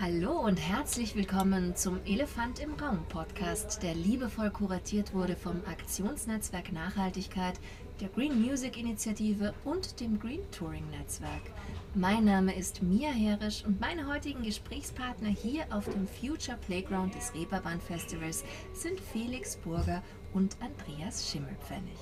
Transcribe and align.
Hallo 0.00 0.30
und 0.30 0.58
herzlich 0.58 1.16
willkommen 1.16 1.74
zum 1.74 1.98
Elefant 2.04 2.60
im 2.60 2.74
Raum 2.74 3.04
Podcast, 3.08 3.82
der 3.82 3.96
liebevoll 3.96 4.48
kuratiert 4.50 5.12
wurde 5.12 5.34
vom 5.34 5.60
Aktionsnetzwerk 5.66 6.70
Nachhaltigkeit, 6.70 7.58
der 8.00 8.08
Green 8.10 8.40
Music 8.40 8.78
Initiative 8.78 9.52
und 9.64 9.98
dem 9.98 10.20
Green 10.20 10.48
Touring 10.52 10.88
Netzwerk. 10.90 11.42
Mein 11.96 12.26
Name 12.26 12.54
ist 12.54 12.80
Mia 12.80 13.10
Herisch 13.10 13.64
und 13.64 13.80
meine 13.80 14.06
heutigen 14.06 14.44
Gesprächspartner 14.44 15.30
hier 15.30 15.64
auf 15.70 15.86
dem 15.86 16.06
Future 16.06 16.58
Playground 16.58 17.16
des 17.16 17.34
Reeperbahn 17.34 17.80
Festivals 17.80 18.44
sind 18.74 19.00
Felix 19.00 19.56
Burger 19.56 20.04
und 20.32 20.56
Andreas 20.60 21.28
Schimmelpfennig. 21.28 21.98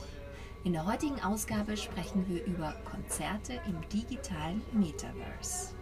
In 0.64 0.74
der 0.74 0.84
heutigen 0.84 1.22
Ausgabe 1.22 1.78
sprechen 1.78 2.28
wir 2.28 2.44
über 2.44 2.74
Konzerte 2.84 3.54
im 3.66 3.88
digitalen 3.88 4.60
Metaverse. 4.74 5.75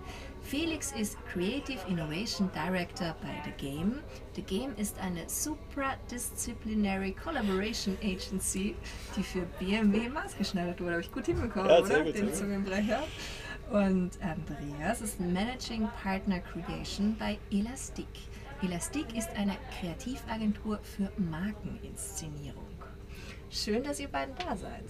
Felix 0.45 0.93
ist 0.93 1.17
Creative 1.27 1.79
Innovation 1.89 2.51
Director 2.55 3.16
bei 3.23 3.43
The 3.45 3.66
Game. 3.66 4.01
The 4.37 4.43
Game 4.43 4.77
ist 4.77 4.98
eine 4.98 5.27
supradisciplinary 5.27 7.12
Collaboration 7.12 7.97
Agency, 8.02 8.77
die 9.16 9.23
für 9.23 9.47
BMW 9.59 10.11
maßgeschneidert 10.11 10.80
wurde. 10.80 10.93
Habe 10.93 11.01
ich 11.01 11.12
gut 11.12 11.27
hinbekommen, 11.27 11.71
ja, 11.71 11.79
oder? 11.80 12.05
Gut, 12.05 12.15
Den 12.15 12.35
Zungenbrecher. 12.35 13.02
Und 13.71 14.11
Andreas 14.21 15.01
ist 15.01 15.19
Managing 15.19 15.88
Partner 16.02 16.41
Creation 16.41 17.16
bei 17.19 17.38
Elastic. 17.51 18.07
Elastic 18.63 19.16
ist 19.16 19.30
eine 19.37 19.57
Kreativagentur 19.80 20.79
für 20.83 21.11
Markeninszenierung. 21.16 22.63
Schön, 23.51 23.83
dass 23.83 23.99
ihr 23.99 24.09
beiden 24.09 24.35
da 24.37 24.55
seid. 24.57 24.85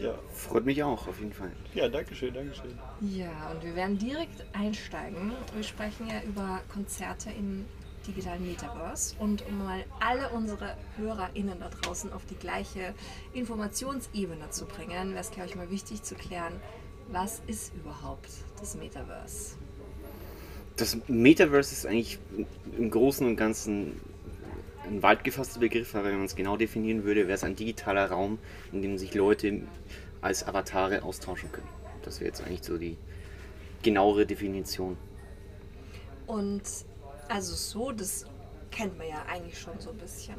Ja. 0.00 0.14
Freut 0.32 0.64
mich 0.64 0.82
auch, 0.82 1.06
auf 1.06 1.18
jeden 1.20 1.32
Fall. 1.32 1.52
Ja, 1.74 1.88
danke 1.88 2.14
schön, 2.14 2.34
danke 2.34 2.54
schön. 2.54 2.78
Ja, 3.00 3.50
und 3.50 3.64
wir 3.64 3.74
werden 3.76 3.98
direkt 3.98 4.44
einsteigen. 4.52 5.32
Wir 5.54 5.62
sprechen 5.62 6.08
ja 6.08 6.22
über 6.22 6.60
Konzerte 6.72 7.30
im 7.30 7.64
digitalen 8.06 8.46
Metaverse 8.46 9.14
und 9.18 9.46
um 9.46 9.58
mal 9.58 9.84
alle 10.00 10.28
unsere 10.30 10.76
HörerInnen 10.96 11.58
da 11.58 11.68
draußen 11.68 12.12
auf 12.12 12.26
die 12.26 12.34
gleiche 12.34 12.94
Informationsebene 13.32 14.50
zu 14.50 14.66
bringen, 14.66 15.10
wäre 15.10 15.20
es, 15.20 15.30
glaube 15.30 15.48
ich, 15.48 15.56
mal 15.56 15.70
wichtig 15.70 16.02
zu 16.02 16.14
klären, 16.14 16.52
was 17.08 17.40
ist 17.46 17.72
überhaupt 17.74 18.30
das 18.60 18.76
Metaverse? 18.76 19.56
Das 20.76 20.98
Metaverse 21.06 21.72
ist 21.72 21.86
eigentlich 21.86 22.18
im 22.76 22.90
Großen 22.90 23.26
und 23.26 23.36
Ganzen 23.36 24.00
ein 24.86 25.02
weit 25.02 25.24
gefasster 25.24 25.60
Begriff, 25.60 25.94
aber 25.94 26.06
wenn 26.06 26.16
man 26.16 26.26
es 26.26 26.36
genau 26.36 26.56
definieren 26.56 27.04
würde, 27.04 27.26
wäre 27.26 27.34
es 27.34 27.44
ein 27.44 27.56
digitaler 27.56 28.10
Raum, 28.10 28.38
in 28.72 28.82
dem 28.82 28.98
sich 28.98 29.14
Leute 29.14 29.62
als 30.20 30.46
Avatare 30.46 31.02
austauschen 31.02 31.50
können. 31.52 31.68
Das 32.02 32.20
wäre 32.20 32.28
jetzt 32.28 32.42
eigentlich 32.42 32.62
so 32.62 32.78
die 32.78 32.96
genauere 33.82 34.26
Definition. 34.26 34.96
Und 36.26 36.62
also 37.28 37.54
so, 37.54 37.92
das 37.92 38.26
kennt 38.70 38.96
man 38.98 39.08
ja 39.08 39.24
eigentlich 39.28 39.58
schon 39.58 39.78
so 39.78 39.90
ein 39.90 39.98
bisschen. 39.98 40.36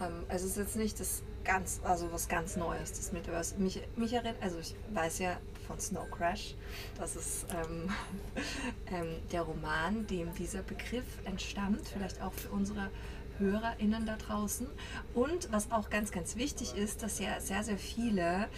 Ähm, 0.00 0.24
es 0.28 0.42
ist 0.42 0.56
jetzt 0.56 0.76
nicht 0.76 1.00
das 1.00 1.22
ganz, 1.44 1.80
also 1.84 2.12
was 2.12 2.28
ganz 2.28 2.56
Neues, 2.56 2.92
das 2.92 3.12
Metaverse. 3.12 3.56
Mich, 3.58 3.80
mich 3.96 4.12
erinnert, 4.12 4.36
also 4.40 4.58
ich 4.58 4.74
weiß 4.92 5.20
ja 5.20 5.38
von 5.66 5.78
Snow 5.80 6.08
Crash, 6.10 6.54
das 6.98 7.16
ist 7.16 7.46
ähm, 7.50 7.88
ähm, 8.92 9.16
der 9.32 9.42
Roman, 9.42 10.06
dem 10.06 10.34
dieser 10.34 10.62
Begriff 10.62 11.04
entstammt, 11.24 11.88
vielleicht 11.88 12.20
auch 12.20 12.32
für 12.32 12.50
unsere 12.50 12.90
HörerInnen 13.38 14.06
da 14.06 14.16
draußen. 14.16 14.66
Und 15.14 15.52
was 15.52 15.70
auch 15.70 15.90
ganz, 15.90 16.10
ganz 16.10 16.36
wichtig 16.36 16.76
ist, 16.76 17.02
dass 17.02 17.18
ja 17.18 17.40
sehr, 17.40 17.62
sehr 17.62 17.78
viele 17.78 18.48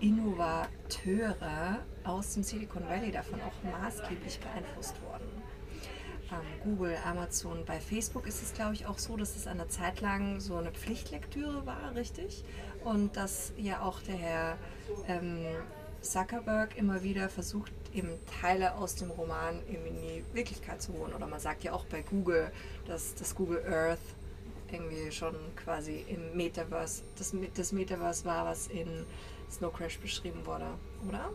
Innovateure 0.00 1.78
aus 2.04 2.34
dem 2.34 2.42
Silicon 2.42 2.88
Valley 2.88 3.12
davon 3.12 3.40
auch 3.40 3.80
maßgeblich 3.80 4.40
beeinflusst 4.40 4.96
wurden. 5.02 5.42
Google, 6.64 6.96
Amazon, 7.04 7.64
bei 7.66 7.78
Facebook 7.78 8.26
ist 8.26 8.42
es, 8.42 8.54
glaube 8.54 8.74
ich, 8.74 8.86
auch 8.86 8.98
so, 8.98 9.16
dass 9.16 9.36
es 9.36 9.46
eine 9.46 9.68
Zeit 9.68 10.00
lang 10.00 10.40
so 10.40 10.56
eine 10.56 10.72
Pflichtlektüre 10.72 11.66
war, 11.66 11.94
richtig? 11.94 12.44
Und 12.84 13.16
dass 13.16 13.52
ja 13.56 13.82
auch 13.82 14.00
der 14.00 14.16
Herr 14.16 14.58
ähm, 15.08 15.44
Zuckerberg 16.00 16.76
immer 16.76 17.02
wieder 17.02 17.28
versucht, 17.28 17.72
eben 17.92 18.10
Teile 18.40 18.74
aus 18.76 18.94
dem 18.94 19.10
Roman 19.10 19.60
eben 19.68 19.86
in 19.86 19.94
die 19.94 20.24
Wirklichkeit 20.32 20.80
zu 20.80 20.92
holen. 20.94 21.12
Oder 21.12 21.26
man 21.26 21.40
sagt 21.40 21.64
ja 21.64 21.72
auch 21.72 21.84
bei 21.84 22.02
Google, 22.02 22.50
dass 22.86 23.14
das 23.14 23.34
Google 23.34 23.64
Earth 23.66 24.00
irgendwie 24.72 25.10
schon 25.12 25.34
quasi 25.56 26.04
im 26.08 26.36
Metaverse, 26.36 27.02
das, 27.16 27.34
das 27.54 27.72
Metaverse 27.72 28.24
war, 28.24 28.46
was 28.46 28.68
in 28.68 29.06
Snow 29.50 29.72
Crash 29.72 29.98
beschrieben 29.98 30.44
wurde, 30.44 30.66
oder? 31.08 31.30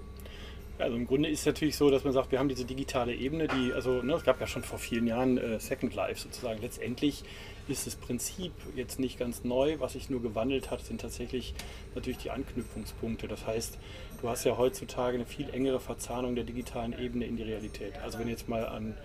Also 0.79 0.95
im 0.95 1.07
Grunde 1.07 1.29
ist 1.29 1.39
es 1.39 1.45
natürlich 1.47 1.75
so, 1.75 1.89
dass 1.89 2.03
man 2.03 2.13
sagt, 2.13 2.31
wir 2.31 2.37
haben 2.37 2.49
diese 2.49 2.65
digitale 2.65 3.13
Ebene, 3.13 3.47
die, 3.47 3.73
also 3.73 4.03
ne, 4.03 4.13
es 4.13 4.23
gab 4.23 4.39
ja 4.39 4.45
schon 4.45 4.61
vor 4.61 4.77
vielen 4.77 5.07
Jahren 5.07 5.37
äh, 5.37 5.59
Second 5.59 5.95
Life 5.95 6.21
sozusagen. 6.21 6.61
Letztendlich 6.61 7.23
ist 7.67 7.87
das 7.87 7.95
Prinzip 7.95 8.51
jetzt 8.75 8.99
nicht 8.99 9.17
ganz 9.17 9.43
neu. 9.43 9.79
Was 9.79 9.93
sich 9.93 10.09
nur 10.09 10.21
gewandelt 10.21 10.69
hat, 10.69 10.85
sind 10.85 11.01
tatsächlich 11.01 11.55
natürlich 11.95 12.19
die 12.19 12.29
Anknüpfungspunkte. 12.29 13.27
Das 13.27 13.47
heißt, 13.47 13.77
du 14.21 14.29
hast 14.29 14.43
ja 14.43 14.57
heutzutage 14.57 15.15
eine 15.15 15.25
viel 15.25 15.49
engere 15.49 15.79
Verzahnung 15.79 16.35
der 16.35 16.43
digitalen 16.43 16.97
Ebene 16.97 17.25
in 17.25 17.37
die 17.37 17.43
Realität. 17.43 17.97
Also 18.03 18.19
wenn 18.19 18.27
jetzt 18.27 18.47
mal 18.47 18.67
an 18.67 18.95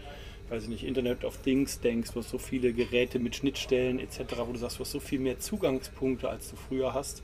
weiß 0.53 0.65
ich 0.65 0.69
nicht, 0.69 0.85
Internet 0.85 1.25
of 1.25 1.39
Things 1.39 1.81
denkst, 1.81 2.11
hast 2.15 2.29
so 2.29 2.37
viele 2.37 2.75
Geräte 2.75 3.19
mit 3.19 3.35
Schnittstellen 3.35 3.99
etc., 3.99 4.21
wo 4.47 4.53
du 4.53 4.59
sagst, 4.59 4.79
du 4.79 4.81
hast 4.81 4.93
so 4.93 5.01
viel 5.01 5.19
mehr 5.19 5.41
Zugangspunkte, 5.41 6.29
als 6.29 6.51
du 6.51 6.57
früher 6.57 6.93
hast, 6.93 7.23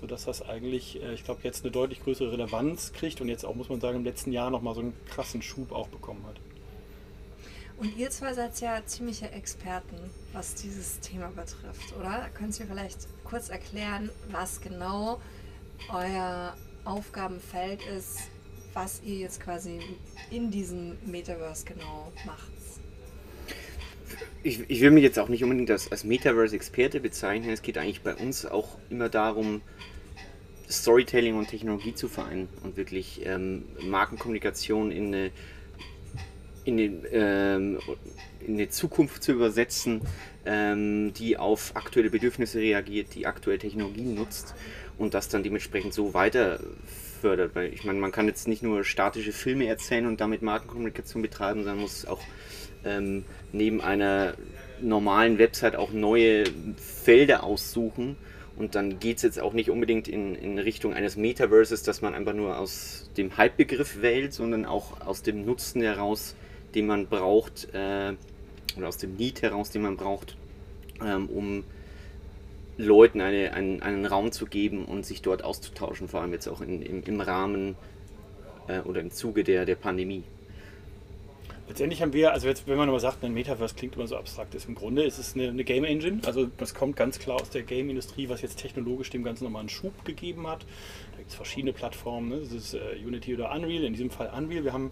sodass 0.00 0.24
das 0.24 0.40
eigentlich, 0.40 1.02
äh, 1.02 1.14
ich 1.14 1.24
glaube, 1.24 1.40
jetzt 1.42 1.64
eine 1.64 1.72
deutlich 1.72 2.00
größere 2.04 2.30
Relevanz 2.30 2.92
kriegt 2.92 3.20
und 3.20 3.28
jetzt 3.28 3.44
auch, 3.44 3.56
muss 3.56 3.68
man 3.68 3.80
sagen, 3.80 3.96
im 3.96 4.04
letzten 4.04 4.30
Jahr 4.30 4.50
nochmal 4.50 4.74
so 4.74 4.82
einen 4.82 4.94
krassen 5.06 5.42
Schub 5.42 5.72
auch 5.72 5.88
bekommen 5.88 6.24
hat. 6.26 6.36
Und 7.78 7.96
ihr 7.96 8.10
zwei 8.10 8.34
seid 8.34 8.60
ja 8.60 8.84
ziemliche 8.86 9.32
Experten, 9.32 9.96
was 10.32 10.54
dieses 10.54 11.00
Thema 11.00 11.28
betrifft, 11.28 11.96
oder? 11.98 12.28
Könnt 12.34 12.58
ihr 12.60 12.66
vielleicht 12.66 13.08
kurz 13.24 13.48
erklären, 13.48 14.10
was 14.30 14.60
genau 14.60 15.20
euer 15.92 16.54
Aufgabenfeld 16.84 17.80
ist, 17.98 18.20
was 18.74 19.02
ihr 19.02 19.16
jetzt 19.16 19.40
quasi 19.40 19.80
in 20.30 20.50
diesem 20.50 20.98
Metaverse 21.10 21.64
genau 21.64 22.12
macht? 22.24 22.59
Ich, 24.42 24.60
ich 24.68 24.80
will 24.80 24.90
mich 24.90 25.02
jetzt 25.02 25.18
auch 25.18 25.28
nicht 25.28 25.42
unbedingt 25.42 25.70
als, 25.70 25.90
als 25.90 26.04
Metaverse-Experte 26.04 27.00
bezeichnen. 27.00 27.50
Es 27.50 27.62
geht 27.62 27.78
eigentlich 27.78 28.02
bei 28.02 28.14
uns 28.14 28.46
auch 28.46 28.78
immer 28.88 29.08
darum, 29.08 29.60
Storytelling 30.68 31.36
und 31.36 31.48
Technologie 31.48 31.94
zu 31.94 32.08
vereinen 32.08 32.48
und 32.62 32.76
wirklich 32.76 33.22
ähm, 33.24 33.64
Markenkommunikation 33.82 34.92
in 34.92 35.06
eine, 35.08 35.30
in, 36.64 36.78
eine, 36.78 37.08
ähm, 37.12 37.78
in 38.46 38.54
eine 38.54 38.68
Zukunft 38.68 39.22
zu 39.22 39.32
übersetzen, 39.32 40.00
ähm, 40.46 41.12
die 41.12 41.36
auf 41.36 41.72
aktuelle 41.74 42.08
Bedürfnisse 42.08 42.60
reagiert, 42.60 43.14
die 43.14 43.26
aktuelle 43.26 43.58
Technologien 43.58 44.14
nutzt 44.14 44.54
und 44.96 45.14
das 45.14 45.28
dann 45.28 45.42
dementsprechend 45.42 45.92
so 45.92 46.14
weiter 46.14 46.60
fördert. 47.20 47.54
Weil 47.54 47.74
ich 47.74 47.84
meine, 47.84 47.98
man 47.98 48.12
kann 48.12 48.26
jetzt 48.26 48.46
nicht 48.46 48.62
nur 48.62 48.84
statische 48.84 49.32
Filme 49.32 49.66
erzählen 49.66 50.06
und 50.06 50.20
damit 50.20 50.40
Markenkommunikation 50.40 51.20
betreiben, 51.20 51.64
sondern 51.64 51.80
muss 51.80 52.06
auch 52.06 52.20
ähm, 52.84 53.24
neben 53.52 53.80
einer 53.80 54.34
normalen 54.80 55.38
Website 55.38 55.76
auch 55.76 55.92
neue 55.92 56.44
Felder 56.76 57.44
aussuchen. 57.44 58.16
Und 58.56 58.74
dann 58.74 58.98
geht 58.98 59.18
es 59.18 59.22
jetzt 59.22 59.40
auch 59.40 59.52
nicht 59.54 59.70
unbedingt 59.70 60.06
in, 60.06 60.34
in 60.34 60.58
Richtung 60.58 60.92
eines 60.92 61.16
Metaverses, 61.16 61.82
dass 61.82 62.02
man 62.02 62.14
einfach 62.14 62.34
nur 62.34 62.58
aus 62.58 63.10
dem 63.16 63.36
Hype-Begriff 63.36 64.02
wählt, 64.02 64.34
sondern 64.34 64.66
auch 64.66 65.00
aus 65.00 65.22
dem 65.22 65.44
Nutzen 65.46 65.80
heraus, 65.80 66.34
den 66.74 66.86
man 66.86 67.06
braucht, 67.06 67.68
äh, 67.72 68.12
oder 68.76 68.88
aus 68.88 68.98
dem 68.98 69.16
Need 69.16 69.42
heraus, 69.42 69.70
den 69.70 69.82
man 69.82 69.96
braucht, 69.96 70.36
ähm, 71.04 71.28
um 71.28 71.64
Leuten 72.76 73.20
eine, 73.20 73.52
einen, 73.52 73.82
einen 73.82 74.06
Raum 74.06 74.32
zu 74.32 74.46
geben 74.46 74.84
und 74.84 75.04
sich 75.06 75.22
dort 75.22 75.44
auszutauschen, 75.44 76.08
vor 76.08 76.20
allem 76.20 76.32
jetzt 76.32 76.48
auch 76.48 76.60
in, 76.60 76.82
im, 76.82 77.02
im 77.02 77.20
Rahmen 77.20 77.76
äh, 78.68 78.80
oder 78.80 79.00
im 79.00 79.10
Zuge 79.10 79.44
der, 79.44 79.66
der 79.66 79.74
Pandemie. 79.74 80.24
Letztendlich 81.70 82.02
haben 82.02 82.12
wir, 82.12 82.32
also 82.32 82.48
jetzt, 82.48 82.66
wenn 82.66 82.76
man 82.76 82.88
immer 82.88 82.98
sagt, 82.98 83.22
ein 83.22 83.32
Metaverse 83.32 83.76
klingt 83.76 83.94
immer 83.94 84.08
so 84.08 84.16
abstrakt, 84.16 84.56
ist 84.56 84.66
im 84.66 84.74
Grunde 84.74 85.04
ist 85.04 85.18
es 85.18 85.36
eine, 85.36 85.50
eine 85.50 85.62
Game 85.62 85.84
Engine. 85.84 86.20
Also 86.26 86.48
das 86.56 86.74
kommt 86.74 86.96
ganz 86.96 87.20
klar 87.20 87.40
aus 87.40 87.48
der 87.50 87.62
Game-Industrie, 87.62 88.28
was 88.28 88.42
jetzt 88.42 88.58
technologisch 88.58 89.08
dem 89.10 89.22
Ganzen 89.22 89.44
nochmal 89.44 89.60
einen 89.60 89.68
Schub 89.68 90.04
gegeben 90.04 90.48
hat. 90.48 90.62
Da 91.12 91.18
gibt 91.18 91.30
es 91.30 91.36
verschiedene 91.36 91.72
Plattformen, 91.72 92.28
ne? 92.28 92.40
das 92.40 92.50
ist 92.50 92.74
äh, 92.74 92.96
Unity 93.06 93.36
oder 93.36 93.54
Unreal, 93.54 93.84
in 93.84 93.92
diesem 93.92 94.10
Fall 94.10 94.32
Unreal. 94.36 94.64
Wir 94.64 94.72
haben 94.72 94.90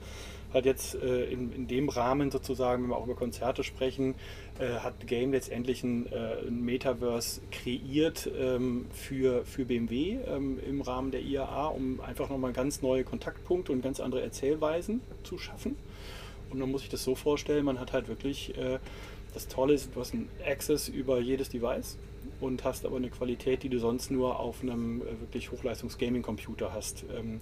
halt 0.55 0.67
jetzt 0.67 0.95
äh, 0.95 1.25
in, 1.25 1.53
in 1.53 1.67
dem 1.67 1.89
Rahmen 1.89 2.31
sozusagen, 2.31 2.85
wenn 2.85 2.91
wir 2.91 2.97
auch 2.97 3.07
über 3.07 3.17
Konzerte 3.17 3.65
sprechen, 3.65 4.15
äh, 4.61 4.75
hat 4.79 5.05
Game 5.09 5.33
letztendlich 5.33 5.83
ein, 5.83 6.07
äh, 6.13 6.47
ein 6.47 6.65
Metaverse 6.65 7.41
kreiert 7.51 8.31
ähm, 8.39 8.87
für, 8.93 9.45
für 9.45 9.65
BMW 9.65 10.19
ähm, 10.29 10.61
im 10.65 10.81
Rahmen 10.83 11.11
der 11.11 11.23
IAA, 11.23 11.67
um 11.67 12.01
einfach 12.01 12.31
nochmal 12.31 12.53
ganz 12.53 12.83
neue 12.83 13.03
Kontaktpunkte 13.03 13.73
und 13.73 13.83
ganz 13.83 13.99
andere 13.99 14.23
Erzählweisen 14.23 15.01
zu 15.25 15.39
schaffen. 15.39 15.75
Und 16.51 16.59
man 16.59 16.71
muss 16.71 16.83
sich 16.83 16.91
das 16.91 17.05
so 17.05 17.15
vorstellen, 17.15 17.65
man 17.65 17.79
hat 17.81 17.93
halt 17.93 18.09
wirklich, 18.09 18.57
äh, 18.57 18.79
das 19.35 19.49
Tolle 19.49 19.75
ist, 19.75 19.95
du 19.95 20.01
hast 20.01 20.15
einen 20.15 20.29
Access 20.47 20.89
über 20.89 21.21
jedes 21.21 21.49
Device 21.49 21.99
und 22.41 22.65
hast 22.65 22.87
aber 22.87 22.97
eine 22.97 23.11
Qualität, 23.11 23.63
die 23.63 23.69
du 23.69 23.79
sonst 23.79 24.11
nur 24.11 24.39
auf 24.39 24.63
einem 24.63 25.03
äh, 25.03 25.21
wirklich 25.21 25.51
Hochleistungs-Gaming-Computer 25.53 26.73
hast. 26.73 27.05
Ähm, 27.17 27.41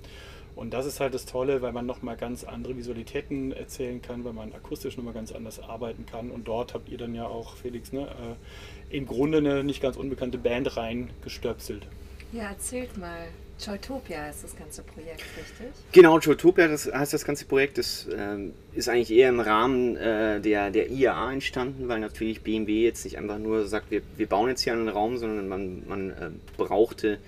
Und 0.56 0.72
das 0.72 0.86
ist 0.86 1.00
halt 1.00 1.12
das 1.12 1.26
Tolle, 1.26 1.60
weil 1.60 1.72
man 1.72 1.84
nochmal 1.84 2.16
ganz 2.16 2.42
andere 2.42 2.78
Visualitäten 2.78 3.52
erzählen 3.52 4.00
kann, 4.00 4.24
weil 4.24 4.32
man 4.32 4.54
akustisch 4.54 4.96
nochmal 4.96 5.12
ganz 5.12 5.30
anders 5.30 5.60
arbeiten 5.60 6.06
kann. 6.06 6.30
Und 6.30 6.48
dort 6.48 6.72
habt 6.72 6.88
ihr 6.88 6.96
dann 6.96 7.14
ja 7.14 7.26
auch, 7.26 7.56
Felix, 7.56 7.92
ne, 7.92 8.08
äh, 8.08 8.96
im 8.96 9.04
Grunde 9.04 9.36
eine 9.38 9.62
nicht 9.64 9.82
ganz 9.82 9.98
unbekannte 9.98 10.38
Band 10.38 10.78
reingestöpselt. 10.78 11.86
Ja, 12.32 12.44
erzählt 12.48 12.96
mal. 12.96 13.28
Joytopia 13.58 14.28
ist 14.28 14.44
das 14.44 14.54
ganze 14.56 14.82
Projekt, 14.82 15.22
richtig? 15.36 15.66
Genau, 15.92 16.18
Joytopia 16.18 16.68
das 16.68 16.92
heißt 16.92 17.14
das 17.14 17.24
ganze 17.24 17.46
Projekt. 17.46 17.78
Das 17.78 18.06
ähm, 18.14 18.52
ist 18.74 18.88
eigentlich 18.88 19.10
eher 19.10 19.30
im 19.30 19.40
Rahmen 19.40 19.96
äh, 19.96 20.40
der, 20.40 20.70
der 20.70 20.90
IAA 20.90 21.32
entstanden, 21.32 21.88
weil 21.88 22.00
natürlich 22.00 22.42
BMW 22.42 22.84
jetzt 22.84 23.04
nicht 23.04 23.16
einfach 23.16 23.38
nur 23.38 23.66
sagt, 23.66 23.90
wir, 23.90 24.02
wir 24.16 24.26
bauen 24.28 24.50
jetzt 24.50 24.60
hier 24.62 24.74
einen 24.74 24.88
Raum, 24.88 25.16
sondern 25.16 25.48
man, 25.48 25.88
man 25.88 26.10
äh, 26.10 26.30
brauchte 26.58 27.18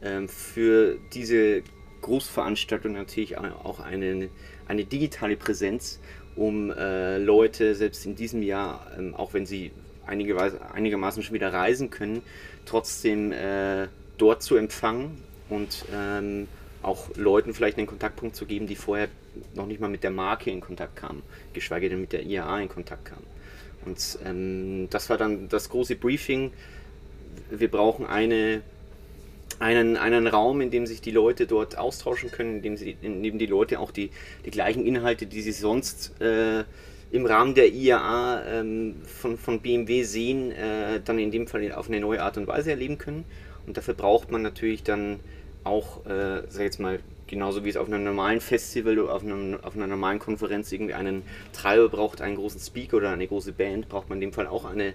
äh, 0.00 0.26
für 0.26 0.98
diese 1.14 1.62
Großveranstaltung 2.02 2.92
natürlich 2.92 3.38
auch 3.38 3.80
eine, 3.80 4.28
eine 4.66 4.84
digitale 4.84 5.36
Präsenz, 5.36 6.00
um 6.34 6.70
äh, 6.70 7.18
Leute 7.18 7.74
selbst 7.74 8.04
in 8.06 8.16
diesem 8.16 8.42
Jahr, 8.42 8.86
ähm, 8.98 9.14
auch 9.14 9.34
wenn 9.34 9.46
sie 9.46 9.70
einige, 10.04 10.36
einigermaßen 10.72 11.22
schon 11.22 11.34
wieder 11.34 11.52
reisen 11.52 11.90
können, 11.90 12.22
trotzdem 12.64 13.32
äh, 13.32 13.86
dort 14.18 14.42
zu 14.42 14.56
empfangen 14.56 15.22
und 15.48 15.84
ähm, 15.92 16.48
auch 16.82 17.08
Leuten 17.16 17.52
vielleicht 17.52 17.78
einen 17.78 17.86
Kontaktpunkt 17.86 18.36
zu 18.36 18.46
geben, 18.46 18.66
die 18.66 18.76
vorher 18.76 19.08
noch 19.54 19.66
nicht 19.66 19.80
mal 19.80 19.88
mit 19.88 20.02
der 20.02 20.10
Marke 20.10 20.50
in 20.50 20.60
Kontakt 20.60 20.96
kamen, 20.96 21.22
geschweige 21.52 21.88
denn 21.88 22.00
mit 22.00 22.12
der 22.12 22.24
IAA 22.24 22.60
in 22.60 22.68
Kontakt 22.68 23.04
kamen. 23.04 23.26
Und 23.84 24.18
ähm, 24.24 24.88
das 24.90 25.10
war 25.10 25.16
dann 25.16 25.48
das 25.48 25.68
große 25.68 25.96
Briefing. 25.96 26.52
Wir 27.50 27.70
brauchen 27.70 28.06
eine, 28.06 28.62
einen, 29.58 29.96
einen 29.96 30.26
Raum, 30.26 30.60
in 30.60 30.70
dem 30.70 30.86
sich 30.86 31.00
die 31.00 31.10
Leute 31.10 31.46
dort 31.46 31.78
austauschen 31.78 32.30
können, 32.30 32.56
in 32.56 32.62
dem, 32.62 32.76
sie, 32.76 32.96
in 33.02 33.22
dem 33.22 33.38
die 33.38 33.46
Leute 33.46 33.78
auch 33.78 33.90
die, 33.90 34.10
die 34.44 34.50
gleichen 34.50 34.84
Inhalte, 34.84 35.26
die 35.26 35.42
sie 35.42 35.52
sonst 35.52 36.20
äh, 36.20 36.64
im 37.12 37.26
Rahmen 37.26 37.54
der 37.54 37.72
IAA 37.72 38.42
ähm, 38.46 38.96
von, 39.04 39.38
von 39.38 39.60
BMW 39.60 40.02
sehen, 40.02 40.50
äh, 40.52 41.00
dann 41.04 41.18
in 41.18 41.30
dem 41.30 41.46
Fall 41.46 41.70
auf 41.72 41.88
eine 41.88 42.00
neue 42.00 42.22
Art 42.22 42.36
und 42.36 42.48
Weise 42.48 42.70
erleben 42.70 42.98
können. 42.98 43.24
Und 43.66 43.76
dafür 43.76 43.94
braucht 43.94 44.30
man 44.30 44.42
natürlich 44.42 44.82
dann 44.82 45.20
auch, 45.66 46.06
äh, 46.06 46.42
sag 46.48 46.62
jetzt 46.62 46.80
mal, 46.80 47.00
genauso 47.26 47.64
wie 47.64 47.68
es 47.68 47.76
auf 47.76 47.88
einem 47.88 48.04
normalen 48.04 48.40
Festival 48.40 48.98
oder 48.98 49.14
auf, 49.14 49.22
einem, 49.22 49.58
auf 49.62 49.76
einer 49.76 49.86
normalen 49.86 50.18
Konferenz 50.18 50.70
irgendwie 50.72 50.94
einen 50.94 51.22
Treiber 51.52 51.88
braucht, 51.88 52.20
einen 52.20 52.36
großen 52.36 52.60
Speaker 52.60 52.98
oder 52.98 53.10
eine 53.10 53.26
große 53.26 53.52
Band, 53.52 53.88
braucht 53.88 54.08
man 54.08 54.16
in 54.18 54.28
dem 54.28 54.32
Fall 54.32 54.46
auch 54.46 54.64
eine, 54.64 54.94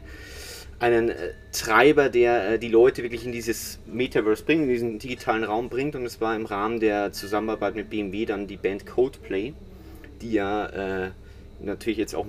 einen 0.79 1.09
äh, 1.09 1.33
Treiber, 1.51 2.09
der 2.09 2.53
äh, 2.53 2.59
die 2.59 2.69
Leute 2.69 3.03
wirklich 3.03 3.25
in 3.25 3.31
dieses 3.31 3.79
Metaverse 3.85 4.43
bringt, 4.43 4.63
in 4.63 4.69
diesen 4.69 4.99
digitalen 4.99 5.43
Raum 5.43 5.69
bringt. 5.69 5.95
Und 5.95 6.05
es 6.05 6.21
war 6.21 6.35
im 6.35 6.45
Rahmen 6.45 6.79
der 6.79 7.11
Zusammenarbeit 7.11 7.75
mit 7.75 7.89
BMW 7.89 8.25
dann 8.25 8.47
die 8.47 8.57
Band 8.57 8.85
Coldplay, 8.85 9.53
die 10.21 10.31
ja 10.31 10.65
äh, 11.05 11.11
natürlich 11.63 11.97
jetzt 11.97 12.15
auch 12.15 12.25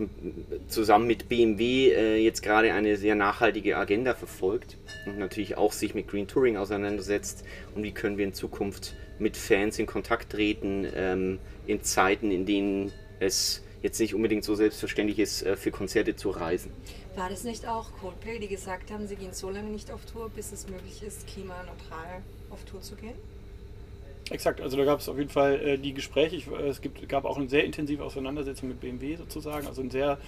zusammen 0.69 1.07
mit 1.07 1.29
BMW 1.29 1.91
äh, 1.91 2.17
jetzt 2.17 2.43
gerade 2.43 2.73
eine 2.73 2.97
sehr 2.97 3.15
nachhaltige 3.15 3.77
Agenda 3.77 4.15
verfolgt 4.15 4.77
und 5.07 5.19
natürlich 5.19 5.57
auch 5.57 5.73
sich 5.73 5.95
mit 5.95 6.09
Green 6.09 6.29
Touring 6.29 6.57
auseinandersetzt 6.57 7.45
und 7.75 7.83
wie 7.83 7.93
können 7.93 8.19
wir 8.19 8.25
in 8.25 8.35
Zukunft 8.35 8.95
mit 9.19 9.37
Fans 9.37 9.79
in 9.79 9.87
Kontakt 9.87 10.33
treten 10.33 10.87
ähm, 10.95 11.39
in 11.67 11.83
Zeiten, 11.83 12.31
in 12.31 12.47
denen 12.47 12.93
es 13.21 13.63
jetzt 13.83 13.99
nicht 13.99 14.15
unbedingt 14.15 14.45
so 14.45 14.55
selbstverständlich 14.55 15.19
ist, 15.19 15.43
äh, 15.43 15.57
für 15.57 15.71
Konzerte 15.71 16.17
zu 16.17 16.31
reisen. 16.31 16.73
War 17.17 17.29
das 17.29 17.45
nicht 17.45 17.67
auch 17.67 17.91
Coldplay, 18.01 18.39
die 18.39 18.49
gesagt 18.49 18.91
haben, 18.91 19.07
sie 19.07 19.17
gehen 19.17 19.33
so 19.33 19.51
lange 19.51 19.71
nicht 19.71 19.91
auf 19.91 20.05
Tour, 20.07 20.31
bis 20.35 20.53
es 20.53 20.69
möglich 20.69 21.03
ist, 21.03 21.27
klimaneutral 21.27 22.23
auf 22.51 22.65
Tour 22.65 22.81
zu 22.81 22.95
gehen? 22.97 23.15
Exakt, 24.33 24.63
also 24.63 24.79
da 24.79 24.85
gab 24.87 25.01
es 25.01 25.11
auf 25.11 25.19
jeden 25.19 25.29
Fall 25.29 25.61
äh, 25.61 25.79
die 25.79 25.93
Gespräche. 25.93 26.37
Ich, 26.37 26.47
äh, 26.47 26.69
es 26.69 26.81
gibt, 26.81 27.07
gab 27.07 27.27
auch 27.27 27.37
eine 27.37 27.51
sehr 27.51 27.65
intensive 27.65 28.03
Auseinandersetzung 28.03 28.71
mit 28.71 28.81
BMW 28.81 29.17
sozusagen, 29.17 29.67
also 29.67 29.83
ein 29.83 29.91
sehr 29.91 30.19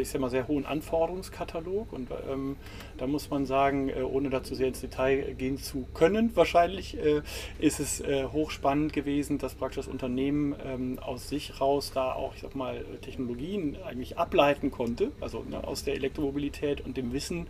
ich 0.00 0.08
sag 0.08 0.20
mal, 0.20 0.30
sehr 0.30 0.48
hohen 0.48 0.66
Anforderungskatalog. 0.66 1.92
Und 1.92 2.08
ähm, 2.30 2.56
da 2.98 3.06
muss 3.06 3.30
man 3.30 3.46
sagen, 3.46 3.88
äh, 3.88 4.02
ohne 4.02 4.30
dazu 4.30 4.54
sehr 4.54 4.68
ins 4.68 4.80
Detail 4.80 5.34
gehen 5.34 5.58
zu 5.58 5.86
können, 5.94 6.34
wahrscheinlich, 6.34 6.96
äh, 6.98 7.22
ist 7.58 7.80
es 7.80 8.00
äh, 8.00 8.24
hochspannend 8.24 8.92
gewesen, 8.92 9.38
dass 9.38 9.54
praktisch 9.54 9.84
das 9.84 9.88
Unternehmen 9.88 10.54
ähm, 10.64 10.98
aus 10.98 11.28
sich 11.28 11.60
raus 11.60 11.92
da 11.94 12.12
auch, 12.12 12.34
ich 12.34 12.42
sag 12.42 12.54
mal, 12.54 12.84
Technologien 13.02 13.76
eigentlich 13.84 14.18
ableiten 14.18 14.70
konnte, 14.70 15.12
also 15.20 15.44
ne, 15.48 15.64
aus 15.66 15.84
der 15.84 15.94
Elektromobilität 15.94 16.80
und 16.80 16.96
dem 16.96 17.12
Wissen, 17.12 17.46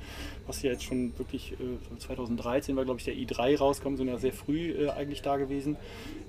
was 0.47 0.63
ja 0.63 0.73
jetzt 0.73 0.85
schon 0.85 1.17
wirklich 1.19 1.55
2013 1.99 2.75
äh, 2.75 2.77
war, 2.77 2.85
glaube 2.85 3.01
ich, 3.01 3.05
der 3.05 3.15
i3 3.15 3.59
rauskommen, 3.59 3.97
sind 3.97 4.09
ja 4.09 4.19
sehr 4.19 4.33
früh 4.33 4.73
äh, 4.73 4.91
eigentlich 4.91 5.23
da 5.23 5.37
gewesen, 5.37 5.77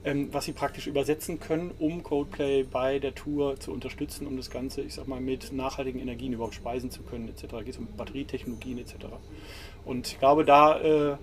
ähm, 0.04 0.30
was 0.32 0.46
sie 0.46 0.52
praktisch 0.52 0.88
übersetzen 0.88 1.40
können, 1.40 1.72
um 1.80 2.04
Codeplay 2.04 2.64
bei 2.64 3.00
der 3.00 3.16
Tour 3.16 3.60
zu 3.60 3.72
unterstützen, 3.72 4.28
um 4.28 4.38
das 4.38 4.50
Ganze, 4.50 4.82
ich 4.82 4.94
sag 4.94 5.08
mal, 5.08 5.22
mit 5.22 5.54
nachhaltigen 5.54 6.00
Energien 6.04 6.34
überhaupt 6.34 6.56
speisen 6.56 6.92
zu 6.92 7.02
können, 7.04 7.28
etc. 7.30 7.46
Da 7.50 7.62
geht 7.62 7.74
es 7.74 7.80
um 7.80 7.88
Batterietechnologien 7.98 8.78
etc. 8.78 8.96
Und 9.86 10.08
ich 10.08 10.20
glaube, 10.20 10.46
da 10.46 10.80
äh, 10.80 11.18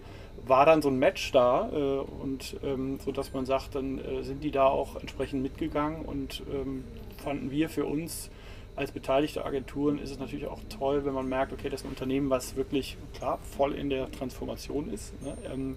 war 0.47 0.67
dann 0.67 0.83
so 0.83 0.89
ein 0.89 0.99
Match 0.99 1.33
da 1.33 1.71
äh, 1.73 1.99
und 2.23 2.57
ähm, 2.63 2.99
so 3.05 3.13
dass 3.13 3.33
man 3.33 3.47
sagt, 3.47 3.75
dann 3.75 3.99
äh, 3.99 4.23
sind 4.23 4.43
die 4.43 4.51
da 4.51 4.67
auch 4.67 4.97
entsprechend 4.97 5.43
mitgegangen 5.43 6.05
und 6.05 6.43
ähm, 6.53 6.85
fanden 7.23 7.51
wir 7.51 7.69
für 7.69 7.85
uns 7.85 8.31
als 8.77 8.93
beteiligte 8.93 9.45
Agenturen 9.45 9.99
ist 9.99 10.11
es 10.11 10.19
natürlich 10.19 10.47
auch 10.47 10.61
toll, 10.71 11.05
wenn 11.05 11.13
man 11.13 11.29
merkt, 11.29 11.53
okay, 11.53 11.69
das 11.69 11.81
ist 11.81 11.87
ein 11.87 11.91
Unternehmen, 11.91 12.31
was 12.31 12.57
wirklich 12.57 12.97
klar 13.15 13.39
voll 13.57 13.75
in 13.75 13.91
der 13.91 14.11
Transformation 14.11 14.91
ist. 14.91 15.21
Ne? 15.23 15.37
Ähm, 15.53 15.77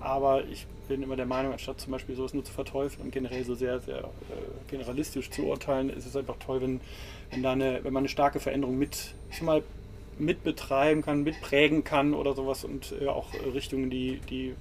aber 0.00 0.44
ich 0.46 0.66
bin 0.88 1.02
immer 1.02 1.14
der 1.14 1.26
Meinung, 1.26 1.52
anstatt 1.52 1.80
zum 1.80 1.92
Beispiel 1.92 2.16
sowas 2.16 2.34
nur 2.34 2.44
zu 2.44 2.52
verteufeln 2.52 3.04
und 3.04 3.12
generell 3.12 3.44
so 3.44 3.54
sehr, 3.54 3.78
sehr 3.78 3.98
äh, 3.98 4.02
generalistisch 4.68 5.30
zu 5.30 5.44
urteilen, 5.44 5.90
ist 5.90 6.06
es 6.06 6.16
einfach 6.16 6.36
toll, 6.44 6.60
wenn, 6.60 6.80
wenn, 7.32 7.42
da 7.42 7.52
eine, 7.52 7.82
wenn 7.82 7.92
man 7.92 8.02
eine 8.02 8.08
starke 8.08 8.38
Veränderung 8.38 8.78
mit, 8.78 9.14
ich 9.30 9.42
mal, 9.42 9.62
mitbetreiben 10.18 11.02
kann, 11.02 11.22
mitprägen 11.22 11.84
kann 11.84 12.14
oder 12.14 12.34
sowas 12.34 12.64
und 12.64 12.94
äh, 13.00 13.08
auch 13.08 13.28
Richtungen, 13.54 13.90
die, 13.90 14.20
die 14.30 14.54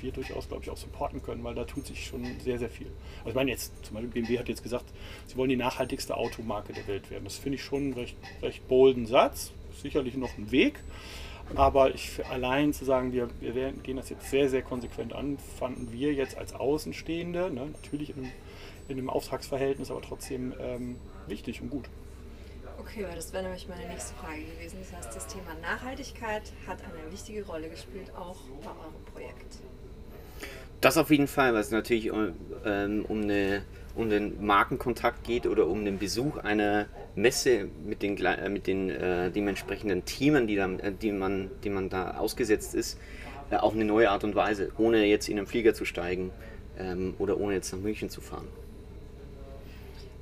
wir 0.00 0.12
durchaus, 0.12 0.48
glaube 0.48 0.62
ich, 0.62 0.70
auch 0.70 0.76
supporten 0.76 1.22
können, 1.22 1.44
weil 1.44 1.54
da 1.54 1.64
tut 1.64 1.86
sich 1.86 2.06
schon 2.06 2.24
sehr, 2.40 2.58
sehr 2.58 2.70
viel. 2.70 2.88
Also 3.18 3.30
ich 3.30 3.34
meine 3.34 3.50
jetzt, 3.50 3.72
zum 3.84 3.94
Beispiel 3.94 4.10
BMW 4.10 4.38
hat 4.38 4.48
jetzt 4.48 4.62
gesagt, 4.62 4.86
sie 5.26 5.36
wollen 5.36 5.50
die 5.50 5.56
nachhaltigste 5.56 6.16
Automarke 6.16 6.72
der 6.72 6.86
Welt 6.88 7.10
werden. 7.10 7.24
Das 7.24 7.36
finde 7.36 7.56
ich 7.56 7.64
schon 7.64 7.84
einen 7.84 7.92
recht, 7.94 8.16
recht 8.42 8.66
bolden 8.66 9.06
Satz, 9.06 9.52
sicherlich 9.82 10.16
noch 10.16 10.36
ein 10.38 10.50
Weg, 10.50 10.80
aber 11.54 11.94
ich 11.94 12.24
allein 12.30 12.72
zu 12.72 12.84
sagen, 12.84 13.12
wir, 13.12 13.28
wir 13.40 13.54
werden, 13.54 13.82
gehen 13.82 13.96
das 13.96 14.08
jetzt 14.08 14.30
sehr, 14.30 14.48
sehr 14.48 14.62
konsequent 14.62 15.12
an, 15.12 15.38
fanden 15.58 15.92
wir 15.92 16.12
jetzt 16.12 16.36
als 16.38 16.54
Außenstehende, 16.54 17.50
ne, 17.50 17.66
natürlich 17.66 18.10
in 18.10 18.16
einem, 18.16 18.32
in 18.88 18.98
einem 18.98 19.10
Auftragsverhältnis, 19.10 19.90
aber 19.90 20.00
trotzdem 20.00 20.54
ähm, 20.58 20.96
wichtig 21.26 21.60
und 21.60 21.70
gut. 21.70 21.84
Okay, 22.78 23.04
weil 23.04 23.14
das 23.14 23.32
wäre 23.32 23.44
nämlich 23.44 23.68
meine 23.68 23.86
nächste 23.86 24.14
Frage 24.14 24.42
gewesen. 24.42 24.78
Das 24.80 24.96
heißt, 24.96 25.16
das 25.16 25.26
Thema 25.26 25.54
Nachhaltigkeit 25.62 26.52
hat 26.66 26.78
eine 26.82 27.12
wichtige 27.12 27.44
Rolle 27.46 27.68
gespielt, 27.68 28.10
auch 28.16 28.40
bei 28.62 28.70
eurem 28.70 29.04
Projekt. 29.12 29.58
Das 30.80 30.98
auf 30.98 31.10
jeden 31.10 31.28
Fall, 31.28 31.54
weil 31.54 31.60
es 31.60 31.70
natürlich 31.70 32.10
ähm, 32.64 33.04
um 33.08 33.22
eine 33.22 33.62
um 33.94 34.10
den 34.10 34.44
Markenkontakt 34.44 35.24
geht 35.24 35.46
oder 35.46 35.66
um 35.66 35.84
den 35.84 35.98
Besuch 35.98 36.38
einer 36.38 36.86
Messe 37.14 37.68
mit 37.84 38.02
den, 38.02 38.16
äh, 38.24 38.48
mit 38.48 38.66
den 38.66 38.90
äh, 38.90 39.30
dementsprechenden 39.30 40.04
Teamen, 40.04 40.46
die, 40.46 40.56
da, 40.56 40.68
äh, 40.68 40.92
die, 40.92 41.12
man, 41.12 41.50
die 41.62 41.70
man 41.70 41.88
da 41.88 42.16
ausgesetzt 42.16 42.74
ist, 42.74 42.98
äh, 43.50 43.56
auf 43.56 43.74
eine 43.74 43.84
neue 43.84 44.10
Art 44.10 44.24
und 44.24 44.34
Weise, 44.34 44.72
ohne 44.78 45.04
jetzt 45.04 45.28
in 45.28 45.38
einen 45.38 45.46
Flieger 45.46 45.74
zu 45.74 45.84
steigen 45.84 46.32
ähm, 46.78 47.14
oder 47.18 47.38
ohne 47.38 47.54
jetzt 47.54 47.72
nach 47.72 47.80
München 47.80 48.10
zu 48.10 48.20
fahren. 48.20 48.48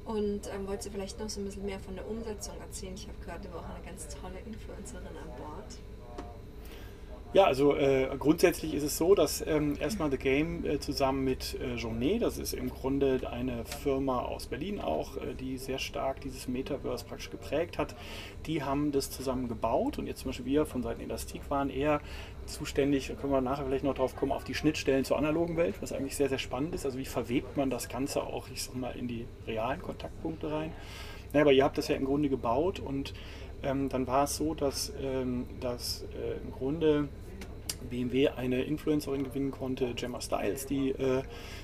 Und 0.04 0.42
ähm, 0.52 0.66
wollt 0.66 0.84
ihr 0.84 0.90
vielleicht 0.90 1.20
noch 1.20 1.28
so 1.28 1.40
ein 1.40 1.44
bisschen 1.44 1.64
mehr 1.64 1.78
von 1.78 1.94
der 1.94 2.08
Umsetzung 2.08 2.54
erzählen? 2.60 2.94
Ich 2.94 3.06
habe 3.06 3.18
gehört, 3.24 3.44
ihr 3.44 3.54
auch 3.54 3.64
eine 3.64 3.84
ganz 3.84 4.08
tolle 4.08 4.38
Influencerin 4.44 5.06
an 5.06 5.28
Bord. 5.38 5.78
Ja, 7.34 7.44
also 7.44 7.74
äh, 7.74 8.08
grundsätzlich 8.18 8.74
ist 8.74 8.82
es 8.82 8.98
so, 8.98 9.14
dass 9.14 9.42
ähm, 9.46 9.78
erstmal 9.80 10.10
The 10.10 10.18
Game 10.18 10.66
äh, 10.66 10.80
zusammen 10.80 11.24
mit 11.24 11.56
äh, 11.58 11.76
Journée, 11.76 12.18
das 12.18 12.36
ist 12.36 12.52
im 12.52 12.68
Grunde 12.68 13.20
eine 13.30 13.64
Firma 13.64 14.20
aus 14.20 14.48
Berlin 14.48 14.78
auch, 14.78 15.16
äh, 15.16 15.32
die 15.32 15.56
sehr 15.56 15.78
stark 15.78 16.20
dieses 16.20 16.46
Metaverse 16.46 17.06
praktisch 17.06 17.30
geprägt 17.30 17.78
hat, 17.78 17.94
die 18.44 18.62
haben 18.62 18.92
das 18.92 19.10
zusammen 19.10 19.48
gebaut 19.48 19.98
und 19.98 20.08
jetzt 20.08 20.20
zum 20.20 20.28
Beispiel 20.28 20.44
wir 20.44 20.66
von 20.66 20.82
Seiten 20.82 21.00
Elastik 21.00 21.40
waren 21.48 21.70
eher 21.70 22.02
zuständig, 22.46 23.08
da 23.08 23.14
können 23.14 23.32
wir 23.32 23.40
nachher 23.40 23.64
vielleicht 23.64 23.84
noch 23.84 23.94
drauf 23.94 24.16
kommen, 24.16 24.32
auf 24.32 24.44
die 24.44 24.54
Schnittstellen 24.54 25.04
zur 25.04 25.18
analogen 25.18 25.56
Welt, 25.56 25.76
was 25.80 25.92
eigentlich 25.92 26.16
sehr, 26.16 26.28
sehr 26.28 26.38
spannend 26.38 26.74
ist. 26.74 26.84
Also 26.84 26.98
wie 26.98 27.04
verwebt 27.04 27.56
man 27.56 27.70
das 27.70 27.88
Ganze 27.88 28.22
auch, 28.22 28.48
ich 28.52 28.62
sag 28.62 28.74
mal, 28.76 28.94
in 28.96 29.08
die 29.08 29.26
realen 29.46 29.80
Kontaktpunkte 29.80 30.50
rein. 30.50 30.72
Naja, 31.32 31.44
aber 31.44 31.52
ihr 31.52 31.64
habt 31.64 31.78
das 31.78 31.88
ja 31.88 31.96
im 31.96 32.04
Grunde 32.04 32.28
gebaut 32.28 32.80
und 32.80 33.14
ähm, 33.62 33.88
dann 33.88 34.06
war 34.06 34.24
es 34.24 34.36
so, 34.36 34.54
dass, 34.54 34.92
ähm, 35.02 35.46
dass 35.60 36.04
äh, 36.14 36.44
im 36.44 36.52
Grunde 36.52 37.08
BMW 37.88 38.28
eine 38.28 38.62
Influencerin 38.62 39.24
gewinnen 39.24 39.50
konnte, 39.50 39.94
Gemma 39.94 40.20
Styles, 40.20 40.66
die, 40.66 40.90
äh, 40.90 41.22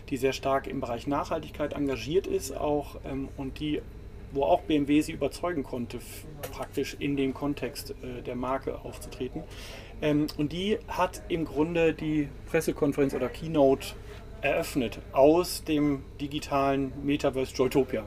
die 0.09 0.17
sehr 0.17 0.33
stark 0.33 0.67
im 0.67 0.81
Bereich 0.81 1.07
Nachhaltigkeit 1.07 1.75
engagiert 1.75 2.27
ist 2.27 2.57
auch 2.57 2.97
ähm, 3.05 3.29
und 3.37 3.61
die 3.61 3.83
wo 4.33 4.45
auch 4.45 4.61
BMW 4.63 5.01
sie 5.01 5.13
überzeugen 5.13 5.63
konnte, 5.63 6.01
praktisch 6.53 6.97
in 6.99 7.17
dem 7.17 7.35
Kontext 7.35 7.91
äh, 7.91 8.23
der 8.23 8.37
Marke 8.37 8.81
aufzutreten. 8.85 9.43
Ähm, 10.01 10.27
und 10.37 10.53
die 10.53 10.79
hat 10.89 11.23
im 11.29 11.45
Grunde 11.45 11.93
die 11.93 12.29
Pressekonferenz 12.51 13.15
oder 13.15 13.29
Keynote 13.29 13.95
eröffnet 14.41 15.01
aus 15.13 15.65
dem 15.65 16.03
digitalen 16.21 16.93
Metaverse 17.05 17.55
Joytopia. 17.55 18.05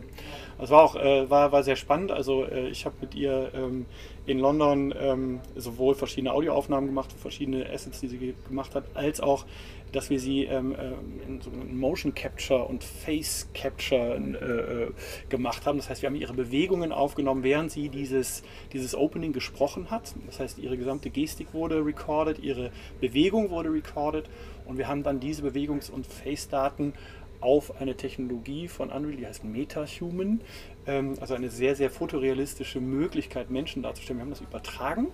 Das 0.58 0.70
war 0.70 0.84
auch 0.84 0.96
äh, 0.96 1.30
war, 1.30 1.52
war 1.52 1.64
sehr 1.64 1.76
spannend. 1.76 2.12
Also 2.12 2.46
äh, 2.46 2.70
ich 2.70 2.86
habe 2.86 2.96
mit 3.02 3.16
ihr 3.16 3.52
ähm, 3.54 3.86
in 4.26 4.40
London 4.40 4.94
ähm, 4.98 5.40
sowohl 5.56 5.96
verschiedene 5.96 6.32
Audioaufnahmen 6.34 6.88
gemacht, 6.88 7.12
verschiedene 7.12 7.70
Assets, 7.70 8.00
die 8.00 8.08
sie 8.08 8.36
gemacht 8.48 8.76
hat, 8.76 8.86
als 8.94 9.20
auch 9.20 9.46
dass 9.92 10.10
wir 10.10 10.20
sie 10.20 10.46
ähm, 10.46 10.76
ähm, 10.80 11.22
in 11.28 11.42
so 11.42 11.52
Motion 11.52 12.14
Capture 12.14 12.66
und 12.66 12.84
Face 12.84 13.48
Capture 13.54 14.16
äh, 14.16 14.84
äh, 14.84 14.92
gemacht 15.30 15.66
haben. 15.66 15.78
Das 15.78 15.90
heißt, 15.90 16.02
wir 16.02 16.08
haben 16.08 16.16
ihre 16.16 16.34
Bewegungen 16.34 16.92
aufgenommen, 16.92 17.44
während 17.44 17.72
sie 17.72 17.90
dieses, 17.90 18.44
dieses 18.74 18.96
Opening 18.96 19.34
gesprochen 19.34 19.92
hat. 19.92 20.14
Das 20.26 20.40
heißt, 20.40 20.60
ihre 20.60 20.78
gesamte 20.78 21.10
Gestik 21.10 21.54
wurde 21.54 21.86
recorded, 21.86 22.40
ihre 22.40 22.72
Bewegung 23.00 23.50
wurde 23.50 23.72
recorded 23.72 24.30
und 24.66 24.78
wir 24.78 24.88
haben 24.88 25.04
dann 25.04 25.20
diese 25.20 25.44
Bewegungs- 25.44 25.90
und 25.90 26.08
Face-Daten 26.08 26.94
auf 27.42 27.82
eine 27.82 27.96
Technologie 27.96 28.68
von 28.68 28.90
Unreal, 28.90 29.18
die 29.18 29.26
heißt 29.26 29.44
MetaHuman, 29.44 30.42
ähm, 30.86 31.16
also 31.20 31.34
eine 31.34 31.50
sehr, 31.50 31.76
sehr 31.76 31.90
fotorealistische 31.90 32.80
Möglichkeit, 32.80 33.50
Menschen 33.50 33.82
darzustellen. 33.82 34.20
Wir 34.20 34.24
haben 34.24 34.30
das 34.30 34.42
übertragen 34.42 35.08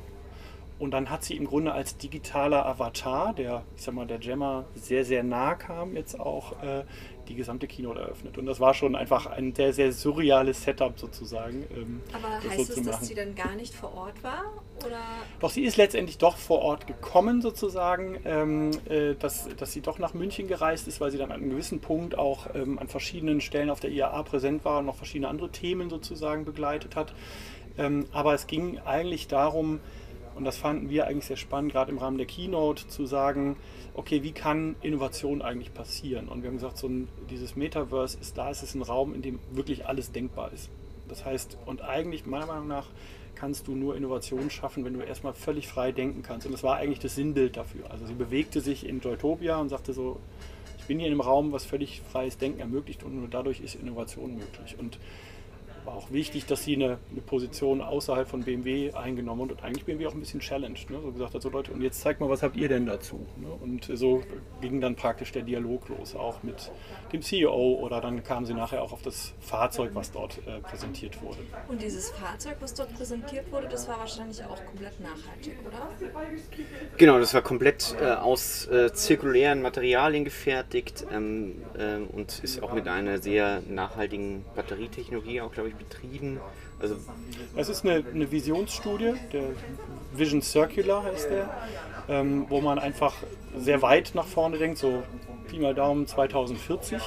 und 0.80 0.92
dann 0.92 1.10
hat 1.10 1.24
sie 1.24 1.36
im 1.36 1.46
Grunde 1.46 1.72
als 1.72 1.98
digitaler 1.98 2.66
Avatar, 2.66 3.34
der, 3.34 3.64
ich 3.76 3.84
sag 3.84 3.96
mal, 3.96 4.06
der 4.06 4.20
Gemma 4.20 4.66
sehr, 4.76 5.04
sehr 5.04 5.24
nah 5.24 5.56
kam, 5.56 5.96
jetzt 5.96 6.20
auch 6.20 6.62
äh, 6.62 6.84
die 7.28 7.36
gesamte 7.36 7.68
Keynote 7.68 8.00
eröffnet. 8.00 8.38
Und 8.38 8.46
das 8.46 8.60
war 8.60 8.74
schon 8.74 8.96
einfach 8.96 9.26
ein 9.26 9.54
sehr, 9.54 9.74
sehr 9.74 9.92
surreales 9.92 10.64
Setup 10.64 10.98
sozusagen. 10.98 11.66
Ähm, 11.76 12.02
Aber 12.14 12.36
heißt 12.50 12.74
so 12.74 12.82
es, 12.82 12.88
dass 12.88 13.08
sie 13.08 13.16
dann 13.16 13.36
gar 13.36 13.56
nicht 13.56 13.74
vor 13.74 13.94
Ort 13.96 14.24
war? 14.24 14.44
Oder? 14.86 15.00
Doch, 15.40 15.50
sie 15.50 15.64
ist 15.64 15.78
letztendlich 15.78 16.20
doch 16.20 16.38
vor 16.38 16.60
Ort 16.60 16.86
gekommen 16.88 17.42
sozusagen, 17.42 18.20
ähm, 18.26 18.72
äh, 18.88 19.16
dass, 19.16 19.50
dass 19.58 19.74
sie 19.74 19.82
doch 19.82 19.98
nach 19.98 20.14
München 20.14 20.48
gereist 20.48 20.88
ist, 20.88 21.02
weil 21.02 21.12
sie 21.12 21.18
dann 21.18 21.32
an 21.32 21.42
einem 21.42 21.50
gewissen 21.50 21.80
Punkt 21.80 22.18
auch 22.18 22.48
ähm, 22.54 22.78
an 22.78 22.88
verschiedenen 22.88 23.42
Stellen 23.42 23.70
auf 23.70 23.80
der 23.80 23.92
IAA 23.92 24.24
präsent 24.24 24.64
war 24.64 24.80
und 24.80 24.86
noch 24.86 24.96
verschiedene 24.96 25.28
andere 25.28 25.50
Themen 25.50 25.90
sozusagen 25.90 26.46
begleitet 26.46 26.96
hat. 26.96 27.14
Ähm, 27.80 28.06
aber 28.12 28.34
es 28.34 28.48
ging 28.48 28.80
eigentlich 28.80 29.28
darum, 29.28 29.80
und 30.38 30.46
das 30.46 30.58
fanden 30.58 30.90
wir 30.90 31.08
eigentlich 31.08 31.26
sehr 31.26 31.36
spannend, 31.36 31.72
gerade 31.72 31.92
im 31.92 31.98
Rahmen 31.98 32.18
der 32.18 32.28
Keynote, 32.28 32.88
zu 32.88 33.08
sagen, 33.08 33.58
okay, 33.96 34.22
wie 34.22 34.34
kann 34.34 34.76
Innovation 34.82 35.42
eigentlich 35.42 35.74
passieren? 35.74 36.28
Und 36.28 36.44
wir 36.44 36.50
haben 36.50 36.58
gesagt, 36.58 36.78
so 36.78 36.88
ein, 36.88 37.08
dieses 37.32 37.56
Metaverse 37.56 38.20
ist 38.22 38.38
da, 38.38 38.52
ist 38.52 38.62
es 38.62 38.76
ein 38.76 38.84
Raum, 38.84 39.16
in 39.16 39.24
dem 39.24 39.40
wirklich 39.52 39.88
alles 39.88 40.12
denkbar 40.12 40.52
ist. 40.54 40.70
Das 41.08 41.26
heißt, 41.26 41.58
und 41.66 41.82
eigentlich 41.82 42.28
meiner 42.28 42.46
Meinung 42.46 42.68
nach 42.68 42.86
kannst 43.34 43.68
du 43.68 43.76
nur 43.76 43.96
Innovation 43.96 44.52
schaffen, 44.52 44.86
wenn 44.86 44.94
du 44.94 45.00
erstmal 45.00 45.34
völlig 45.34 45.68
frei 45.68 45.92
denken 45.92 46.22
kannst. 46.22 46.46
Und 46.46 46.52
das 46.52 46.64
war 46.64 46.76
eigentlich 46.76 47.00
das 47.00 47.16
Sinnbild 47.16 47.58
dafür. 47.58 47.90
Also 47.90 48.06
sie 48.06 48.14
bewegte 48.14 48.62
sich 48.62 48.88
in 48.88 49.00
Joytopia 49.00 49.58
und 49.58 49.70
sagte 49.70 49.94
so, 49.94 50.20
ich 50.78 50.86
bin 50.86 51.00
hier 51.00 51.08
in 51.08 51.14
einem 51.14 51.22
Raum, 51.22 51.52
was 51.52 51.66
völlig 51.66 52.02
freies 52.12 52.38
Denken 52.38 52.60
ermöglicht 52.60 53.04
und 53.04 53.16
nur 53.16 53.28
dadurch 53.28 53.60
ist 53.60 53.74
Innovation 53.74 54.36
möglich. 54.36 54.76
Und 54.78 55.00
war 55.88 55.96
auch 55.96 56.12
wichtig, 56.12 56.46
dass 56.46 56.64
sie 56.64 56.76
eine, 56.76 57.00
eine, 57.12 57.22
Position 57.22 57.82
außerhalb 57.82 58.28
von 58.28 58.44
BMW 58.44 58.92
eingenommen 58.92 59.50
und 59.50 59.64
eigentlich 59.64 59.86
BMW 59.86 60.06
auch 60.08 60.14
ein 60.14 60.20
bisschen 60.20 60.42
challenged. 60.42 60.90
Ne? 60.90 61.00
So 61.02 61.12
gesagt 61.12 61.34
hat, 61.34 61.42
so 61.42 61.50
Leute, 61.50 61.72
und 61.72 61.82
jetzt 61.82 62.02
zeigt 62.02 62.20
mal, 62.20 62.30
was 62.30 62.44
habt 62.44 62.58
ihr 62.58 62.68
denn 62.68 62.86
dazu? 62.86 63.26
Ne? 63.38 63.48
Und 63.62 63.90
so 63.94 64.22
ging 64.62 64.82
dann 64.82 64.96
praktisch 64.96 65.32
der 65.32 65.44
Dialog 65.44 65.88
los, 65.90 66.16
auch 66.16 66.44
mit 66.44 66.72
dem 67.14 67.22
CEO 67.22 67.80
oder 67.82 68.02
dann 68.02 68.24
kamen 68.24 68.46
sie 68.46 68.54
nachher 68.54 68.82
auch 68.82 68.92
auf 68.92 69.02
das 69.02 69.34
Fahrzeug, 69.40 69.92
was 69.94 70.12
dort 70.12 70.40
äh, 70.46 70.60
präsentiert 70.60 71.22
wurde. 71.22 71.40
Und 71.70 71.82
dieses 71.82 72.12
Fahrzeug, 72.12 72.58
was 72.60 72.74
dort 72.74 72.94
präsentiert 72.94 73.50
wurde, 73.52 73.68
das 73.70 73.88
war 73.88 73.98
wahrscheinlich 73.98 74.44
auch 74.44 74.64
komplett 74.66 75.00
nachhaltig, 75.00 75.54
oder? 75.66 75.90
Genau, 76.98 77.18
das 77.18 77.34
war 77.34 77.42
komplett 77.42 77.96
äh, 78.02 78.12
aus 78.12 78.68
äh, 78.68 78.92
zirkulären 78.92 79.62
Materialien 79.62 80.26
gefertigt 80.26 81.06
ähm, 81.12 81.62
ähm 81.78 82.08
und 82.08 82.40
ist 82.44 82.62
auch 82.62 82.74
mit 82.74 82.88
einer 82.88 83.20
sehr 83.20 83.62
nachhaltigen 83.70 84.44
Batterietechnologie 84.56 85.40
auch, 85.42 85.52
glaube 85.52 85.70
ich, 85.70 85.77
betrieben. 85.78 86.40
Also 86.80 86.96
es 87.56 87.70
ist 87.70 87.86
eine, 87.86 88.04
eine 88.14 88.32
Visionsstudie, 88.32 89.14
der 89.34 89.44
Vision 90.14 90.42
Circular 90.42 91.04
heißt 91.04 91.30
der, 91.30 91.50
ähm, 92.08 92.46
wo 92.50 92.62
man 92.62 92.80
einfach 92.80 93.16
sehr 93.58 93.82
weit 93.82 94.12
nach 94.14 94.26
vorne 94.26 94.58
denkt, 94.58 94.78
so 94.78 95.04
Pi 95.48 95.60
mal 95.60 95.74
Daumen 95.74 96.08
2040 96.08 97.02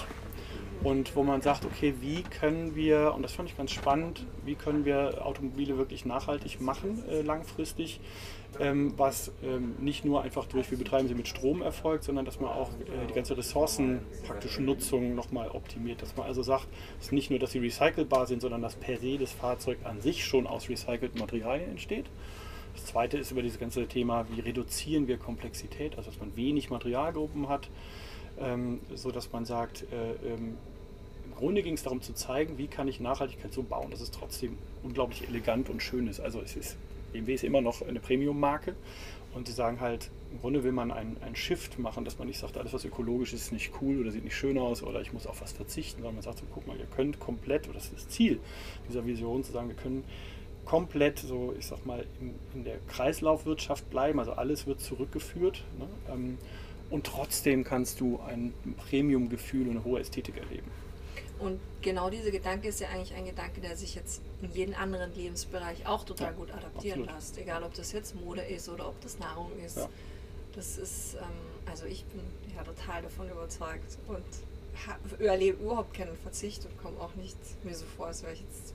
und 0.82 1.14
wo 1.14 1.22
man 1.22 1.42
sagt, 1.42 1.64
okay, 1.64 1.94
wie 2.00 2.22
können 2.22 2.74
wir, 2.74 3.12
und 3.14 3.22
das 3.22 3.32
fand 3.32 3.48
ich 3.48 3.56
ganz 3.56 3.70
spannend, 3.70 4.26
wie 4.44 4.54
können 4.54 4.84
wir 4.84 5.24
Automobile 5.24 5.76
wirklich 5.76 6.04
nachhaltig 6.04 6.60
machen 6.60 7.04
äh, 7.08 7.20
langfristig, 7.22 8.00
ähm, 8.58 8.94
was 8.96 9.32
ähm, 9.42 9.74
nicht 9.78 10.04
nur 10.04 10.22
einfach 10.22 10.46
durch, 10.46 10.70
wir 10.70 10.78
betreiben 10.78 11.08
sie 11.08 11.14
mit 11.14 11.28
Strom 11.28 11.62
erfolgt, 11.62 12.04
sondern 12.04 12.24
dass 12.24 12.40
man 12.40 12.50
auch 12.50 12.70
äh, 12.70 13.06
die 13.08 13.14
ganze 13.14 13.36
Ressourcen 13.36 14.00
praktische 14.26 14.62
Nutzung 14.62 15.14
nochmal 15.14 15.48
optimiert. 15.50 16.02
Dass 16.02 16.16
man 16.16 16.26
also 16.26 16.42
sagt, 16.42 16.66
es 16.98 17.06
ist 17.06 17.12
nicht 17.12 17.30
nur, 17.30 17.38
dass 17.38 17.52
sie 17.52 17.58
recycelbar 17.58 18.26
sind, 18.26 18.40
sondern 18.40 18.62
dass 18.62 18.74
per 18.74 18.98
se 18.98 19.18
das 19.18 19.32
Fahrzeug 19.32 19.78
an 19.84 20.00
sich 20.00 20.24
schon 20.24 20.46
aus 20.46 20.68
recycelten 20.68 21.20
Materialien 21.20 21.70
entsteht. 21.70 22.06
Das 22.74 22.86
zweite 22.86 23.18
ist 23.18 23.30
über 23.30 23.42
dieses 23.42 23.58
ganze 23.58 23.86
Thema, 23.86 24.26
wie 24.30 24.40
reduzieren 24.40 25.08
wir 25.08 25.18
Komplexität, 25.18 25.96
also 25.96 26.10
dass 26.10 26.20
man 26.20 26.36
wenig 26.36 26.70
Materialgruppen 26.70 27.48
hat, 27.48 27.68
ähm, 28.38 28.80
so 28.94 29.10
dass 29.10 29.32
man 29.32 29.44
sagt, 29.44 29.84
äh, 29.92 30.32
ähm, 30.32 30.56
im 31.24 31.34
Grunde 31.36 31.62
ging 31.62 31.74
es 31.74 31.82
darum 31.82 32.02
zu 32.02 32.12
zeigen, 32.12 32.58
wie 32.58 32.66
kann 32.66 32.86
ich 32.88 33.00
Nachhaltigkeit 33.00 33.52
so 33.52 33.62
bauen, 33.62 33.90
dass 33.90 34.00
es 34.00 34.10
trotzdem 34.10 34.58
unglaublich 34.82 35.26
elegant 35.26 35.70
und 35.70 35.82
schön 35.82 36.06
ist. 36.06 36.20
Also 36.20 36.40
es 36.40 36.56
ist 36.56 36.76
BMW 37.12 37.34
ist 37.34 37.44
immer 37.44 37.60
noch 37.60 37.82
eine 37.82 38.00
Premium-Marke 38.00 38.74
und 39.34 39.46
sie 39.46 39.52
sagen 39.52 39.80
halt, 39.80 40.10
im 40.32 40.40
Grunde 40.40 40.64
will 40.64 40.72
man 40.72 40.90
einen, 40.90 41.16
einen 41.22 41.36
Shift 41.36 41.78
machen, 41.78 42.04
dass 42.04 42.18
man 42.18 42.28
nicht 42.28 42.38
sagt, 42.38 42.56
alles 42.56 42.72
was 42.72 42.84
ökologisch 42.84 43.32
ist, 43.32 43.42
ist 43.42 43.52
nicht 43.52 43.72
cool 43.80 44.00
oder 44.00 44.10
sieht 44.10 44.24
nicht 44.24 44.36
schön 44.36 44.58
aus 44.58 44.82
oder 44.82 45.00
ich 45.00 45.12
muss 45.12 45.26
auf 45.26 45.40
was 45.40 45.52
verzichten, 45.52 46.02
sondern 46.02 46.16
man 46.16 46.22
sagt 46.22 46.38
so, 46.38 46.44
guck 46.52 46.66
mal, 46.66 46.76
ihr 46.78 46.86
könnt 46.86 47.20
komplett, 47.20 47.66
oder 47.66 47.74
das 47.74 47.86
ist 47.86 47.94
das 47.94 48.08
Ziel 48.08 48.40
dieser 48.88 49.06
Vision, 49.06 49.44
zu 49.44 49.52
sagen, 49.52 49.68
wir 49.68 49.76
können 49.76 50.04
komplett 50.64 51.18
so, 51.18 51.54
ich 51.58 51.66
sag 51.66 51.84
mal, 51.86 52.04
in, 52.20 52.34
in 52.54 52.64
der 52.64 52.78
Kreislaufwirtschaft 52.88 53.88
bleiben, 53.90 54.18
also 54.18 54.32
alles 54.32 54.66
wird 54.66 54.80
zurückgeführt 54.80 55.64
ne? 55.78 55.88
ähm, 56.12 56.38
und 56.90 57.06
trotzdem 57.06 57.64
kannst 57.64 58.00
du 58.00 58.20
ein 58.20 58.52
Premium-Gefühl 58.76 59.66
und 59.68 59.70
eine 59.70 59.84
hohe 59.84 60.00
Ästhetik 60.00 60.36
erleben. 60.36 60.70
Und 61.40 61.58
genau 61.80 62.10
dieser 62.10 62.30
Gedanke 62.30 62.68
ist 62.68 62.80
ja 62.80 62.88
eigentlich 62.88 63.14
ein 63.14 63.24
Gedanke, 63.24 63.60
der 63.60 63.76
sich 63.76 63.94
jetzt 63.94 64.20
in 64.42 64.52
jeden 64.52 64.74
anderen 64.74 65.14
Lebensbereich 65.14 65.86
auch 65.86 66.04
total 66.04 66.28
ja, 66.28 66.32
gut 66.32 66.50
adaptieren 66.50 67.00
absolut. 67.02 67.20
lässt. 67.20 67.38
Egal, 67.38 67.62
ob 67.62 67.74
das 67.74 67.92
jetzt 67.92 68.14
Mode 68.14 68.42
ist 68.42 68.68
oder 68.68 68.88
ob 68.88 69.00
das 69.00 69.18
Nahrung 69.18 69.50
ist. 69.64 69.78
Ja. 69.78 69.88
Das 70.54 70.76
ist, 70.76 71.14
ähm, 71.14 71.22
also 71.70 71.86
ich 71.86 72.04
bin 72.04 72.20
ja 72.54 72.62
total 72.62 73.02
davon 73.02 73.30
überzeugt 73.30 73.98
und 74.08 74.24
überlebe 75.18 75.62
überhaupt 75.62 75.94
keinen 75.94 76.16
Verzicht 76.16 76.64
und 76.66 76.76
komme 76.82 77.00
auch 77.00 77.14
nicht 77.14 77.36
mir 77.64 77.74
so 77.74 77.86
vor, 77.96 78.06
als 78.06 78.22
wäre 78.22 78.32
ich 78.32 78.40
jetzt 78.40 78.74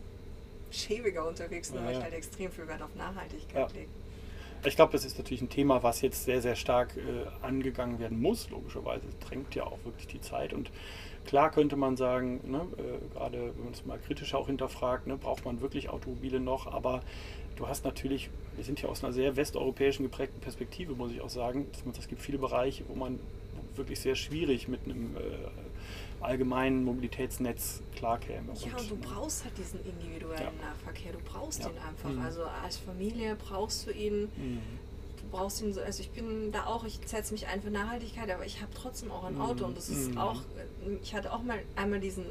schäbiger 0.72 1.27
unterwegs, 1.27 1.72
nur 1.72 1.81
ja, 1.81 1.88
weil 1.88 1.98
ich 1.98 2.03
halt 2.03 2.13
extrem 2.13 2.51
viel 2.51 2.67
Wert 2.67 2.81
auf 2.81 2.95
Nachhaltigkeit 2.95 3.74
lege. 3.74 3.89
Ich 4.63 4.75
glaube, 4.75 4.91
das 4.93 5.05
ist 5.05 5.17
natürlich 5.17 5.41
ein 5.41 5.50
Thema, 5.50 5.84
was 5.84 6.01
jetzt 6.01 6.25
sehr, 6.25 6.41
sehr 6.41 6.55
stark 6.55 6.98
äh, 6.98 7.45
angegangen 7.45 8.00
werden 8.00 8.19
muss, 8.19 8.50
logischerweise. 8.50 9.05
Es 9.07 9.27
drängt 9.27 9.53
ja 9.53 9.63
auch 9.63 9.77
wirklich 9.84 10.07
die 10.07 10.22
Zeit 10.22 10.53
und 10.53 10.72
Klar 11.25 11.51
könnte 11.51 11.75
man 11.75 11.98
sagen, 11.98 12.41
ne, 12.50 12.67
äh, 12.77 13.13
gerade 13.13 13.53
wenn 13.55 13.63
man 13.65 13.74
es 13.74 13.86
mal 13.86 13.98
kritischer 14.00 14.38
auch 14.38 14.48
hinterfragt, 14.48 15.08
ne, 15.08 15.17
braucht 15.17 15.46
man 15.46 15.62
wirklich 15.62 15.89
Automobile 15.89 16.39
noch, 16.39 16.67
aber 16.67 17.01
du 17.55 17.67
hast 17.67 17.86
natürlich, 17.86 18.29
wir 18.55 18.63
sind 18.63 18.82
ja 18.82 18.89
aus 18.89 19.03
einer 19.03 19.13
sehr 19.13 19.36
westeuropäischen 19.36 20.03
geprägten 20.03 20.39
Perspektive, 20.39 20.94
muss 20.94 21.12
ich 21.12 21.22
auch 21.22 21.29
sagen, 21.29 21.67
es 21.98 22.08
gibt 22.08 22.22
viele 22.22 22.38
Bereiche, 22.38 22.84
wo 22.88 22.96
man 22.96 23.20
wirklich 23.75 24.00
sehr 24.00 24.15
schwierig 24.15 24.67
mit 24.67 24.86
einem 24.86 25.15
äh, 25.17 25.20
allgemeinen 26.22 26.84
Mobilitätsnetz 26.86 27.82
klarkäme. 27.96 28.53
Ja, 28.53 28.77
und 28.77 28.89
du 28.89 28.96
brauchst 28.96 29.44
halt 29.44 29.58
diesen 29.58 29.79
individuellen 29.86 30.41
ja. 30.41 30.70
Nahverkehr, 30.70 31.12
du 31.12 31.20
brauchst 31.25 31.63
ja. 31.63 31.70
ihn 31.70 31.77
einfach. 31.77 32.10
Mhm. 32.10 32.22
Also 32.22 32.44
als 32.63 32.77
Familie 32.77 33.36
brauchst 33.36 33.88
du 33.88 33.91
ihn. 33.91 34.29
Mhm 34.36 34.62
brauchst 35.36 35.62
ihn 35.62 35.74
so, 35.74 35.82
also 35.82 36.01
ich 36.01 36.12
bin 36.12 36.51
da 36.51 36.65
auch, 36.65 36.86
ich 36.86 37.00
setze 37.05 37.34
mich 37.34 37.48
ein 37.48 37.62
für 37.62 37.70
Nachhaltigkeit, 37.70 38.29
aber 38.32 38.46
ich 38.46 38.62
habe 38.62 38.72
trotzdem 38.74 39.12
auch 39.12 39.25
ein 39.25 39.39
Auto 39.39 39.65
und 39.65 39.77
das 39.77 39.89
ist 39.89 40.12
mhm. 40.12 40.17
auch, 40.17 40.41
ich 41.01 41.13
hatte 41.13 41.32
auch 41.34 41.44
mal 41.44 41.60
einmal 41.75 42.00
diesen 42.00 42.25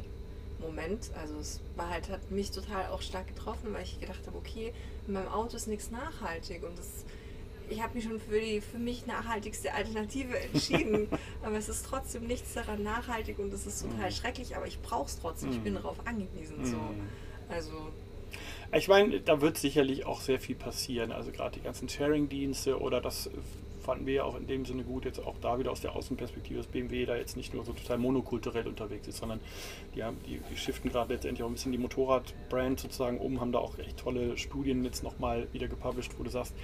Moment, 0.61 1.11
also 1.21 1.37
es 1.39 1.61
war 1.77 1.91
halt, 1.91 2.09
hat 2.09 2.31
mich 2.31 2.51
total 2.51 2.87
auch 2.89 3.03
stark 3.03 3.27
getroffen, 3.29 3.73
weil 3.73 3.83
ich 3.83 4.01
gedacht 4.01 4.27
habe, 4.27 4.37
okay, 4.37 4.73
in 5.07 5.13
meinem 5.13 5.29
Auto 5.29 5.57
ist 5.57 5.67
nichts 5.67 5.91
nachhaltig 5.91 6.63
und 6.63 6.79
das, 6.79 7.05
ich 7.69 7.83
habe 7.83 7.95
mich 7.95 8.05
schon 8.05 8.19
für 8.19 8.41
die 8.41 8.61
für 8.61 8.79
mich 8.79 9.07
nachhaltigste 9.07 9.75
Alternative 9.75 10.39
entschieden, 10.53 11.09
aber 11.43 11.57
es 11.57 11.69
ist 11.69 11.87
trotzdem 11.87 12.27
nichts 12.27 12.55
daran 12.55 12.83
nachhaltig 12.83 13.39
und 13.39 13.53
es 13.53 13.67
ist 13.67 13.83
total 13.83 14.11
mhm. 14.11 14.15
schrecklich, 14.15 14.57
aber 14.57 14.67
ich 14.67 14.81
brauche 14.81 15.07
es 15.07 15.19
trotzdem, 15.19 15.51
ich 15.51 15.61
bin 15.61 15.75
mhm. 15.75 15.79
darauf 15.79 16.07
angewiesen. 16.07 16.65
So. 16.65 16.77
Mhm. 16.77 17.09
Also 17.49 17.73
ich 18.73 18.89
meine, 18.89 19.21
da 19.21 19.41
wird 19.41 19.57
sicherlich 19.57 20.05
auch 20.05 20.21
sehr 20.21 20.41
viel 20.41 20.57
passieren. 20.57 21.13
Also 21.13 21.31
gerade 21.31 21.59
die 21.59 21.63
ganzen 21.63 21.89
Sharing-Dienste 21.89 22.81
oder 22.81 23.01
das 23.01 23.31
fanden 23.85 24.07
wir 24.07 24.15
ja 24.15 24.25
auch 24.25 24.37
in 24.37 24.47
dem 24.47 24.65
Sinne 24.65 24.83
gut, 24.83 25.05
jetzt 25.05 25.25
auch 25.25 25.37
da 25.41 25.59
wieder 25.59 25.71
aus 25.71 25.81
der 25.81 25.95
Außenperspektive, 25.95 26.59
dass 26.59 26.67
BMW 26.67 27.07
da 27.07 27.17
jetzt 27.17 27.37
nicht 27.37 27.55
nur 27.55 27.65
so 27.65 27.73
total 27.73 27.99
monokulturell 27.99 28.67
unterwegs 28.67 29.07
ist, 29.07 29.19
sondern 29.19 29.41
die, 29.95 30.03
haben, 30.03 30.17
die, 30.27 30.41
die 30.51 30.57
shiften 30.57 30.91
gerade 30.91 31.13
letztendlich 31.13 31.43
auch 31.43 31.49
ein 31.49 31.55
bisschen 31.55 31.73
die 31.73 31.79
Motorradbrand 31.79 32.81
sozusagen 32.81 33.19
um, 33.19 33.41
haben 33.41 33.53
da 33.53 33.59
auch 33.59 33.79
echt 33.79 33.99
tolle 33.99 34.37
Studien 34.37 34.85
jetzt 34.85 35.03
nochmal 35.03 35.47
wieder 35.53 35.69
gepublished, 35.69 36.19
wo 36.19 36.25
du 36.25 36.31
sagst, 36.31 36.55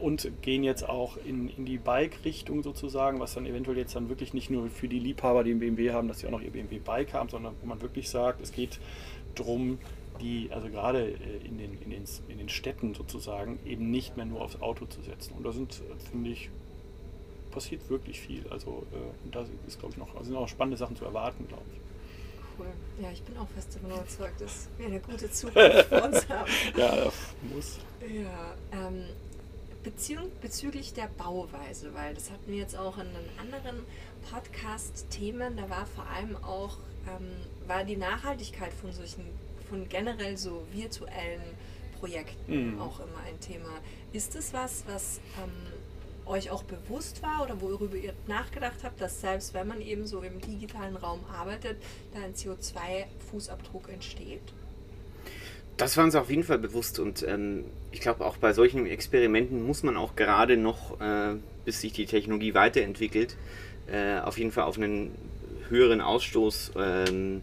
und 0.00 0.30
gehen 0.42 0.64
jetzt 0.64 0.88
auch 0.88 1.16
in, 1.24 1.48
in 1.48 1.66
die 1.66 1.78
Bike-Richtung 1.78 2.62
sozusagen, 2.62 3.20
was 3.20 3.34
dann 3.34 3.46
eventuell 3.46 3.76
jetzt 3.76 3.94
dann 3.94 4.08
wirklich 4.08 4.34
nicht 4.34 4.50
nur 4.50 4.68
für 4.68 4.88
die 4.88 4.98
Liebhaber, 4.98 5.44
die 5.44 5.50
einen 5.50 5.60
BMW 5.60 5.92
haben, 5.92 6.08
dass 6.08 6.20
sie 6.20 6.26
auch 6.26 6.30
noch 6.30 6.42
ihr 6.42 6.50
BMW 6.50 6.78
Bike 6.78 7.12
haben, 7.12 7.28
sondern 7.28 7.54
wo 7.60 7.66
man 7.66 7.80
wirklich 7.82 8.08
sagt, 8.08 8.40
es 8.40 8.52
geht 8.52 8.78
darum, 9.34 9.78
die, 10.20 10.50
also 10.52 10.68
gerade 10.68 11.10
äh, 11.10 11.46
in 11.46 11.58
den, 11.58 11.80
in, 11.82 11.90
den, 11.90 12.04
in 12.28 12.38
den 12.38 12.48
Städten 12.48 12.94
sozusagen, 12.94 13.58
eben 13.64 13.90
nicht 13.90 14.16
mehr 14.16 14.26
nur 14.26 14.42
aufs 14.42 14.60
Auto 14.60 14.86
zu 14.86 15.02
setzen. 15.02 15.34
Und 15.36 15.44
da 15.44 15.52
sind, 15.52 15.80
äh, 15.80 16.10
finde 16.10 16.30
ich, 16.30 16.50
passiert 17.50 17.88
wirklich 17.90 18.20
viel. 18.20 18.46
Also 18.48 18.86
äh, 18.92 19.30
da 19.30 19.44
ist, 19.66 19.78
glaube 19.78 19.92
ich, 19.92 19.98
noch, 19.98 20.14
also 20.14 20.24
sind 20.24 20.36
auch 20.36 20.48
spannende 20.48 20.76
Sachen 20.76 20.96
zu 20.96 21.04
erwarten, 21.04 21.46
glaube 21.48 21.64
ich. 21.72 21.80
Cool. 22.58 22.66
Ja, 23.02 23.10
ich 23.10 23.22
bin 23.22 23.36
auch 23.38 23.48
fest 23.48 23.74
davon 23.74 23.90
überzeugt, 23.90 24.40
dass 24.40 24.68
wir 24.76 24.86
eine 24.86 25.00
gute 25.00 25.30
Zukunft 25.32 25.84
vor 25.86 26.04
uns 26.04 26.28
haben. 26.28 26.50
ja, 26.76 26.96
das 26.96 27.14
muss. 27.52 27.78
Ja, 28.02 28.54
ähm, 28.72 29.04
Beziehung, 29.82 30.30
bezüglich 30.42 30.92
der 30.92 31.08
Bauweise, 31.16 31.94
weil 31.94 32.14
das 32.14 32.30
hatten 32.30 32.50
wir 32.50 32.58
jetzt 32.58 32.76
auch 32.76 32.98
in 32.98 33.06
einem 33.06 33.28
anderen 33.38 33.84
Podcast-Themen, 34.30 35.56
da 35.56 35.70
war 35.70 35.86
vor 35.86 36.06
allem 36.06 36.36
auch, 36.44 36.76
ähm, 37.08 37.30
war 37.66 37.84
die 37.84 37.96
Nachhaltigkeit 37.96 38.74
von 38.74 38.92
solchen, 38.92 39.24
von 39.70 39.88
generell 39.88 40.36
so 40.36 40.66
virtuellen 40.72 41.40
Projekten 41.98 42.74
mhm. 42.74 42.80
auch 42.80 43.00
immer 43.00 43.20
ein 43.26 43.38
Thema. 43.40 43.70
Ist 44.12 44.34
es 44.34 44.52
was, 44.52 44.84
was 44.86 45.20
ähm, 45.42 45.50
euch 46.26 46.50
auch 46.50 46.64
bewusst 46.64 47.22
war 47.22 47.42
oder 47.42 47.60
worüber 47.60 47.96
ihr 47.96 48.12
nachgedacht 48.26 48.80
habt, 48.82 49.00
dass 49.00 49.20
selbst 49.20 49.54
wenn 49.54 49.68
man 49.68 49.80
eben 49.80 50.06
so 50.06 50.20
im 50.22 50.40
digitalen 50.40 50.96
Raum 50.96 51.20
arbeitet, 51.32 51.76
da 52.12 52.20
ein 52.20 52.34
CO2-Fußabdruck 52.34 53.88
entsteht? 53.92 54.42
Das 55.76 55.96
war 55.96 56.04
uns 56.04 56.14
auf 56.14 56.28
jeden 56.28 56.44
Fall 56.44 56.58
bewusst 56.58 56.98
und 56.98 57.22
ähm, 57.22 57.64
ich 57.90 58.00
glaube 58.00 58.26
auch 58.26 58.36
bei 58.36 58.52
solchen 58.52 58.86
Experimenten 58.86 59.62
muss 59.62 59.82
man 59.82 59.96
auch 59.96 60.14
gerade 60.14 60.56
noch, 60.56 61.00
äh, 61.00 61.36
bis 61.64 61.80
sich 61.80 61.92
die 61.92 62.06
Technologie 62.06 62.54
weiterentwickelt, 62.54 63.36
äh, 63.90 64.18
auf 64.20 64.36
jeden 64.36 64.52
Fall 64.52 64.64
auf 64.64 64.76
einen 64.76 65.14
höheren 65.68 66.00
Ausstoß 66.00 66.72
ähm, 66.76 67.40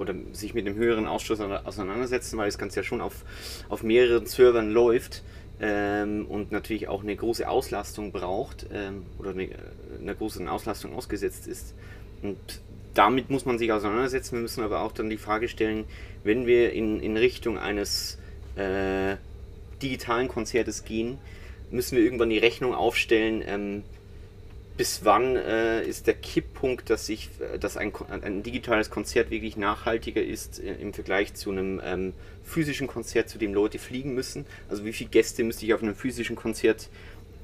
oder 0.00 0.14
sich 0.32 0.54
mit 0.54 0.66
dem 0.66 0.74
höheren 0.74 1.06
Ausstoß 1.06 1.40
auseinandersetzen, 1.40 2.38
weil 2.38 2.46
das 2.46 2.58
Ganze 2.58 2.80
ja 2.80 2.82
schon 2.82 3.00
auf, 3.00 3.24
auf 3.68 3.82
mehreren 3.82 4.26
Servern 4.26 4.70
läuft 4.70 5.22
ähm, 5.60 6.26
und 6.26 6.52
natürlich 6.52 6.88
auch 6.88 7.02
eine 7.02 7.14
große 7.14 7.48
Auslastung 7.48 8.10
braucht 8.10 8.66
ähm, 8.72 9.04
oder 9.18 9.30
eine, 9.30 9.50
einer 10.00 10.14
großen 10.14 10.48
Auslastung 10.48 10.94
ausgesetzt 10.94 11.46
ist. 11.46 11.74
Und 12.22 12.38
damit 12.94 13.30
muss 13.30 13.44
man 13.44 13.58
sich 13.58 13.70
auseinandersetzen. 13.70 14.36
Wir 14.36 14.42
müssen 14.42 14.64
aber 14.64 14.80
auch 14.80 14.92
dann 14.92 15.10
die 15.10 15.18
Frage 15.18 15.48
stellen, 15.48 15.84
wenn 16.24 16.46
wir 16.46 16.72
in, 16.72 17.00
in 17.00 17.16
Richtung 17.16 17.58
eines 17.58 18.18
äh, 18.56 19.16
digitalen 19.82 20.28
Konzertes 20.28 20.84
gehen, 20.84 21.18
müssen 21.70 21.96
wir 21.96 22.04
irgendwann 22.04 22.30
die 22.30 22.38
Rechnung 22.38 22.74
aufstellen, 22.74 23.42
ähm, 23.46 23.82
bis 24.80 25.04
wann 25.04 25.36
äh, 25.36 25.82
ist 25.82 26.06
der 26.06 26.14
Kipppunkt, 26.14 26.88
dass, 26.88 27.10
ich, 27.10 27.28
dass 27.60 27.76
ein, 27.76 27.92
ein 28.22 28.42
digitales 28.42 28.88
Konzert 28.88 29.30
wirklich 29.30 29.58
nachhaltiger 29.58 30.22
ist 30.22 30.58
äh, 30.58 30.72
im 30.76 30.94
Vergleich 30.94 31.34
zu 31.34 31.50
einem 31.50 31.82
ähm, 31.84 32.14
physischen 32.44 32.86
Konzert, 32.86 33.28
zu 33.28 33.36
dem 33.36 33.52
Leute 33.52 33.78
fliegen 33.78 34.14
müssen? 34.14 34.46
Also 34.70 34.86
wie 34.86 34.94
viele 34.94 35.10
Gäste 35.10 35.44
müsste 35.44 35.66
ich 35.66 35.74
auf 35.74 35.82
einem 35.82 35.94
physischen 35.94 36.34
Konzert 36.34 36.88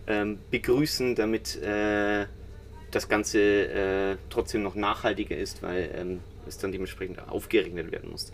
ähm, 0.07 0.39
begrüßen, 0.51 1.15
damit 1.15 1.57
äh, 1.57 2.25
das 2.91 3.07
Ganze 3.07 3.39
äh, 3.39 4.17
trotzdem 4.31 4.63
noch 4.63 4.75
nachhaltiger 4.75 5.37
ist, 5.37 5.63
weil 5.63 5.91
ähm, 5.95 6.21
es 6.49 6.57
dann 6.57 6.73
dementsprechend 6.73 7.19
aufgerechnet 7.29 7.93
werden 7.93 8.13
muss. 8.13 8.33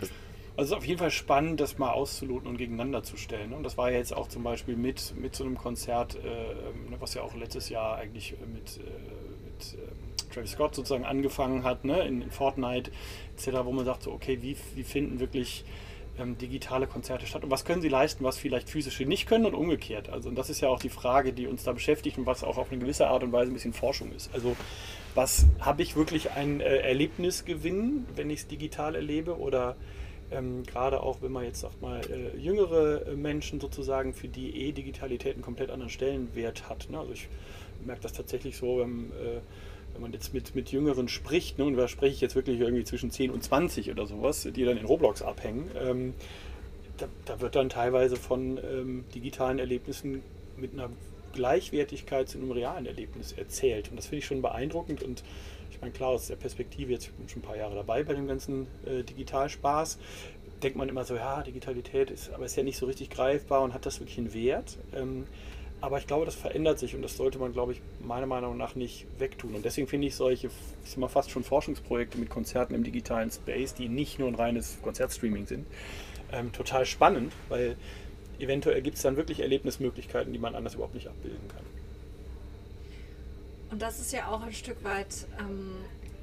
Also 0.00 0.12
es 0.56 0.66
ist 0.66 0.72
auf 0.72 0.84
jeden 0.84 0.98
Fall 0.98 1.10
spannend, 1.10 1.60
das 1.60 1.78
mal 1.78 1.90
auszuloten 1.90 2.48
und 2.48 2.58
gegeneinander 2.58 3.02
zu 3.02 3.16
stellen. 3.16 3.50
Ne? 3.50 3.56
Und 3.56 3.62
das 3.62 3.78
war 3.78 3.90
ja 3.90 3.98
jetzt 3.98 4.14
auch 4.14 4.28
zum 4.28 4.42
Beispiel 4.42 4.76
mit, 4.76 5.14
mit 5.16 5.34
so 5.34 5.44
einem 5.44 5.56
Konzert, 5.56 6.16
äh, 6.16 6.28
ne, 6.90 6.96
was 7.00 7.14
ja 7.14 7.22
auch 7.22 7.34
letztes 7.34 7.68
Jahr 7.68 7.96
eigentlich 7.96 8.32
äh, 8.34 8.46
mit, 8.46 8.78
äh, 8.78 8.80
mit 9.44 9.78
äh, 9.78 10.32
Travis 10.32 10.52
Scott 10.52 10.74
sozusagen 10.74 11.04
angefangen 11.04 11.64
hat, 11.64 11.84
ne? 11.84 12.06
in, 12.06 12.22
in 12.22 12.30
Fortnite 12.30 12.90
etc., 13.36 13.60
wo 13.64 13.72
man 13.72 13.84
sagt, 13.84 14.02
so, 14.02 14.12
okay, 14.12 14.38
wie, 14.42 14.56
wie 14.74 14.84
finden 14.84 15.20
wirklich 15.20 15.64
ähm, 16.18 16.36
digitale 16.36 16.86
Konzerte 16.86 17.26
statt 17.26 17.44
und 17.44 17.50
was 17.50 17.64
können 17.64 17.80
sie 17.80 17.88
leisten, 17.88 18.22
was 18.24 18.36
vielleicht 18.36 18.68
physische 18.68 19.04
nicht 19.04 19.26
können 19.26 19.46
und 19.46 19.54
umgekehrt. 19.54 20.10
Also 20.10 20.28
und 20.28 20.36
das 20.36 20.50
ist 20.50 20.60
ja 20.60 20.68
auch 20.68 20.78
die 20.78 20.90
Frage, 20.90 21.32
die 21.32 21.46
uns 21.46 21.64
da 21.64 21.72
beschäftigt 21.72 22.18
und 22.18 22.26
was 22.26 22.44
auch 22.44 22.58
auf 22.58 22.70
eine 22.70 22.80
gewisse 22.80 23.08
Art 23.08 23.22
und 23.22 23.32
Weise 23.32 23.50
ein 23.50 23.54
bisschen 23.54 23.72
Forschung 23.72 24.12
ist. 24.12 24.30
Also 24.34 24.54
was 25.14 25.46
habe 25.60 25.82
ich 25.82 25.96
wirklich 25.96 26.32
ein 26.32 26.60
äh, 26.60 26.78
Erlebnisgewinn, 26.78 28.06
wenn 28.14 28.28
ich 28.28 28.40
es 28.40 28.46
digital 28.46 28.94
erlebe 28.94 29.38
oder 29.38 29.76
ähm, 30.32 30.64
gerade 30.64 31.02
auch, 31.02 31.22
wenn 31.22 31.32
man 31.32 31.44
jetzt 31.44 31.60
sagt 31.60 31.80
mal 31.82 32.00
äh, 32.10 32.36
jüngere 32.36 33.06
äh, 33.06 33.14
Menschen 33.14 33.60
sozusagen, 33.60 34.12
für 34.14 34.28
die 34.28 34.68
E-Digitalität 34.68 35.34
einen 35.34 35.42
komplett 35.42 35.70
anderen 35.70 35.90
Stellenwert 35.90 36.68
hat. 36.68 36.88
Ne? 36.90 36.98
Also 36.98 37.12
ich 37.12 37.28
merke 37.84 38.02
das 38.02 38.12
tatsächlich 38.12 38.56
so, 38.56 38.78
wenn, 38.78 39.10
äh, 39.10 39.40
wenn 39.92 40.02
man 40.02 40.12
jetzt 40.12 40.32
mit, 40.34 40.54
mit 40.54 40.70
Jüngeren 40.70 41.08
spricht, 41.08 41.58
ne? 41.58 41.64
und 41.64 41.76
da 41.76 41.88
spreche 41.88 42.14
ich 42.14 42.20
jetzt 42.20 42.34
wirklich 42.34 42.60
irgendwie 42.60 42.84
zwischen 42.84 43.10
10 43.10 43.30
und 43.30 43.42
20 43.42 43.90
oder 43.90 44.06
sowas, 44.06 44.48
die 44.54 44.64
dann 44.64 44.76
in 44.76 44.86
Roblox 44.86 45.22
abhängen, 45.22 45.70
ähm, 45.80 46.14
da, 46.98 47.06
da, 47.24 47.40
wird 47.40 47.56
dann 47.56 47.68
teilweise 47.68 48.16
von 48.16 48.58
ähm, 48.58 49.04
digitalen 49.14 49.58
Erlebnissen 49.58 50.22
mit 50.56 50.72
einer 50.72 50.90
Gleichwertigkeit 51.32 52.28
zu 52.28 52.38
einem 52.38 52.52
realen 52.52 52.86
Erlebnis 52.86 53.32
erzählt. 53.32 53.90
Und 53.90 53.96
das 53.96 54.06
finde 54.06 54.18
ich 54.18 54.26
schon 54.26 54.42
beeindruckend 54.42 55.02
und 55.02 55.24
meine, 55.82 55.92
klar, 55.92 56.10
aus 56.10 56.28
der 56.28 56.36
Perspektive, 56.36 56.92
jetzt 56.92 57.14
bin 57.16 57.26
ich 57.26 57.32
schon 57.32 57.42
ein 57.42 57.44
paar 57.44 57.56
Jahre 57.56 57.74
dabei 57.74 58.02
bei 58.04 58.14
dem 58.14 58.26
ganzen 58.26 58.66
äh, 58.86 59.02
Digitalspaß, 59.02 59.98
denkt 60.62 60.78
man 60.78 60.88
immer 60.88 61.04
so, 61.04 61.16
ja, 61.16 61.42
Digitalität 61.42 62.10
ist, 62.10 62.32
aber 62.32 62.46
ist 62.46 62.56
ja 62.56 62.62
nicht 62.62 62.78
so 62.78 62.86
richtig 62.86 63.10
greifbar 63.10 63.62
und 63.62 63.74
hat 63.74 63.84
das 63.84 64.00
wirklich 64.00 64.18
einen 64.18 64.32
Wert. 64.32 64.78
Ähm, 64.94 65.26
aber 65.80 65.98
ich 65.98 66.06
glaube, 66.06 66.24
das 66.24 66.36
verändert 66.36 66.78
sich 66.78 66.94
und 66.94 67.02
das 67.02 67.16
sollte 67.16 67.40
man, 67.40 67.52
glaube 67.52 67.72
ich, 67.72 67.80
meiner 68.00 68.26
Meinung 68.26 68.56
nach 68.56 68.76
nicht 68.76 69.06
wegtun. 69.18 69.56
Und 69.56 69.64
deswegen 69.64 69.88
finde 69.88 70.06
ich 70.06 70.14
solche, 70.14 70.46
ich 70.46 70.90
sag 70.90 70.98
mal, 70.98 71.08
fast 71.08 71.32
schon 71.32 71.42
Forschungsprojekte 71.42 72.18
mit 72.18 72.30
Konzerten 72.30 72.74
im 72.74 72.84
digitalen 72.84 73.32
Space, 73.32 73.74
die 73.74 73.88
nicht 73.88 74.20
nur 74.20 74.28
ein 74.28 74.36
reines 74.36 74.78
Konzertstreaming 74.82 75.46
sind, 75.46 75.66
ähm, 76.30 76.52
total 76.52 76.86
spannend, 76.86 77.32
weil 77.48 77.76
eventuell 78.38 78.80
gibt 78.82 78.96
es 78.96 79.02
dann 79.02 79.16
wirklich 79.16 79.40
Erlebnismöglichkeiten, 79.40 80.32
die 80.32 80.38
man 80.38 80.54
anders 80.54 80.74
überhaupt 80.74 80.94
nicht 80.94 81.08
abbilden 81.08 81.48
kann. 81.48 81.64
Und 83.72 83.80
das 83.80 83.98
ist 84.00 84.12
ja 84.12 84.28
auch 84.28 84.42
ein 84.42 84.52
Stück 84.52 84.84
weit 84.84 85.26
ähm, 85.40 85.76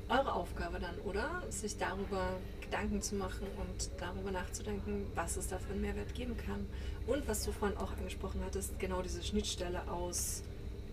eure 0.07 0.33
Aufgabe 0.33 0.79
dann, 0.79 0.95
oder? 0.99 1.41
Sich 1.49 1.77
darüber 1.77 2.37
Gedanken 2.61 3.01
zu 3.01 3.15
machen 3.15 3.47
und 3.57 3.89
darüber 3.99 4.29
nachzudenken, 4.29 5.07
was 5.15 5.35
es 5.35 5.47
da 5.47 5.57
für 5.57 5.71
einen 5.73 5.81
Mehrwert 5.81 6.13
geben 6.13 6.37
kann. 6.37 6.67
Und 7.07 7.27
was 7.27 7.43
du 7.43 7.51
vorhin 7.51 7.75
auch 7.79 7.91
angesprochen 7.93 8.41
hattest, 8.45 8.79
genau 8.79 9.01
diese 9.01 9.23
Schnittstelle 9.23 9.81
aus 9.89 10.43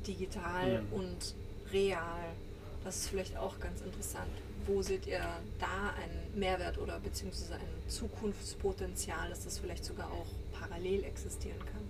digital 0.06 0.80
mhm. 0.80 0.92
und 0.94 1.34
real. 1.72 2.32
Das 2.84 2.96
ist 2.96 3.08
vielleicht 3.10 3.36
auch 3.36 3.60
ganz 3.60 3.82
interessant. 3.82 4.32
Wo 4.64 4.80
seht 4.80 5.06
ihr 5.06 5.20
da 5.58 5.94
einen 6.02 6.40
Mehrwert 6.40 6.78
oder 6.78 6.98
beziehungsweise 7.00 7.56
ein 7.56 7.88
Zukunftspotenzial, 7.90 9.28
dass 9.28 9.44
das 9.44 9.58
vielleicht 9.58 9.84
sogar 9.84 10.06
auch 10.06 10.58
parallel 10.58 11.04
existieren 11.04 11.60
kann? 11.66 11.85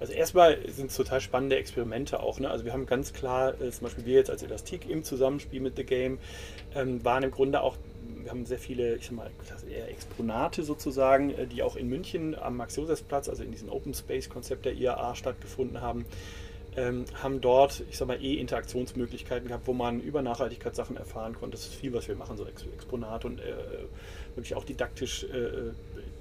Also 0.00 0.14
erstmal 0.14 0.58
sind 0.70 0.90
es 0.90 0.96
total 0.96 1.20
spannende 1.20 1.56
Experimente 1.56 2.20
auch. 2.20 2.40
Ne? 2.40 2.50
Also 2.50 2.64
wir 2.64 2.72
haben 2.72 2.86
ganz 2.86 3.12
klar, 3.12 3.60
äh, 3.60 3.70
zum 3.70 3.84
Beispiel 3.84 4.06
wir 4.06 4.14
jetzt 4.14 4.30
als 4.30 4.42
Elastik 4.42 4.88
im 4.88 5.04
Zusammenspiel 5.04 5.60
mit 5.60 5.76
The 5.76 5.84
Game, 5.84 6.18
ähm, 6.74 7.04
waren 7.04 7.22
im 7.22 7.30
Grunde 7.30 7.60
auch, 7.60 7.76
wir 8.22 8.30
haben 8.30 8.46
sehr 8.46 8.58
viele, 8.58 8.96
ich 8.96 9.06
sag 9.06 9.12
mal, 9.12 9.30
eher 9.70 9.88
Exponate 9.90 10.62
sozusagen, 10.62 11.30
äh, 11.30 11.46
die 11.46 11.62
auch 11.62 11.76
in 11.76 11.88
München 11.88 12.34
am 12.34 12.56
Max-Josefs-Platz, 12.56 13.28
also 13.28 13.42
in 13.42 13.52
diesem 13.52 13.68
Open 13.68 13.92
Space-Konzept 13.92 14.64
der 14.64 14.72
IAA 14.72 15.14
stattgefunden 15.14 15.82
haben. 15.82 16.06
Ähm, 16.76 17.04
haben 17.20 17.40
dort, 17.40 17.82
ich 17.90 17.98
sag 17.98 18.06
mal, 18.06 18.22
eh 18.22 18.34
Interaktionsmöglichkeiten 18.34 19.48
gehabt, 19.48 19.66
wo 19.66 19.72
man 19.72 20.00
über 20.00 20.22
Nachhaltigkeitssachen 20.22 20.96
erfahren 20.96 21.34
konnte. 21.34 21.56
Das 21.56 21.66
ist 21.66 21.74
viel, 21.74 21.92
was 21.92 22.06
wir 22.06 22.14
machen, 22.14 22.36
so 22.36 22.46
Exponate 22.46 23.26
und 23.26 23.40
äh, 23.40 23.44
wirklich 24.36 24.54
auch 24.54 24.64
didaktisch 24.64 25.24
äh, 25.24 25.72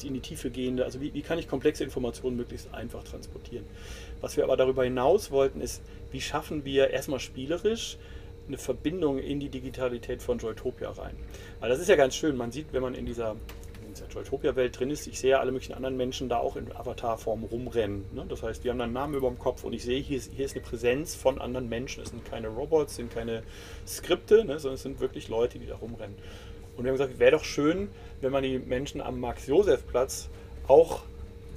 in 0.04 0.14
die 0.14 0.20
Tiefe 0.20 0.50
gehende, 0.50 0.86
also 0.86 1.02
wie, 1.02 1.14
wie 1.14 1.22
kann 1.22 1.40
ich 1.40 1.48
komplexe 1.48 1.84
Informationen 1.84 2.38
möglichst 2.38 2.74
einfach 2.74 3.04
transportieren. 3.04 3.66
Was 4.22 4.38
wir 4.38 4.44
aber 4.44 4.58
darüber 4.58 4.84
hinaus 4.84 5.32
wollten, 5.32 5.62
ist, 5.62 5.82
wie 6.12 6.22
schaffen 6.22 6.66
wir 6.66 6.90
erstmal 6.90 7.20
spielerisch 7.20 7.98
eine 8.50 8.58
Verbindung 8.58 9.20
in 9.20 9.40
die 9.40 9.50
Digitalität 9.50 10.22
von 10.22 10.40
Joytopia 10.40 10.90
rein. 10.90 11.16
Weil 11.60 11.70
das 11.70 11.80
ist 11.80 11.88
ja 11.88 11.96
ganz 11.96 12.16
schön, 12.16 12.36
man 12.36 12.52
sieht, 12.52 12.74
wenn 12.74 12.82
man 12.82 12.96
in 12.96 13.06
dieser, 13.06 13.36
in 13.86 13.94
dieser 13.94 14.08
Joytopia-Welt 14.08 14.80
drin 14.80 14.90
ist, 14.90 15.08
ich 15.08 15.20
sehe 15.20 15.40
alle 15.40 15.52
möglichen 15.52 15.74
anderen 15.74 15.96
Menschen 15.96 16.30
da 16.30 16.38
auch 16.38 16.56
in 16.56 16.76
Avatarform 16.76 17.44
rumrennen. 17.44 18.06
Ne? 18.14 18.26
Das 18.28 18.44
heißt, 18.44 18.64
die 18.64 18.70
haben 18.70 18.82
einen 18.82 18.94
Namen 18.94 19.14
über 19.14 19.30
dem 19.30 19.38
Kopf 19.38 19.64
und 19.64 19.74
ich 19.74 19.84
sehe, 19.84 20.00
hier 20.00 20.18
ist, 20.18 20.32
hier 20.34 20.46
ist 20.46 20.56
eine 20.56 20.66
Präsenz 20.66 21.16
von 21.16 21.40
anderen 21.40 21.70
Menschen. 21.70 22.04
Es 22.04 22.10
sind 22.10 22.26
keine 22.26 22.48
Robots, 22.48 22.94
es 22.94 22.98
sind 22.98 23.14
keine 23.14 23.44
Skripte, 23.88 24.44
ne? 24.46 24.60
sondern 24.60 24.76
es 24.76 24.84
sind 24.84 25.00
wirklich 25.00 25.30
Leute, 25.30 25.60
die 25.60 25.68
da 25.68 25.76
rumrennen. 25.76 26.16
Und 26.80 26.86
wir 26.86 26.92
haben 26.92 26.98
gesagt, 26.98 27.20
wäre 27.20 27.32
doch 27.32 27.44
schön, 27.44 27.90
wenn 28.22 28.32
man 28.32 28.42
die 28.42 28.58
Menschen 28.58 29.02
am 29.02 29.20
Max-Josef-Platz 29.20 30.30
auch 30.66 31.02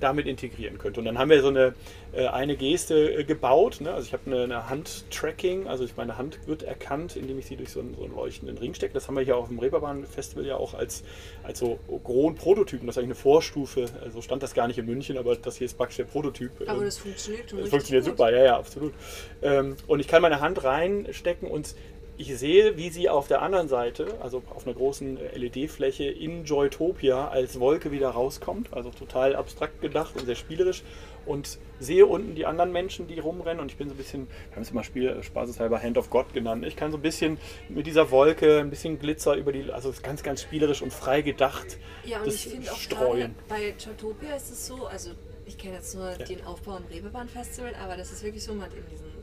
damit 0.00 0.26
integrieren 0.26 0.78
könnte. 0.78 0.98
Und 0.98 1.06
dann 1.06 1.16
haben 1.16 1.30
wir 1.30 1.40
so 1.42 1.48
eine, 1.48 1.74
äh, 2.12 2.26
eine 2.26 2.56
Geste 2.56 3.20
äh, 3.20 3.22
gebaut. 3.22 3.80
Ne? 3.80 3.92
Also 3.92 4.08
ich 4.08 4.12
habe 4.12 4.24
eine, 4.26 4.42
eine 4.42 4.68
Hand-Tracking, 4.68 5.68
also 5.68 5.84
ich, 5.84 5.96
meine 5.96 6.18
Hand 6.18 6.40
wird 6.48 6.64
erkannt, 6.64 7.14
indem 7.14 7.38
ich 7.38 7.46
sie 7.46 7.54
durch 7.54 7.70
so 7.70 7.78
einen, 7.78 7.94
so 7.94 8.02
einen 8.02 8.16
leuchtenden 8.16 8.58
Ring 8.58 8.74
stecke. 8.74 8.94
Das 8.94 9.06
haben 9.06 9.14
wir 9.14 9.22
hier 9.22 9.36
auf 9.36 9.46
dem 9.46 9.60
Reeperbahn-Festival 9.60 10.44
ja 10.44 10.56
auch 10.56 10.74
als, 10.74 11.04
als 11.44 11.60
so 11.60 11.78
großen 11.86 12.34
Prototypen. 12.36 12.88
Das 12.88 12.96
ist 12.96 12.98
eigentlich 12.98 13.16
eine 13.16 13.22
Vorstufe. 13.22 13.86
So 13.86 13.94
also 14.02 14.22
stand 14.22 14.42
das 14.42 14.54
gar 14.54 14.66
nicht 14.66 14.78
in 14.78 14.86
München, 14.86 15.16
aber 15.18 15.36
das 15.36 15.56
hier 15.56 15.66
ist 15.66 15.74
praktisch 15.74 15.98
der 15.98 16.04
Prototyp. 16.04 16.50
Aber 16.66 16.84
das 16.84 16.98
funktioniert 16.98 17.52
Das 17.52 17.68
funktioniert 17.68 18.04
gut. 18.04 18.12
super, 18.18 18.32
ja, 18.32 18.44
ja, 18.44 18.58
absolut. 18.58 18.92
Ähm, 19.40 19.76
und 19.86 20.00
ich 20.00 20.08
kann 20.08 20.20
meine 20.20 20.40
Hand 20.40 20.64
reinstecken 20.64 21.48
und 21.48 21.76
ich 22.18 22.36
sehe, 22.38 22.76
wie 22.76 22.90
sie 22.90 23.08
auf 23.08 23.26
der 23.26 23.42
anderen 23.42 23.68
Seite, 23.68 24.18
also 24.20 24.42
auf 24.54 24.66
einer 24.66 24.74
großen 24.74 25.18
LED-Fläche 25.34 26.04
in 26.04 26.44
Joytopia 26.44 27.28
als 27.28 27.58
Wolke 27.58 27.90
wieder 27.90 28.10
rauskommt. 28.10 28.72
Also 28.72 28.90
total 28.90 29.34
abstrakt 29.34 29.80
gedacht 29.80 30.14
und 30.16 30.26
sehr 30.26 30.34
spielerisch. 30.34 30.82
Und 31.24 31.58
sehe 31.78 32.04
unten 32.06 32.34
die 32.34 32.46
anderen 32.46 32.72
Menschen, 32.72 33.06
die 33.06 33.18
rumrennen. 33.18 33.60
Und 33.60 33.70
ich 33.70 33.78
bin 33.78 33.88
so 33.88 33.94
ein 33.94 33.96
bisschen, 33.96 34.26
wir 34.28 34.56
haben 34.56 34.62
es 34.62 34.70
immer 34.70 34.84
Spiel, 34.84 35.22
spaßeshalber 35.22 35.80
Hand 35.80 35.96
of 35.96 36.10
God 36.10 36.32
genannt. 36.34 36.64
Ich 36.66 36.76
kann 36.76 36.90
so 36.90 36.98
ein 36.98 37.02
bisschen 37.02 37.38
mit 37.68 37.86
dieser 37.86 38.10
Wolke, 38.10 38.58
ein 38.58 38.70
bisschen 38.70 38.98
Glitzer 38.98 39.36
über 39.36 39.52
die, 39.52 39.72
also 39.72 39.92
ganz, 40.02 40.22
ganz 40.22 40.42
spielerisch 40.42 40.82
und 40.82 40.92
frei 40.92 41.22
gedacht. 41.22 41.78
Ja, 42.04 42.20
und 42.20 42.28
ich 42.28 42.48
finde 42.48 42.70
auch 42.70 42.76
streuen. 42.76 43.34
bei 43.48 43.74
Joytopia 43.78 44.36
ist 44.36 44.50
es 44.50 44.66
so, 44.66 44.86
also 44.86 45.10
ich 45.46 45.56
kenne 45.58 45.76
jetzt 45.76 45.94
nur 45.94 46.10
ja. 46.10 46.16
den 46.18 46.44
Aufbau 46.44 46.76
im 46.76 46.84
Reeperbahn-Festival, 46.86 47.74
aber 47.82 47.96
das 47.96 48.12
ist 48.12 48.22
wirklich 48.22 48.42
so, 48.42 48.52
man 48.52 48.66
hat 48.66 48.74
eben 48.74 48.86
diesen 48.90 49.21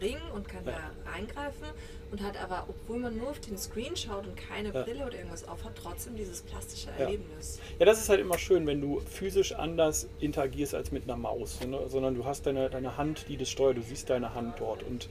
Ring 0.00 0.18
und 0.34 0.48
kann 0.48 0.64
ja. 0.64 0.72
da 0.72 1.10
reingreifen 1.10 1.68
und 2.10 2.22
hat 2.22 2.42
aber, 2.42 2.66
obwohl 2.68 2.98
man 2.98 3.16
nur 3.16 3.30
auf 3.30 3.40
den 3.40 3.58
Screen 3.58 3.96
schaut 3.96 4.26
und 4.26 4.36
keine 4.36 4.72
ja. 4.72 4.82
Brille 4.82 5.06
oder 5.06 5.16
irgendwas 5.16 5.46
auf 5.46 5.64
hat, 5.64 5.72
trotzdem 5.80 6.16
dieses 6.16 6.42
plastische 6.42 6.88
Erlebnis. 6.98 7.58
Ja, 7.78 7.86
das 7.86 7.98
ist 7.98 8.08
halt 8.08 8.20
immer 8.20 8.38
schön, 8.38 8.66
wenn 8.66 8.80
du 8.80 9.00
physisch 9.00 9.52
anders 9.52 10.08
interagierst 10.20 10.74
als 10.74 10.92
mit 10.92 11.04
einer 11.04 11.16
Maus, 11.16 11.60
ne? 11.60 11.78
sondern 11.88 12.14
du 12.14 12.24
hast 12.24 12.46
deine, 12.46 12.70
deine 12.70 12.96
Hand, 12.96 13.26
die 13.28 13.36
das 13.36 13.50
steuert, 13.50 13.76
du 13.76 13.82
siehst 13.82 14.10
deine 14.10 14.34
Hand 14.34 14.60
dort 14.60 14.82
und 14.82 15.08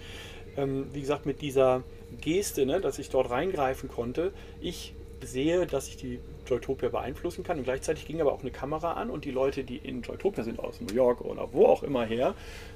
ähm, 0.57 0.87
wie 0.91 1.01
gesagt, 1.01 1.25
mit 1.25 1.41
dieser 1.41 1.83
Geste, 2.19 2.65
ne, 2.65 2.81
dass 2.81 2.99
ich 2.99 3.09
dort 3.09 3.29
reingreifen 3.29 3.89
konnte, 3.89 4.31
ich 4.59 4.93
sehe, 5.21 5.65
dass 5.65 5.87
ich 5.87 5.97
die 5.97 6.19
Joytopia 6.47 6.89
beeinflussen 6.89 7.43
kann. 7.43 7.57
Und 7.57 7.63
gleichzeitig 7.63 8.05
ging 8.05 8.21
aber 8.21 8.33
auch 8.33 8.41
eine 8.41 8.51
Kamera 8.51 8.93
an 8.93 9.09
und 9.09 9.25
die 9.25 9.31
Leute, 9.31 9.63
die 9.63 9.77
in 9.77 10.01
Joytopia 10.01 10.43
sind, 10.43 10.59
aus 10.59 10.81
New 10.81 10.93
York 10.93 11.21
oder 11.21 11.53
wo 11.53 11.65
auch 11.65 11.83
immer 11.83 12.05
her, 12.05 12.33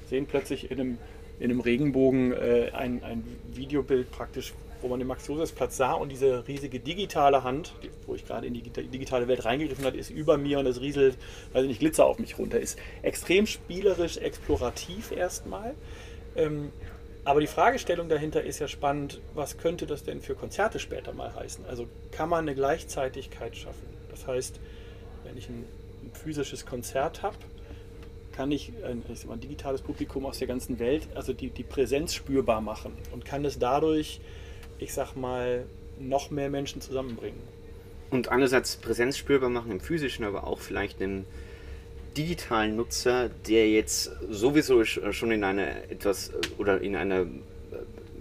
sehen 0.08 0.26
plötzlich 0.26 0.70
in 0.70 0.80
einem 0.80 0.98
in 1.38 1.50
einem 1.50 1.60
Regenbogen 1.60 2.32
äh, 2.32 2.70
ein, 2.72 3.02
ein 3.02 3.24
Videobild 3.52 4.10
praktisch, 4.10 4.52
wo 4.80 4.88
man 4.88 4.98
den 4.98 5.08
Max-Josefs-Platz 5.08 5.76
sah 5.76 5.92
und 5.92 6.10
diese 6.10 6.46
riesige 6.48 6.80
digitale 6.80 7.44
Hand, 7.44 7.72
wo 8.06 8.14
ich 8.14 8.26
gerade 8.26 8.46
in 8.46 8.54
die 8.54 8.62
digitale 8.62 9.28
Welt 9.28 9.44
reingegriffen 9.44 9.84
habe, 9.84 9.96
ist 9.96 10.10
über 10.10 10.36
mir 10.36 10.58
und 10.58 10.66
es 10.66 10.80
rieselt, 10.80 11.16
weiß 11.52 11.62
ich 11.62 11.68
nicht, 11.68 11.80
Glitzer 11.80 12.04
auf 12.06 12.18
mich 12.18 12.38
runter. 12.38 12.58
Ist 12.58 12.78
extrem 13.02 13.46
spielerisch, 13.46 14.16
explorativ 14.18 15.12
erstmal. 15.12 15.74
Ähm, 16.36 16.70
aber 17.24 17.40
die 17.40 17.46
Fragestellung 17.46 18.08
dahinter 18.08 18.42
ist 18.42 18.58
ja 18.58 18.66
spannend, 18.66 19.20
was 19.34 19.56
könnte 19.56 19.86
das 19.86 20.02
denn 20.02 20.20
für 20.20 20.34
Konzerte 20.34 20.80
später 20.80 21.12
mal 21.12 21.32
heißen? 21.34 21.64
Also 21.66 21.86
kann 22.10 22.28
man 22.28 22.40
eine 22.40 22.56
Gleichzeitigkeit 22.56 23.56
schaffen? 23.56 23.86
Das 24.10 24.26
heißt, 24.26 24.58
wenn 25.24 25.36
ich 25.36 25.48
ein, 25.48 25.64
ein 26.02 26.10
physisches 26.12 26.66
Konzert 26.66 27.22
habe, 27.22 27.36
kann 28.32 28.50
ich 28.50 28.72
ein, 28.84 29.02
ich 29.12 29.26
mal, 29.26 29.34
ein, 29.34 29.40
digitales 29.40 29.82
Publikum 29.82 30.26
aus 30.26 30.38
der 30.38 30.48
ganzen 30.48 30.78
Welt, 30.78 31.06
also 31.14 31.32
die, 31.32 31.50
die 31.50 31.62
Präsenz 31.62 32.14
spürbar 32.14 32.60
machen 32.60 32.92
und 33.12 33.24
kann 33.24 33.44
es 33.44 33.58
dadurch, 33.58 34.20
ich 34.78 34.92
sag 34.92 35.14
mal, 35.14 35.64
noch 35.98 36.30
mehr 36.30 36.50
Menschen 36.50 36.80
zusammenbringen. 36.80 37.40
Und 38.10 38.28
einerseits 38.28 38.76
Präsenz 38.76 39.16
spürbar 39.16 39.48
machen 39.48 39.70
im 39.70 39.80
physischen, 39.80 40.24
aber 40.24 40.46
auch 40.46 40.60
vielleicht 40.60 41.00
im 41.00 41.24
digitalen 42.16 42.76
Nutzer, 42.76 43.30
der 43.48 43.70
jetzt 43.70 44.10
sowieso 44.28 44.84
schon 44.84 45.30
in 45.30 45.44
einer 45.44 45.90
etwas 45.90 46.32
oder 46.58 46.80
in 46.80 46.94
einer 46.94 47.26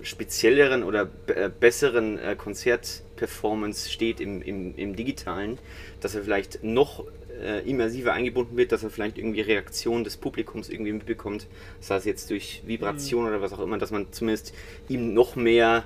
spezielleren 0.02 0.84
oder 0.84 1.06
besseren 1.06 2.18
äh, 2.18 2.36
Konzertperformance 2.36 3.90
steht 3.90 4.20
im, 4.20 4.42
im, 4.42 4.76
im 4.76 4.96
digitalen, 4.96 5.60
dass 6.00 6.16
er 6.16 6.24
vielleicht 6.24 6.64
noch 6.64 7.06
äh, 7.42 7.60
immersiver 7.62 8.14
eingebunden 8.14 8.58
wird, 8.58 8.72
dass 8.72 8.84
er 8.84 8.90
vielleicht 8.90 9.18
irgendwie 9.18 9.42
Reaktionen 9.42 10.04
des 10.04 10.18
Publikums 10.18 10.70
irgendwie 10.70 10.94
mitbekommt, 10.94 11.48
sei 11.80 11.96
es 11.96 12.06
jetzt 12.06 12.30
durch 12.30 12.62
Vibration 12.66 13.24
mhm. 13.24 13.30
oder 13.30 13.42
was 13.42 13.54
auch 13.54 13.60
immer, 13.60 13.78
dass 13.78 13.92
man 13.92 14.12
zumindest 14.12 14.54
ihm 14.90 15.14
noch 15.14 15.36
mehr 15.36 15.86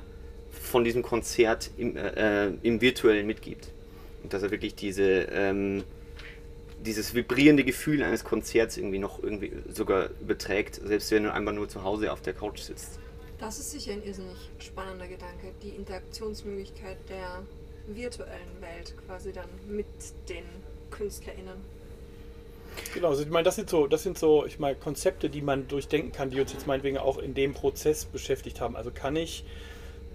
von 0.49 0.83
diesem 0.83 1.03
Konzert 1.03 1.71
im, 1.77 1.95
äh, 1.97 2.47
im 2.63 2.81
virtuellen 2.81 3.27
mitgibt. 3.27 3.69
Und 4.23 4.33
dass 4.33 4.43
er 4.43 4.51
wirklich 4.51 4.75
diese, 4.75 5.27
ähm, 5.31 5.83
dieses 6.83 7.13
vibrierende 7.13 7.63
Gefühl 7.63 8.03
eines 8.03 8.23
Konzerts 8.23 8.77
irgendwie 8.77 8.99
noch 8.99 9.21
irgendwie 9.21 9.51
sogar 9.71 10.09
überträgt, 10.21 10.81
selbst 10.83 11.11
wenn 11.11 11.23
du 11.23 11.33
einfach 11.33 11.53
nur 11.53 11.69
zu 11.69 11.83
Hause 11.83 12.11
auf 12.11 12.21
der 12.21 12.33
Couch 12.33 12.59
sitzt. 12.59 12.99
Das 13.37 13.59
ist 13.59 13.71
sicher 13.71 13.91
ein 13.91 14.03
irrsinnig 14.03 14.49
spannender 14.59 15.07
Gedanke, 15.07 15.51
die 15.61 15.69
Interaktionsmöglichkeit 15.69 16.97
der 17.09 17.43
virtuellen 17.87 18.61
Welt 18.61 18.93
quasi 19.05 19.31
dann 19.31 19.49
mit 19.67 19.85
den 20.29 20.45
KünstlerInnen. 20.97 21.75
Genau, 22.93 23.09
also 23.09 23.23
ich 23.23 23.29
meine, 23.29 23.43
das 23.43 23.55
sind 23.55 23.69
so, 23.69 23.87
das 23.87 24.03
sind 24.03 24.17
so, 24.17 24.45
ich 24.45 24.59
meine, 24.59 24.75
Konzepte, 24.75 25.29
die 25.29 25.41
man 25.41 25.67
durchdenken 25.67 26.11
kann, 26.11 26.29
die 26.29 26.39
uns 26.39 26.53
jetzt 26.53 26.67
meinetwegen 26.67 26.97
auch 26.97 27.17
in 27.17 27.33
dem 27.33 27.53
Prozess 27.53 28.05
beschäftigt 28.05 28.61
haben. 28.61 28.75
Also 28.75 28.91
kann 28.91 29.15
ich, 29.15 29.45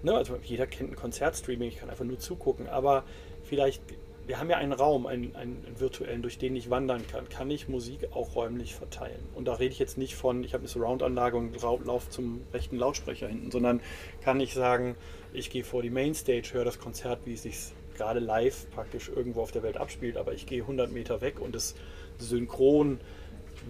ne, 0.02 0.14
also 0.14 0.36
jeder 0.42 0.66
kennt 0.66 0.92
ein 0.92 0.96
Konzertstreaming, 0.96 1.68
ich 1.68 1.78
kann 1.78 1.90
einfach 1.90 2.04
nur 2.04 2.18
zugucken, 2.18 2.68
aber 2.68 3.04
vielleicht, 3.44 3.82
wir 4.26 4.38
haben 4.38 4.50
ja 4.50 4.58
einen 4.58 4.72
Raum, 4.72 5.06
einen, 5.06 5.34
einen 5.36 5.64
virtuellen, 5.78 6.22
durch 6.22 6.38
den 6.38 6.54
ich 6.54 6.70
wandern 6.70 7.06
kann. 7.06 7.28
Kann 7.28 7.50
ich 7.50 7.68
Musik 7.68 8.08
auch 8.12 8.34
räumlich 8.36 8.74
verteilen? 8.74 9.20
Und 9.34 9.46
da 9.46 9.54
rede 9.54 9.72
ich 9.72 9.78
jetzt 9.78 9.98
nicht 9.98 10.14
von, 10.14 10.44
ich 10.44 10.52
habe 10.52 10.62
eine 10.62 10.68
Surround-Anlage 10.68 11.36
und 11.36 11.60
laufe 11.62 12.10
zum 12.10 12.42
rechten 12.52 12.76
Lautsprecher 12.76 13.28
hinten, 13.28 13.50
sondern 13.50 13.80
kann 14.22 14.38
ich 14.38 14.54
sagen, 14.54 14.96
ich 15.32 15.50
gehe 15.50 15.64
vor 15.64 15.82
die 15.82 15.90
Mainstage, 15.90 16.50
höre 16.52 16.64
das 16.64 16.78
Konzert, 16.78 17.20
wie 17.24 17.34
es 17.34 17.42
sich 17.42 17.56
gerade 18.00 18.18
live 18.18 18.70
praktisch 18.70 19.10
irgendwo 19.14 19.42
auf 19.42 19.52
der 19.52 19.62
Welt 19.62 19.76
abspielt, 19.76 20.16
aber 20.16 20.32
ich 20.32 20.46
gehe 20.46 20.62
100 20.62 20.90
Meter 20.90 21.20
weg 21.20 21.38
und 21.38 21.54
es 21.54 21.74
synchron 22.18 22.98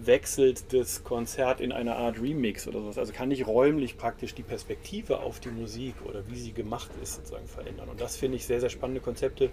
wechselt 0.01 0.71
das 0.71 1.03
Konzert 1.03 1.59
in 1.59 1.73
eine 1.73 1.97
Art 1.97 2.21
Remix 2.21 2.65
oder 2.65 2.79
sowas. 2.79 2.97
Also 2.97 3.11
kann 3.11 3.29
ich 3.29 3.45
räumlich 3.45 3.97
praktisch 3.97 4.33
die 4.33 4.43
Perspektive 4.43 5.19
auf 5.19 5.41
die 5.41 5.49
Musik 5.49 5.95
oder 6.05 6.23
wie 6.29 6.39
sie 6.39 6.53
gemacht 6.53 6.89
ist 7.03 7.15
sozusagen 7.15 7.47
verändern. 7.47 7.89
Und 7.89 7.99
das 7.99 8.15
finde 8.15 8.37
ich 8.37 8.45
sehr, 8.45 8.61
sehr 8.61 8.69
spannende 8.69 9.01
Konzepte, 9.01 9.49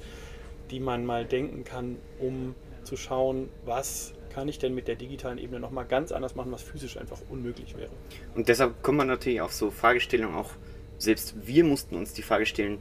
die 0.71 0.79
man 0.79 1.05
mal 1.05 1.25
denken 1.25 1.65
kann, 1.65 1.97
um 2.21 2.55
zu 2.85 2.97
schauen, 2.97 3.49
was 3.65 4.15
kann 4.33 4.47
ich 4.47 4.61
denn 4.61 4.77
mit 4.77 4.87
der 4.87 4.95
digitalen 4.95 5.39
Ebene 5.39 5.59
nochmal 5.59 5.87
ganz 5.87 6.13
anders 6.13 6.37
machen, 6.37 6.53
was 6.53 6.63
physisch 6.63 6.99
einfach 6.99 7.19
unmöglich 7.29 7.77
wäre. 7.77 7.91
Und 8.37 8.49
deshalb 8.49 8.81
kommt 8.85 8.99
man 8.99 9.09
natürlich 9.09 9.41
auf 9.41 9.53
so 9.53 9.73
Fragestellungen 9.73 10.37
auch, 10.37 10.51
selbst 10.99 11.35
wir 11.47 11.65
mussten 11.65 11.97
uns 11.97 12.13
die 12.13 12.23
Frage 12.23 12.47
stellen, 12.47 12.79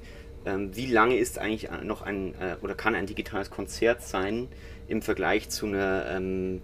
ähm, 0.47 0.75
wie 0.75 0.85
lange 0.85 1.17
ist 1.17 1.39
eigentlich 1.39 1.69
noch 1.83 2.01
ein 2.01 2.33
äh, 2.35 2.55
oder 2.61 2.73
kann 2.73 2.95
ein 2.95 3.05
digitales 3.05 3.49
Konzert 3.49 4.01
sein 4.01 4.47
im 4.87 5.01
Vergleich 5.01 5.49
zu 5.49 5.65
einer, 5.65 6.05
ähm, 6.09 6.61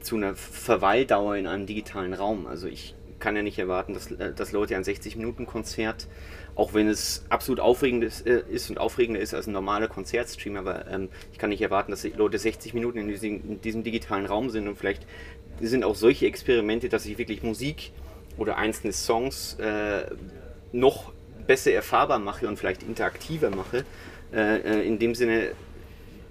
zu 0.00 0.16
einer 0.16 0.34
Verweildauer 0.34 1.36
in 1.36 1.46
einem 1.46 1.66
digitalen 1.66 2.14
Raum. 2.14 2.46
Also 2.46 2.66
ich 2.66 2.94
kann 3.18 3.36
ja 3.36 3.42
nicht 3.42 3.58
erwarten, 3.58 3.92
dass, 3.92 4.10
äh, 4.10 4.32
dass 4.32 4.52
Leute 4.52 4.74
ein 4.74 4.84
60-Minuten-Konzert, 4.84 6.08
auch 6.54 6.72
wenn 6.72 6.88
es 6.88 7.26
absolut 7.28 7.60
aufregend 7.60 8.04
ist, 8.04 8.26
äh, 8.26 8.42
ist, 8.48 8.70
und 8.70 8.78
aufregender 8.78 9.20
ist 9.20 9.34
als 9.34 9.46
ein 9.46 9.52
normaler 9.52 9.88
Konzertstream, 9.88 10.56
aber 10.56 10.88
ähm, 10.88 11.10
ich 11.30 11.38
kann 11.38 11.50
nicht 11.50 11.60
erwarten, 11.60 11.90
dass 11.90 12.04
Leute 12.16 12.38
60 12.38 12.72
Minuten 12.72 12.98
in 12.98 13.08
diesem, 13.08 13.50
in 13.50 13.60
diesem 13.60 13.84
digitalen 13.84 14.24
Raum 14.24 14.48
sind 14.48 14.66
und 14.66 14.76
vielleicht 14.76 15.06
sind 15.60 15.84
auch 15.84 15.94
solche 15.94 16.26
Experimente, 16.26 16.88
dass 16.88 17.04
ich 17.04 17.18
wirklich 17.18 17.42
Musik 17.42 17.92
oder 18.38 18.56
einzelne 18.56 18.94
Songs 18.94 19.58
äh, 19.60 20.06
noch 20.72 21.12
besser 21.50 21.72
erfahrbar 21.72 22.20
mache 22.20 22.46
und 22.46 22.56
vielleicht 22.56 22.84
interaktiver 22.84 23.50
mache. 23.50 23.84
Äh, 24.32 24.58
äh, 24.58 24.86
in 24.86 25.00
dem 25.00 25.16
Sinne 25.16 25.50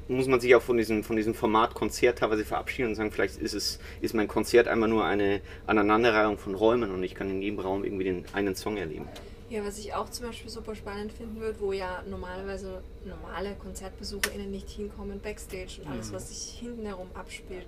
muss 0.07 0.27
man 0.27 0.39
sich 0.39 0.55
auch 0.55 0.61
von 0.61 0.77
diesem, 0.77 1.03
von 1.03 1.17
diesem 1.17 1.33
Format 1.33 1.73
Konzert 1.73 2.19
teilweise 2.19 2.45
verabschieden 2.45 2.87
und 2.87 2.95
sagen, 2.95 3.11
vielleicht 3.11 3.35
ist, 3.35 3.53
es, 3.53 3.79
ist 3.99 4.13
mein 4.13 4.29
Konzert 4.29 4.69
einmal 4.69 4.87
nur 4.87 5.03
eine 5.03 5.41
Aneinanderreihung 5.67 6.37
von 6.37 6.55
Räumen 6.55 6.91
und 6.91 7.03
ich 7.03 7.15
kann 7.15 7.29
in 7.29 7.41
jedem 7.41 7.59
Raum 7.59 7.83
irgendwie 7.83 8.05
den 8.05 8.23
einen 8.31 8.55
Song 8.55 8.77
erleben. 8.77 9.09
Ja, 9.49 9.65
was 9.65 9.77
ich 9.77 9.93
auch 9.93 10.09
zum 10.09 10.27
Beispiel 10.27 10.49
super 10.49 10.73
spannend 10.73 11.11
finden 11.11 11.41
würde, 11.41 11.59
wo 11.59 11.73
ja 11.73 12.01
normalerweise 12.09 12.81
normale 13.03 13.55
KonzertbesucherInnen 13.55 14.49
nicht 14.49 14.69
hinkommen, 14.69 15.19
Backstage 15.19 15.81
und 15.81 15.91
alles, 15.91 16.11
mhm. 16.11 16.15
was 16.15 16.29
sich 16.29 16.59
hinten 16.59 16.85
herum 16.85 17.09
abspielt, 17.13 17.67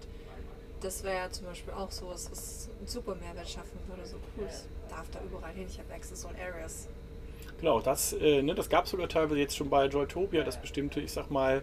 das 0.80 1.04
wäre 1.04 1.18
ja 1.18 1.30
zum 1.30 1.48
Beispiel 1.48 1.74
auch 1.74 1.92
so, 1.92 2.08
was 2.08 2.70
einen 2.80 2.88
super 2.88 3.16
Mehrwert 3.16 3.50
schaffen 3.50 3.78
würde. 3.90 4.06
So 4.06 4.16
cool, 4.38 4.48
ich 4.48 4.90
darf 4.90 5.10
da 5.12 5.20
überall 5.22 5.52
hin, 5.54 5.66
ich 5.68 5.80
habe 5.80 5.94
Access 5.94 6.26
All 6.26 6.36
Areas. 6.40 6.88
Genau, 7.62 7.80
das, 7.80 8.14
äh, 8.14 8.42
ne, 8.42 8.56
das 8.56 8.70
gab 8.70 8.86
es 8.86 8.92
sogar 8.92 9.08
teilweise 9.08 9.40
jetzt 9.40 9.56
schon 9.56 9.70
bei 9.70 9.86
Joytopia, 9.86 10.44
dass 10.44 10.60
bestimmte, 10.60 11.00
ich 11.00 11.12
sag 11.12 11.30
mal, 11.30 11.62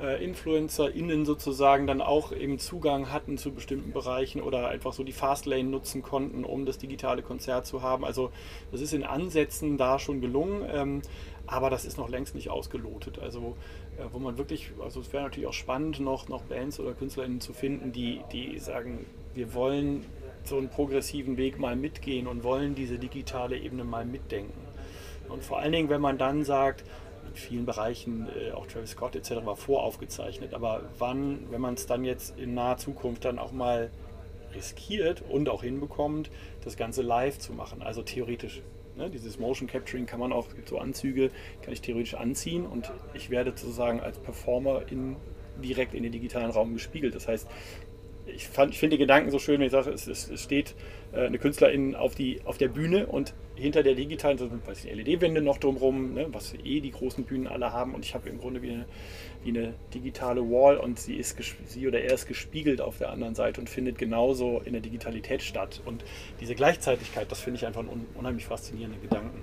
äh, 0.00 0.24
InfluencerInnen 0.24 1.26
sozusagen 1.26 1.86
dann 1.86 2.00
auch 2.00 2.32
eben 2.32 2.58
Zugang 2.58 3.12
hatten 3.12 3.36
zu 3.36 3.52
bestimmten 3.52 3.92
Bereichen 3.92 4.40
oder 4.40 4.68
einfach 4.68 4.94
so 4.94 5.04
die 5.04 5.12
Fastlane 5.12 5.64
nutzen 5.64 6.00
konnten, 6.00 6.42
um 6.42 6.64
das 6.64 6.78
digitale 6.78 7.20
Konzert 7.20 7.66
zu 7.66 7.82
haben. 7.82 8.02
Also 8.02 8.30
das 8.72 8.80
ist 8.80 8.94
in 8.94 9.04
Ansätzen 9.04 9.76
da 9.76 9.98
schon 9.98 10.22
gelungen, 10.22 10.64
ähm, 10.72 11.02
aber 11.46 11.68
das 11.68 11.84
ist 11.84 11.98
noch 11.98 12.08
längst 12.08 12.34
nicht 12.34 12.48
ausgelotet. 12.48 13.18
Also 13.18 13.58
ja, 13.98 14.06
wo 14.14 14.18
man 14.18 14.38
wirklich, 14.38 14.70
also 14.82 15.00
es 15.00 15.12
wäre 15.12 15.24
natürlich 15.24 15.48
auch 15.48 15.52
spannend, 15.52 16.00
noch, 16.00 16.30
noch 16.30 16.44
Bands 16.44 16.80
oder 16.80 16.94
KünstlerInnen 16.94 17.42
zu 17.42 17.52
finden, 17.52 17.92
die, 17.92 18.22
die 18.32 18.58
sagen, 18.58 19.04
wir 19.34 19.52
wollen 19.52 20.06
so 20.44 20.56
einen 20.56 20.70
progressiven 20.70 21.36
Weg 21.36 21.58
mal 21.58 21.76
mitgehen 21.76 22.26
und 22.26 22.42
wollen 22.42 22.74
diese 22.74 22.98
digitale 22.98 23.58
Ebene 23.58 23.84
mal 23.84 24.06
mitdenken. 24.06 24.65
Und 25.28 25.44
vor 25.44 25.58
allen 25.58 25.72
Dingen, 25.72 25.88
wenn 25.88 26.00
man 26.00 26.18
dann 26.18 26.44
sagt, 26.44 26.84
in 27.28 27.34
vielen 27.34 27.66
Bereichen, 27.66 28.28
äh, 28.28 28.52
auch 28.52 28.66
Travis 28.66 28.90
Scott 28.90 29.16
etc. 29.16 29.44
war 29.44 29.56
voraufgezeichnet, 29.56 30.54
aber 30.54 30.82
wann, 30.98 31.50
wenn 31.50 31.60
man 31.60 31.74
es 31.74 31.86
dann 31.86 32.04
jetzt 32.04 32.38
in 32.38 32.54
naher 32.54 32.76
Zukunft 32.76 33.24
dann 33.24 33.38
auch 33.38 33.52
mal 33.52 33.90
riskiert 34.54 35.22
und 35.28 35.48
auch 35.48 35.62
hinbekommt, 35.62 36.30
das 36.64 36.76
Ganze 36.76 37.02
live 37.02 37.38
zu 37.38 37.52
machen, 37.52 37.82
also 37.82 38.02
theoretisch. 38.02 38.62
Ne, 38.96 39.10
dieses 39.10 39.38
Motion 39.38 39.68
Capturing 39.68 40.06
kann 40.06 40.18
man 40.18 40.32
auch, 40.32 40.46
so 40.64 40.78
Anzüge, 40.78 41.30
kann 41.60 41.74
ich 41.74 41.82
theoretisch 41.82 42.14
anziehen 42.14 42.64
und 42.64 42.90
ich 43.12 43.28
werde 43.28 43.50
sozusagen 43.50 44.00
als 44.00 44.18
Performer 44.18 44.90
in, 44.90 45.16
direkt 45.62 45.92
in 45.92 46.02
den 46.02 46.12
digitalen 46.12 46.50
Raum 46.50 46.72
gespiegelt. 46.72 47.14
Das 47.14 47.28
heißt, 47.28 47.46
ich, 48.26 48.48
ich 48.70 48.78
finde 48.78 48.96
die 48.96 48.98
Gedanken 48.98 49.30
so 49.30 49.38
schön, 49.38 49.60
wenn 49.60 49.66
ich 49.66 49.72
sage, 49.72 49.90
es, 49.90 50.06
es 50.06 50.42
steht 50.42 50.74
äh, 51.12 51.26
eine 51.26 51.38
Künstlerin 51.38 51.94
auf, 51.94 52.14
die, 52.14 52.40
auf 52.44 52.58
der 52.58 52.68
Bühne 52.68 53.06
und 53.06 53.34
hinter 53.54 53.82
der 53.82 53.94
digitalen 53.94 54.38
sind 54.38 54.52
LED-Wände 54.66 55.40
noch 55.40 55.58
drumherum, 55.58 56.14
ne, 56.14 56.26
was 56.30 56.54
eh 56.64 56.80
die 56.80 56.90
großen 56.90 57.24
Bühnen 57.24 57.46
alle 57.46 57.72
haben 57.72 57.94
und 57.94 58.04
ich 58.04 58.14
habe 58.14 58.28
im 58.28 58.38
Grunde 58.38 58.62
wie 58.62 58.70
eine, 58.70 58.84
wie 59.44 59.50
eine 59.50 59.74
digitale 59.94 60.42
Wall 60.42 60.76
und 60.76 60.98
sie, 60.98 61.14
ist, 61.14 61.36
sie 61.66 61.86
oder 61.86 62.00
er 62.00 62.14
ist 62.14 62.26
gespiegelt 62.26 62.80
auf 62.80 62.98
der 62.98 63.10
anderen 63.10 63.34
Seite 63.34 63.60
und 63.60 63.70
findet 63.70 63.98
genauso 63.98 64.60
in 64.64 64.72
der 64.72 64.82
Digitalität 64.82 65.42
statt. 65.42 65.80
Und 65.84 66.04
diese 66.40 66.54
Gleichzeitigkeit, 66.54 67.30
das 67.30 67.40
finde 67.40 67.58
ich 67.58 67.66
einfach 67.66 67.80
einen 67.80 68.06
unheimlich 68.14 68.44
faszinierenden 68.44 69.00
Gedanken. 69.00 69.42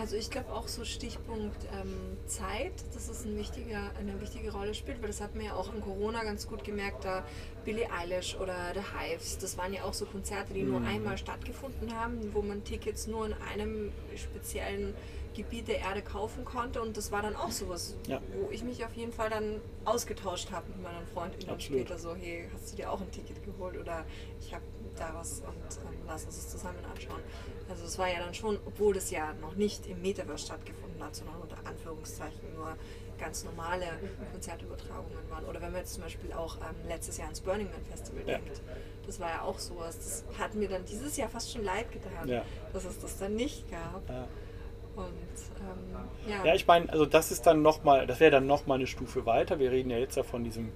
Also 0.00 0.16
ich 0.16 0.30
glaube 0.30 0.50
auch 0.54 0.66
so 0.66 0.86
Stichpunkt 0.86 1.66
ähm, 1.78 2.16
Zeit, 2.24 2.72
dass 2.94 3.10
es 3.10 3.26
ein 3.26 3.36
wichtiger, 3.36 3.90
eine 3.98 4.18
wichtige 4.22 4.50
Rolle 4.50 4.72
spielt, 4.72 5.02
weil 5.02 5.08
das 5.08 5.20
hat 5.20 5.34
man 5.34 5.44
ja 5.44 5.54
auch 5.54 5.74
in 5.74 5.82
Corona 5.82 6.24
ganz 6.24 6.48
gut 6.48 6.64
gemerkt, 6.64 7.04
da 7.04 7.22
Billie 7.66 7.86
Eilish 7.92 8.34
oder 8.36 8.72
The 8.72 8.80
Hives, 8.80 9.36
das 9.36 9.58
waren 9.58 9.74
ja 9.74 9.84
auch 9.84 9.92
so 9.92 10.06
Konzerte, 10.06 10.54
die 10.54 10.62
nur 10.62 10.80
mhm. 10.80 10.86
einmal 10.86 11.18
stattgefunden 11.18 11.94
haben, 11.94 12.30
wo 12.32 12.40
man 12.40 12.64
Tickets 12.64 13.08
nur 13.08 13.26
in 13.26 13.34
einem 13.52 13.92
speziellen 14.16 14.94
Gebiet 15.34 15.68
der 15.68 15.80
Erde 15.80 16.00
kaufen 16.00 16.46
konnte 16.46 16.80
und 16.80 16.96
das 16.96 17.12
war 17.12 17.20
dann 17.20 17.36
auch 17.36 17.50
sowas, 17.50 17.94
ja. 18.08 18.22
wo 18.32 18.50
ich 18.50 18.64
mich 18.64 18.82
auf 18.84 18.94
jeden 18.94 19.12
Fall 19.12 19.28
dann 19.28 19.60
ausgetauscht 19.84 20.50
habe 20.50 20.66
mit 20.68 20.82
meinen 20.82 21.06
Freunden 21.12 21.46
dann 21.46 21.60
später 21.60 21.98
so, 21.98 22.16
hey, 22.16 22.48
hast 22.54 22.72
du 22.72 22.76
dir 22.76 22.90
auch 22.90 23.02
ein 23.02 23.10
Ticket 23.10 23.44
geholt 23.44 23.78
oder 23.78 24.06
ich 24.40 24.54
habe 24.54 24.64
da 24.96 25.12
was 25.14 25.40
und 25.40 25.88
ähm, 25.88 25.98
lass 26.06 26.24
uns 26.24 26.36
es 26.36 26.50
zusammen 26.50 26.84
anschauen. 26.90 27.20
Also 27.68 27.84
es 27.84 27.98
war 27.98 28.08
ja 28.08 28.18
dann 28.18 28.34
schon, 28.34 28.58
obwohl 28.66 28.94
das 28.94 29.10
ja 29.10 29.32
noch 29.34 29.54
nicht 29.54 29.86
im 29.86 30.02
Metaverse 30.02 30.46
stattgefunden 30.46 31.02
hat, 31.02 31.14
sondern 31.14 31.36
unter 31.36 31.56
Anführungszeichen 31.64 32.54
nur 32.54 32.76
ganz 33.18 33.44
normale 33.44 33.86
Konzertübertragungen 34.32 35.30
waren. 35.30 35.44
Oder 35.44 35.60
wenn 35.60 35.72
man 35.72 35.82
jetzt 35.82 35.94
zum 35.94 36.02
Beispiel 36.02 36.32
auch 36.32 36.56
ähm, 36.56 36.88
letztes 36.88 37.18
Jahr 37.18 37.26
ans 37.26 37.40
Burning 37.40 37.68
Man 37.70 37.84
Festival 37.84 38.22
ja. 38.26 38.38
denkt, 38.38 38.62
das 39.06 39.20
war 39.20 39.28
ja 39.28 39.42
auch 39.42 39.58
sowas. 39.58 39.96
Das 39.98 40.38
hat 40.38 40.54
mir 40.54 40.68
dann 40.68 40.84
dieses 40.84 41.16
Jahr 41.16 41.28
fast 41.28 41.52
schon 41.52 41.64
leid 41.64 41.92
getan, 41.92 42.28
ja. 42.28 42.42
dass 42.72 42.84
es 42.84 42.98
das 42.98 43.18
dann 43.18 43.36
nicht 43.36 43.70
gab. 43.70 44.08
Ja. 44.08 44.26
Und, 44.96 45.06
ähm, 45.06 46.28
ja. 46.28 46.44
ja, 46.44 46.54
ich 46.54 46.66
meine, 46.66 46.90
also 46.90 47.06
das 47.06 47.30
ist 47.30 47.46
dann 47.46 47.62
nochmal, 47.62 48.06
das 48.06 48.20
wäre 48.20 48.30
dann 48.30 48.46
nochmal 48.46 48.78
eine 48.78 48.86
Stufe 48.86 49.24
weiter. 49.26 49.58
Wir 49.58 49.70
reden 49.70 49.90
ja 49.90 49.98
jetzt 49.98 50.16
ja 50.16 50.22
von 50.22 50.42
diesem, 50.42 50.72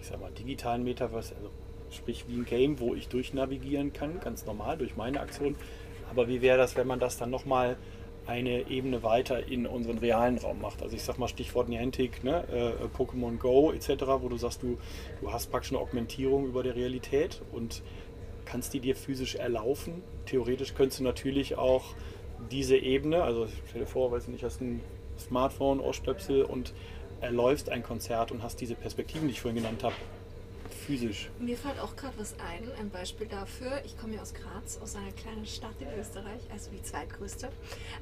ich 0.00 0.06
sag 0.06 0.20
mal, 0.20 0.30
digitalen 0.30 0.84
Metaverse, 0.84 1.34
also 1.34 1.50
sprich 1.90 2.24
wie 2.28 2.36
ein 2.36 2.44
Game, 2.44 2.80
wo 2.80 2.94
ich 2.94 3.08
durchnavigieren 3.08 3.92
kann, 3.92 4.20
ganz 4.20 4.46
normal 4.46 4.76
durch 4.76 4.96
meine 4.96 5.20
Aktion. 5.20 5.56
Aber 6.10 6.28
wie 6.28 6.40
wäre 6.42 6.58
das, 6.58 6.76
wenn 6.76 6.86
man 6.86 6.98
das 6.98 7.16
dann 7.16 7.30
nochmal 7.30 7.76
eine 8.26 8.68
Ebene 8.68 9.02
weiter 9.02 9.46
in 9.46 9.66
unseren 9.66 9.98
realen 9.98 10.38
Raum 10.38 10.60
macht? 10.60 10.82
Also 10.82 10.96
ich 10.96 11.02
sag 11.02 11.18
mal 11.18 11.28
Stichwort 11.28 11.68
Niantic, 11.68 12.24
ne? 12.24 12.44
äh, 12.50 12.86
Pokémon 12.96 13.38
Go 13.38 13.72
etc., 13.72 14.04
wo 14.20 14.28
du 14.28 14.36
sagst, 14.36 14.62
du, 14.62 14.78
du 15.20 15.32
hast 15.32 15.50
praktisch 15.50 15.72
eine 15.72 15.80
Augmentierung 15.80 16.46
über 16.46 16.62
der 16.62 16.74
Realität 16.74 17.42
und 17.52 17.82
kannst 18.44 18.74
die 18.74 18.80
dir 18.80 18.96
physisch 18.96 19.34
erlaufen. 19.34 20.02
Theoretisch 20.26 20.74
könntest 20.74 21.00
du 21.00 21.04
natürlich 21.04 21.56
auch 21.56 21.94
diese 22.50 22.76
Ebene, 22.76 23.22
also 23.22 23.46
stell 23.68 23.80
dir 23.80 23.86
vor, 23.86 24.12
weiß 24.12 24.28
nicht, 24.28 24.44
hast 24.44 24.60
ein 24.60 24.80
Smartphone, 25.18 25.80
Ohrstöpsel 25.80 26.42
und 26.42 26.74
erläufst 27.20 27.70
ein 27.70 27.82
Konzert 27.82 28.30
und 28.30 28.42
hast 28.42 28.60
diese 28.60 28.74
Perspektiven, 28.74 29.28
die 29.28 29.32
ich 29.32 29.40
vorhin 29.40 29.62
genannt 29.62 29.82
habe, 29.82 29.94
physisch. 30.74 31.30
Mir 31.38 31.56
fällt 31.56 31.78
auch 31.80 31.96
gerade 31.96 32.18
was 32.18 32.34
ein, 32.34 32.70
ein 32.78 32.90
Beispiel 32.90 33.26
dafür. 33.26 33.82
Ich 33.84 33.98
komme 33.98 34.14
ja 34.14 34.22
aus 34.22 34.34
Graz, 34.34 34.78
aus 34.82 34.96
einer 34.96 35.12
kleinen 35.12 35.46
Stadt 35.46 35.74
in 35.80 35.88
Österreich, 35.98 36.40
also 36.52 36.70
die 36.70 36.82
zweitgrößte. 36.82 37.48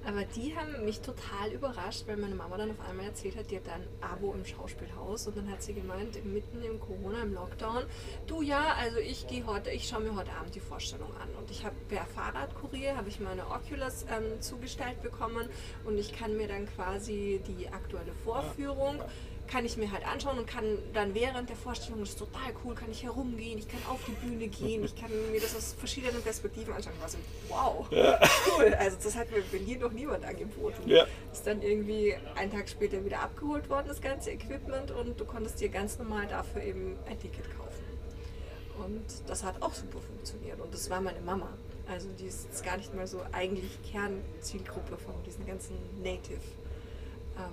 Aber 0.06 0.24
die 0.24 0.56
haben 0.56 0.84
mich 0.84 1.00
total 1.00 1.52
überrascht, 1.52 2.04
weil 2.06 2.16
meine 2.16 2.34
Mama 2.34 2.56
dann 2.56 2.70
auf 2.70 2.80
einmal 2.88 3.06
erzählt 3.06 3.36
hat, 3.36 3.50
die 3.50 3.56
hat 3.56 3.68
ein 3.68 3.86
Abo 4.00 4.32
im 4.32 4.44
Schauspielhaus 4.44 5.26
und 5.26 5.36
dann 5.36 5.50
hat 5.50 5.62
sie 5.62 5.74
gemeint, 5.74 6.24
mitten 6.24 6.62
im 6.62 6.80
Corona, 6.80 7.22
im 7.22 7.34
Lockdown, 7.34 7.84
du 8.26 8.42
ja, 8.42 8.74
also 8.78 8.98
ich 8.98 9.26
gehe 9.26 9.46
heute, 9.46 9.70
ich 9.70 9.88
schaue 9.88 10.00
mir 10.00 10.14
heute 10.14 10.32
Abend 10.32 10.54
die 10.54 10.60
Vorstellung 10.60 11.10
an 11.16 11.28
und 11.38 11.50
ich 11.50 11.64
habe 11.64 11.76
per 11.88 12.04
Fahrradkurier 12.06 12.96
habe 12.96 13.08
ich 13.08 13.20
meine 13.20 13.46
Oculus 13.46 14.04
ähm, 14.10 14.40
zugestellt 14.40 15.02
bekommen 15.02 15.48
und 15.84 15.98
ich 15.98 16.12
kann 16.12 16.36
mir 16.36 16.48
dann 16.48 16.66
quasi 16.66 17.40
die 17.46 17.68
aktuelle 17.68 18.12
Vorführung 18.24 18.98
ja 18.98 19.06
kann 19.46 19.64
ich 19.64 19.76
mir 19.76 19.90
halt 19.92 20.06
anschauen 20.06 20.38
und 20.38 20.46
kann 20.46 20.78
dann 20.92 21.14
während 21.14 21.48
der 21.48 21.56
Vorstellung, 21.56 22.00
das 22.00 22.10
ist 22.10 22.18
total 22.18 22.52
cool, 22.64 22.74
kann 22.74 22.90
ich 22.90 23.02
herumgehen, 23.02 23.58
ich 23.58 23.68
kann 23.68 23.80
auf 23.88 24.00
die 24.06 24.12
Bühne 24.26 24.48
gehen, 24.48 24.84
ich 24.84 24.96
kann 24.96 25.10
mir 25.30 25.40
das 25.40 25.54
aus 25.54 25.74
verschiedenen 25.78 26.22
Perspektiven 26.22 26.72
anschauen. 26.72 26.94
Also, 27.02 27.18
wow, 27.48 27.86
ja. 27.90 28.18
cool. 28.48 28.74
Also 28.74 28.96
das 29.02 29.16
hat 29.16 29.30
mir 29.30 29.38
in 29.38 29.48
Berlin 29.50 29.80
noch 29.80 29.92
niemand 29.92 30.24
angeboten. 30.24 30.88
Ja. 30.88 31.06
Ist 31.32 31.46
dann 31.46 31.62
irgendwie 31.62 32.14
einen 32.36 32.50
Tag 32.50 32.68
später 32.68 33.04
wieder 33.04 33.20
abgeholt 33.20 33.68
worden, 33.68 33.86
das 33.88 34.00
ganze 34.00 34.30
Equipment, 34.30 34.90
und 34.90 35.18
du 35.18 35.24
konntest 35.24 35.60
dir 35.60 35.68
ganz 35.68 35.98
normal 35.98 36.26
dafür 36.26 36.62
eben 36.62 36.96
ein 37.08 37.18
Ticket 37.18 37.44
kaufen. 37.56 37.84
Und 38.84 39.04
das 39.28 39.44
hat 39.44 39.62
auch 39.62 39.74
super 39.74 39.98
funktioniert. 40.00 40.60
Und 40.60 40.72
das 40.74 40.90
war 40.90 41.00
meine 41.00 41.20
Mama. 41.20 41.48
Also 41.86 42.08
die 42.18 42.24
ist 42.24 42.44
jetzt 42.44 42.64
gar 42.64 42.76
nicht 42.76 42.94
mal 42.94 43.06
so 43.06 43.20
eigentlich 43.32 43.78
Kernzielgruppe 43.90 44.96
von 44.96 45.14
diesen 45.24 45.46
ganzen 45.46 45.76
Native. 46.02 46.40
Ähm, 47.36 47.52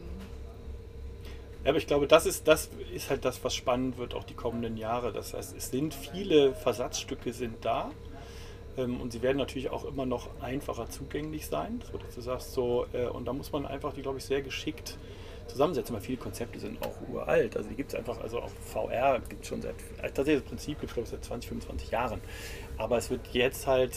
ja, 1.63 1.69
aber 1.69 1.77
ich 1.77 1.85
glaube, 1.85 2.07
das 2.07 2.25
ist, 2.25 2.47
das 2.47 2.69
ist 2.93 3.09
halt 3.11 3.23
das, 3.23 3.43
was 3.43 3.53
spannend 3.53 3.97
wird, 3.97 4.15
auch 4.15 4.23
die 4.23 4.33
kommenden 4.33 4.77
Jahre. 4.77 5.13
Das 5.13 5.33
heißt, 5.35 5.55
es 5.55 5.69
sind 5.69 5.93
viele 5.93 6.55
Versatzstücke 6.55 7.33
sind 7.33 7.63
da 7.63 7.91
ähm, 8.77 8.99
und 8.99 9.11
sie 9.11 9.21
werden 9.21 9.37
natürlich 9.37 9.69
auch 9.69 9.85
immer 9.85 10.07
noch 10.07 10.29
einfacher 10.41 10.89
zugänglich 10.89 11.45
sein. 11.45 11.83
So, 11.91 11.99
dass 11.99 12.15
du 12.15 12.21
sagst, 12.21 12.53
so, 12.53 12.87
äh, 12.93 13.05
und 13.05 13.25
da 13.25 13.33
muss 13.33 13.51
man 13.51 13.67
einfach 13.67 13.93
die, 13.93 14.01
glaube 14.01 14.17
ich, 14.17 14.25
sehr 14.25 14.41
geschickt 14.41 14.97
zusammensetzen, 15.45 15.93
weil 15.93 16.01
viele 16.01 16.17
Konzepte 16.17 16.59
sind 16.59 16.83
auch 16.83 16.95
uralt. 17.13 17.55
Also 17.55 17.69
die 17.69 17.75
gibt 17.75 17.93
es 17.93 17.99
einfach, 17.99 18.19
also 18.21 18.39
auch 18.39 18.49
VR 18.49 19.19
gibt 19.29 19.43
es 19.43 19.49
schon 19.49 19.61
seit, 19.61 19.75
also 20.01 20.15
tatsächlich 20.15 20.41
das 20.41 20.49
Prinzip 20.49 20.79
gibt 20.79 20.97
es 20.97 21.09
seit 21.11 21.23
20, 21.23 21.49
25 21.49 21.91
Jahren. 21.91 22.21
Aber 22.77 22.97
es 22.97 23.11
wird 23.11 23.27
jetzt 23.33 23.67
halt 23.67 23.93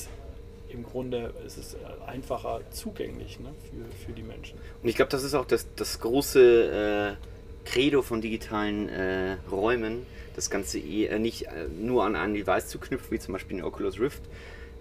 im 0.68 0.82
Grunde 0.82 1.32
ist 1.46 1.56
es 1.56 1.74
äh, 1.74 1.78
einfacher 2.06 2.60
zugänglich 2.70 3.38
ne, 3.38 3.54
für, 3.70 4.06
für 4.06 4.12
die 4.12 4.24
Menschen. 4.24 4.58
Und 4.82 4.88
ich 4.88 4.96
glaube, 4.96 5.10
das 5.10 5.22
ist 5.22 5.34
auch 5.34 5.44
das, 5.46 5.66
das 5.76 6.00
große 6.00 7.16
äh 7.20 7.33
Credo 7.64 8.02
von 8.02 8.20
digitalen 8.20 8.88
äh, 8.88 9.36
Räumen, 9.50 10.06
das 10.34 10.50
Ganze 10.50 10.78
eh, 10.78 11.18
nicht 11.18 11.44
äh, 11.44 11.66
nur 11.68 12.04
an 12.04 12.16
ein 12.16 12.34
Device 12.34 12.68
zu 12.68 12.78
knüpfen, 12.78 13.10
wie 13.10 13.18
zum 13.18 13.32
Beispiel 13.32 13.56
den 13.56 13.64
Oculus 13.64 13.98
Rift, 13.98 14.22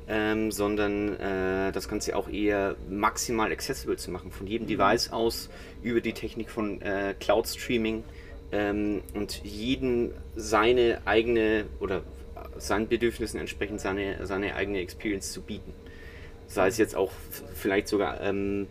ähm, 0.08 0.52
sondern 0.52 1.19
äh, 1.19 1.72
das 1.72 1.88
Ganze 1.88 2.15
auch 2.15 2.30
eher 2.30 2.76
maximal 2.89 3.52
accessible 3.52 3.98
zu 3.98 4.12
machen, 4.12 4.32
von 4.32 4.48
jedem 4.48 4.65
mhm. 4.65 4.78
Device 4.78 5.12
aus 5.12 5.50
über 5.82 6.02
die 6.02 6.13
Technik 6.13 6.50
von 6.50 6.82
äh, 6.82 7.15
Cloud 7.19 7.48
Streaming 7.48 8.04
ähm, 8.52 9.02
und 9.13 9.43
jeden 9.43 10.12
seine 10.36 11.02
eigene 11.06 11.65
oder 11.80 12.02
seinen 12.58 12.88
Bedürfnissen 12.88 13.39
entsprechend 13.39 13.82
seine, 13.82 14.26
seine 14.26 14.56
eigene 14.56 14.80
Experience 14.80 15.32
zu 15.32 15.41
bieten. 15.41 15.74
Sei 16.48 16.67
es 16.67 16.78
jetzt 16.78 16.96
auch 16.96 17.12
vielleicht 17.56 17.88
sogar 17.88 18.22
ähm, 18.22 18.67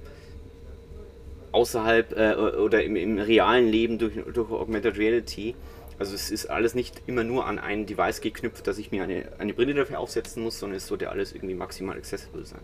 außerhalb 1.53 2.13
äh, 2.17 2.35
oder 2.35 2.83
im, 2.83 2.97
im, 2.97 3.19
realen 3.19 3.69
Leben 3.69 3.99
durch, 3.99 4.15
durch 4.33 4.51
Augmented 4.51 4.99
Reality. 4.99 5.55
Also 5.99 6.15
es 6.15 6.31
ist 6.31 6.47
alles 6.47 6.75
nicht 6.75 7.03
immer 7.07 7.23
nur 7.23 7.47
an 7.47 7.59
ein 7.59 7.87
Device 7.87 8.21
geknüpft, 8.21 8.67
dass 8.67 8.79
ich 8.79 8.91
mir 8.91 9.05
eine, 9.05 9.29
eine 9.39 9.55
Brille 9.55 9.75
dafür 9.75 10.01
aufsetzen 10.01 10.43
muss, 10.43 10.59
sondern 10.59 10.79
es 10.79 10.87
sollte 10.87 11.11
alles 11.11 11.33
irgendwie 11.33 11.55
maximal 11.55 11.97
accessible 11.97 12.45
sein. 12.45 12.63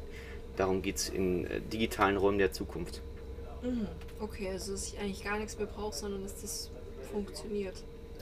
Darum 0.56 0.82
geht 0.82 0.96
es 0.96 1.08
in 1.08 1.46
äh, 1.46 1.60
digitalen 1.60 2.16
Räumen 2.16 2.38
der 2.38 2.52
Zukunft. 2.52 3.02
Mhm. 3.62 3.86
Okay, 4.20 4.48
also 4.50 4.72
dass 4.72 4.92
ich 4.92 4.98
eigentlich 4.98 5.22
gar 5.22 5.38
nichts 5.38 5.58
mehr 5.58 5.68
brauche, 5.68 5.94
sondern 5.94 6.22
dass 6.22 6.40
das 6.40 6.70
funktioniert. 7.12 7.74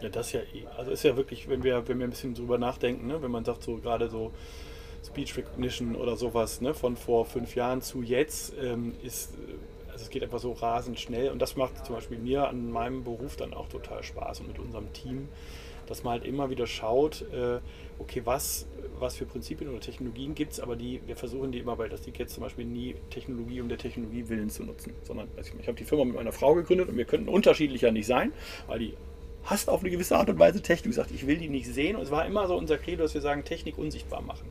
Ja, 0.03 0.09
das 0.09 0.33
ja 0.33 0.41
eh. 0.41 0.67
Also 0.77 0.91
ist 0.91 1.05
ja 1.05 1.17
wirklich, 1.17 1.49
wenn 1.49 1.63
wir, 1.63 1.89
wenn 1.89 1.99
wir 1.99 2.07
ein 2.07 2.11
bisschen 2.11 2.35
drüber 2.35 2.59
nachdenken, 2.59 3.07
ne, 3.07 3.23
wenn 3.23 3.31
man 3.31 3.45
sagt, 3.45 3.63
so 3.63 3.77
gerade 3.77 4.11
so 4.11 4.33
Speech 5.05 5.37
Recognition 5.37 5.97
oder 5.97 6.17
sowas, 6.17 6.61
ne, 6.61 6.75
von 6.75 6.97
vor 6.97 7.25
fünf 7.25 7.55
Jahren 7.55 7.81
zu 7.81 8.03
jetzt, 8.03 8.53
ähm, 8.61 8.95
ist 9.03 9.33
Also 9.97 10.05
es 10.05 10.11
geht 10.11 10.23
einfach 10.23 10.41
so 10.41 10.53
rasend 10.53 11.01
schnell 11.01 11.31
und 11.31 11.41
das 11.41 11.57
macht 11.57 11.87
zum 11.87 11.95
Beispiel 11.95 12.19
mir 12.19 12.49
an 12.49 12.71
meinem 12.71 13.03
Beruf 13.03 13.37
dann 13.37 13.55
auch 13.55 13.67
total 13.67 14.03
Spaß 14.03 14.41
und 14.41 14.49
mit 14.49 14.59
unserem 14.59 14.93
Team, 14.93 15.29
dass 15.87 16.05
man 16.05 16.13
halt 16.13 16.27
immer 16.27 16.51
wieder 16.51 16.67
schaut, 16.67 17.23
äh, 17.33 17.61
okay, 17.99 18.21
was, 18.27 18.67
was 18.99 19.17
für 19.17 19.25
Prinzipien 19.25 19.71
oder 19.71 19.81
Technologien 19.81 20.35
gibt 20.35 20.53
es, 20.53 20.61
aber 20.61 20.77
die, 20.77 21.01
wir 21.07 21.17
versuchen 21.17 21.51
die 21.51 21.61
immer, 21.61 21.79
weil 21.79 21.89
das 21.89 22.05
liegt 22.05 22.19
jetzt 22.19 22.35
zum 22.35 22.43
Beispiel 22.43 22.67
nie 22.67 22.97
Technologie 23.09 23.63
um 23.63 23.71
der 23.71 23.79
Technologie 23.79 24.29
willen 24.29 24.51
zu 24.51 24.65
nutzen, 24.65 24.93
sondern 25.03 25.29
ich, 25.41 25.51
ich 25.59 25.67
habe 25.67 25.79
die 25.79 25.85
Firma 25.85 26.05
mit 26.05 26.17
meiner 26.17 26.33
Frau 26.33 26.53
gegründet 26.53 26.91
und 26.91 26.99
wir 26.99 27.07
könnten 27.07 27.31
unterschiedlicher 27.31 27.91
nicht 27.91 28.07
sein, 28.07 28.35
weil 28.67 28.81
die 28.81 28.95
hasst 29.45 29.71
auf 29.71 29.81
eine 29.81 29.89
gewisse 29.89 30.19
Art 30.19 30.29
und 30.29 30.39
Weise 30.39 30.61
Technik, 30.61 30.93
sagt, 30.93 31.11
ich 31.11 31.27
will 31.27 31.39
die 31.39 31.49
nicht 31.49 31.73
sehen. 31.73 31.97
Und 31.97 32.03
es 32.03 32.11
war 32.11 32.27
immer 32.27 32.47
so 32.49 32.55
unser 32.55 32.77
Credo, 32.77 33.05
dass 33.05 33.15
wir 33.15 33.23
sagen, 33.23 33.45
Technik 33.45 33.79
unsichtbar 33.79 34.21
machen. 34.21 34.47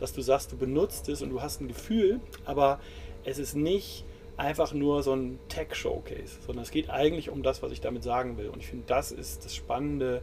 Dass 0.00 0.14
du 0.14 0.20
sagst, 0.20 0.50
du 0.50 0.56
benutzt 0.56 1.08
es 1.08 1.22
und 1.22 1.30
du 1.30 1.42
hast 1.42 1.60
ein 1.60 1.68
Gefühl, 1.68 2.20
aber 2.44 2.80
es 3.22 3.38
ist 3.38 3.54
nicht 3.54 4.04
einfach 4.36 4.72
nur 4.72 5.02
so 5.02 5.14
ein 5.14 5.38
Tech-Showcase, 5.48 6.38
sondern 6.46 6.62
es 6.62 6.70
geht 6.70 6.90
eigentlich 6.90 7.30
um 7.30 7.42
das, 7.42 7.62
was 7.62 7.72
ich 7.72 7.80
damit 7.80 8.02
sagen 8.02 8.38
will. 8.38 8.48
Und 8.48 8.60
ich 8.60 8.68
finde, 8.68 8.84
das 8.86 9.12
ist 9.12 9.44
das 9.44 9.54
Spannende 9.54 10.22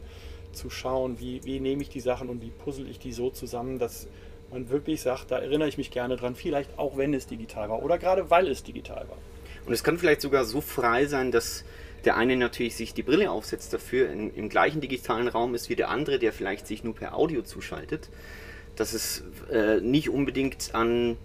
zu 0.52 0.70
schauen, 0.70 1.20
wie, 1.20 1.44
wie 1.44 1.60
nehme 1.60 1.82
ich 1.82 1.88
die 1.88 2.00
Sachen 2.00 2.28
und 2.28 2.42
wie 2.42 2.50
puzzle 2.50 2.88
ich 2.88 2.98
die 2.98 3.12
so 3.12 3.30
zusammen, 3.30 3.78
dass 3.78 4.08
man 4.50 4.70
wirklich 4.70 5.02
sagt, 5.02 5.30
da 5.30 5.38
erinnere 5.38 5.68
ich 5.68 5.78
mich 5.78 5.90
gerne 5.90 6.16
dran, 6.16 6.34
vielleicht 6.34 6.78
auch 6.78 6.96
wenn 6.96 7.12
es 7.14 7.26
digital 7.26 7.68
war 7.68 7.82
oder 7.82 7.98
gerade 7.98 8.30
weil 8.30 8.48
es 8.48 8.62
digital 8.62 9.06
war. 9.08 9.18
Und 9.66 9.72
es 9.72 9.84
kann 9.84 9.98
vielleicht 9.98 10.22
sogar 10.22 10.44
so 10.44 10.60
frei 10.60 11.06
sein, 11.06 11.30
dass 11.30 11.64
der 12.04 12.16
eine 12.16 12.36
natürlich 12.36 12.76
sich 12.76 12.94
die 12.94 13.02
Brille 13.02 13.30
aufsetzt 13.30 13.72
dafür, 13.72 14.10
in, 14.10 14.32
im 14.34 14.48
gleichen 14.48 14.80
digitalen 14.80 15.28
Raum 15.28 15.54
ist 15.54 15.68
wie 15.68 15.76
der 15.76 15.90
andere, 15.90 16.18
der 16.18 16.32
vielleicht 16.32 16.66
sich 16.66 16.84
nur 16.84 16.94
per 16.94 17.14
Audio 17.14 17.42
zuschaltet, 17.42 18.08
dass 18.76 18.94
es 18.94 19.24
äh, 19.52 19.80
nicht 19.80 20.08
unbedingt 20.08 20.74
an 20.74 21.18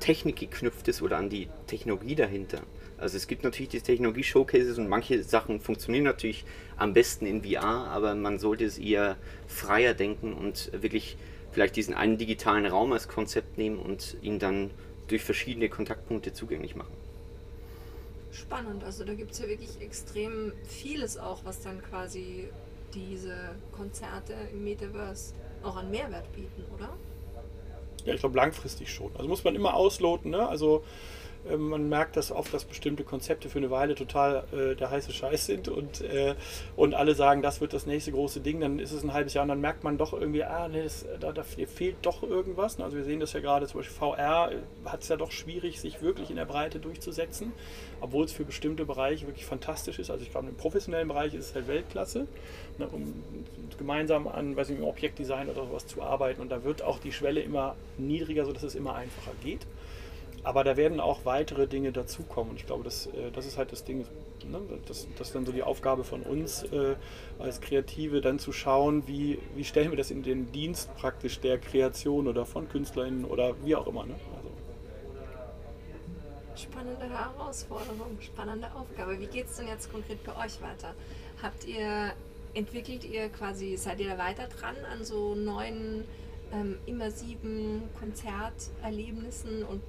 Technik 0.00 0.36
geknüpft 0.36 0.88
ist 0.88 1.02
oder 1.02 1.18
an 1.18 1.28
die 1.28 1.48
Technologie 1.66 2.14
dahinter. 2.14 2.62
Also 2.98 3.16
es 3.16 3.26
gibt 3.26 3.44
natürlich 3.44 3.70
die 3.70 3.80
Technologie-Showcases 3.80 4.78
und 4.78 4.88
manche 4.88 5.22
Sachen 5.22 5.60
funktionieren 5.60 6.04
natürlich 6.04 6.44
am 6.76 6.92
besten 6.92 7.26
in 7.26 7.42
VR, 7.42 7.64
aber 7.64 8.14
man 8.14 8.38
sollte 8.38 8.64
es 8.64 8.78
eher 8.78 9.16
freier 9.46 9.94
denken 9.94 10.32
und 10.32 10.70
wirklich 10.72 11.16
vielleicht 11.52 11.76
diesen 11.76 11.94
einen 11.94 12.18
digitalen 12.18 12.66
Raum 12.66 12.92
als 12.92 13.08
Konzept 13.08 13.56
nehmen 13.56 13.78
und 13.78 14.16
ihn 14.20 14.38
dann 14.38 14.70
durch 15.08 15.22
verschiedene 15.22 15.68
Kontaktpunkte 15.68 16.32
zugänglich 16.32 16.76
machen 16.76 16.92
spannend. 18.32 18.84
Also 18.84 19.04
da 19.04 19.14
gibt 19.14 19.32
es 19.32 19.38
ja 19.38 19.48
wirklich 19.48 19.80
extrem 19.80 20.52
vieles 20.64 21.18
auch, 21.18 21.44
was 21.44 21.60
dann 21.60 21.80
quasi 21.82 22.48
diese 22.94 23.36
Konzerte 23.72 24.34
im 24.52 24.64
Metaverse 24.64 25.34
auch 25.62 25.76
an 25.76 25.90
Mehrwert 25.90 26.32
bieten, 26.32 26.64
oder? 26.74 26.88
Ja, 28.04 28.14
ich 28.14 28.20
glaube 28.20 28.36
langfristig 28.36 28.92
schon. 28.92 29.14
Also 29.16 29.28
muss 29.28 29.44
man 29.44 29.54
immer 29.54 29.74
ausloten. 29.74 30.30
Ne? 30.30 30.48
Also 30.48 30.84
man 31.56 31.88
merkt 31.88 32.16
das 32.16 32.30
oft, 32.32 32.52
dass 32.52 32.64
bestimmte 32.64 33.04
Konzepte 33.04 33.48
für 33.48 33.58
eine 33.58 33.70
Weile 33.70 33.94
total 33.94 34.44
äh, 34.52 34.74
der 34.74 34.90
heiße 34.90 35.12
Scheiß 35.12 35.46
sind 35.46 35.68
und, 35.68 36.02
äh, 36.02 36.34
und 36.76 36.94
alle 36.94 37.14
sagen, 37.14 37.42
das 37.42 37.60
wird 37.60 37.72
das 37.72 37.86
nächste 37.86 38.12
große 38.12 38.40
Ding, 38.40 38.60
dann 38.60 38.78
ist 38.78 38.92
es 38.92 39.02
ein 39.02 39.12
halbes 39.12 39.34
Jahr 39.34 39.42
und 39.42 39.48
dann 39.48 39.60
merkt 39.60 39.82
man 39.82 39.98
doch 39.98 40.12
irgendwie, 40.12 40.44
ah, 40.44 40.68
nee, 40.68 40.82
das, 40.82 41.06
da, 41.18 41.32
da 41.32 41.42
fehlt 41.42 41.96
doch 42.02 42.22
irgendwas. 42.22 42.78
Also 42.80 42.96
wir 42.96 43.04
sehen 43.04 43.20
das 43.20 43.32
ja 43.32 43.40
gerade, 43.40 43.66
zum 43.66 43.80
Beispiel 43.80 43.96
VR 43.96 44.52
hat 44.84 45.02
es 45.02 45.08
ja 45.08 45.16
doch 45.16 45.30
schwierig, 45.30 45.80
sich 45.80 46.02
wirklich 46.02 46.30
in 46.30 46.36
der 46.36 46.44
Breite 46.44 46.78
durchzusetzen, 46.78 47.52
obwohl 48.00 48.24
es 48.24 48.32
für 48.32 48.44
bestimmte 48.44 48.84
Bereiche 48.84 49.26
wirklich 49.26 49.46
fantastisch 49.46 49.98
ist. 49.98 50.10
Also 50.10 50.24
ich 50.24 50.30
glaube, 50.30 50.48
im 50.48 50.56
professionellen 50.56 51.08
Bereich 51.08 51.34
ist 51.34 51.46
es 51.46 51.54
halt 51.54 51.68
Weltklasse, 51.68 52.26
ne, 52.78 52.88
um 52.88 53.14
gemeinsam 53.78 54.28
an 54.28 54.56
weiß 54.56 54.68
nicht, 54.68 54.82
Objektdesign 54.82 55.48
oder 55.48 55.66
sowas 55.66 55.86
zu 55.86 56.02
arbeiten 56.02 56.40
und 56.42 56.50
da 56.50 56.64
wird 56.64 56.82
auch 56.82 56.98
die 56.98 57.12
Schwelle 57.12 57.40
immer 57.40 57.76
niedriger, 57.96 58.44
sodass 58.44 58.62
es 58.62 58.74
immer 58.74 58.94
einfacher 58.94 59.32
geht. 59.42 59.66
Aber 60.42 60.64
da 60.64 60.76
werden 60.76 61.00
auch 61.00 61.24
weitere 61.24 61.66
Dinge 61.66 61.92
dazukommen. 61.92 62.52
Und 62.52 62.56
ich 62.56 62.66
glaube, 62.66 62.84
das, 62.84 63.06
äh, 63.06 63.30
das 63.32 63.46
ist 63.46 63.58
halt 63.58 63.72
das 63.72 63.84
Ding, 63.84 64.06
ne? 64.48 64.60
das, 64.86 65.06
das 65.18 65.28
ist 65.28 65.34
dann 65.34 65.44
so 65.44 65.52
die 65.52 65.62
Aufgabe 65.62 66.02
von 66.02 66.22
uns 66.22 66.62
äh, 66.64 66.96
als 67.38 67.60
Kreative, 67.60 68.20
dann 68.20 68.38
zu 68.38 68.52
schauen, 68.52 69.06
wie, 69.06 69.38
wie 69.54 69.64
stellen 69.64 69.90
wir 69.90 69.98
das 69.98 70.10
in 70.10 70.22
den 70.22 70.50
Dienst 70.50 70.94
praktisch 70.96 71.40
der 71.40 71.58
Kreation 71.58 72.26
oder 72.26 72.46
von 72.46 72.68
KünstlerInnen 72.68 73.24
oder 73.24 73.54
wie 73.64 73.76
auch 73.76 73.86
immer. 73.86 74.06
Ne? 74.06 74.14
Also. 74.36 74.50
Spannende 76.56 77.08
Herausforderung, 77.08 78.18
spannende 78.20 78.68
Aufgabe. 78.74 79.20
Wie 79.20 79.26
geht 79.26 79.46
es 79.46 79.56
denn 79.56 79.68
jetzt 79.68 79.92
konkret 79.92 80.24
bei 80.24 80.32
euch 80.44 80.60
weiter? 80.62 80.94
Habt 81.42 81.66
ihr, 81.66 82.12
entwickelt 82.54 83.04
ihr 83.04 83.28
quasi, 83.28 83.76
seid 83.76 84.00
ihr 84.00 84.08
da 84.08 84.18
weiter 84.18 84.46
dran 84.46 84.76
an 84.90 85.04
so 85.04 85.34
neuen 85.34 86.04
ähm, 86.52 86.78
immersiven 86.86 87.82
Konzerterlebnissen 87.98 89.64
und 89.64 89.82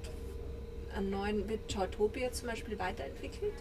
an 0.96 1.10
neuen, 1.10 1.48
wird 1.48 1.60
Chautopia 1.72 2.32
zum 2.32 2.48
Beispiel 2.48 2.78
weiterentwickelt? 2.78 3.52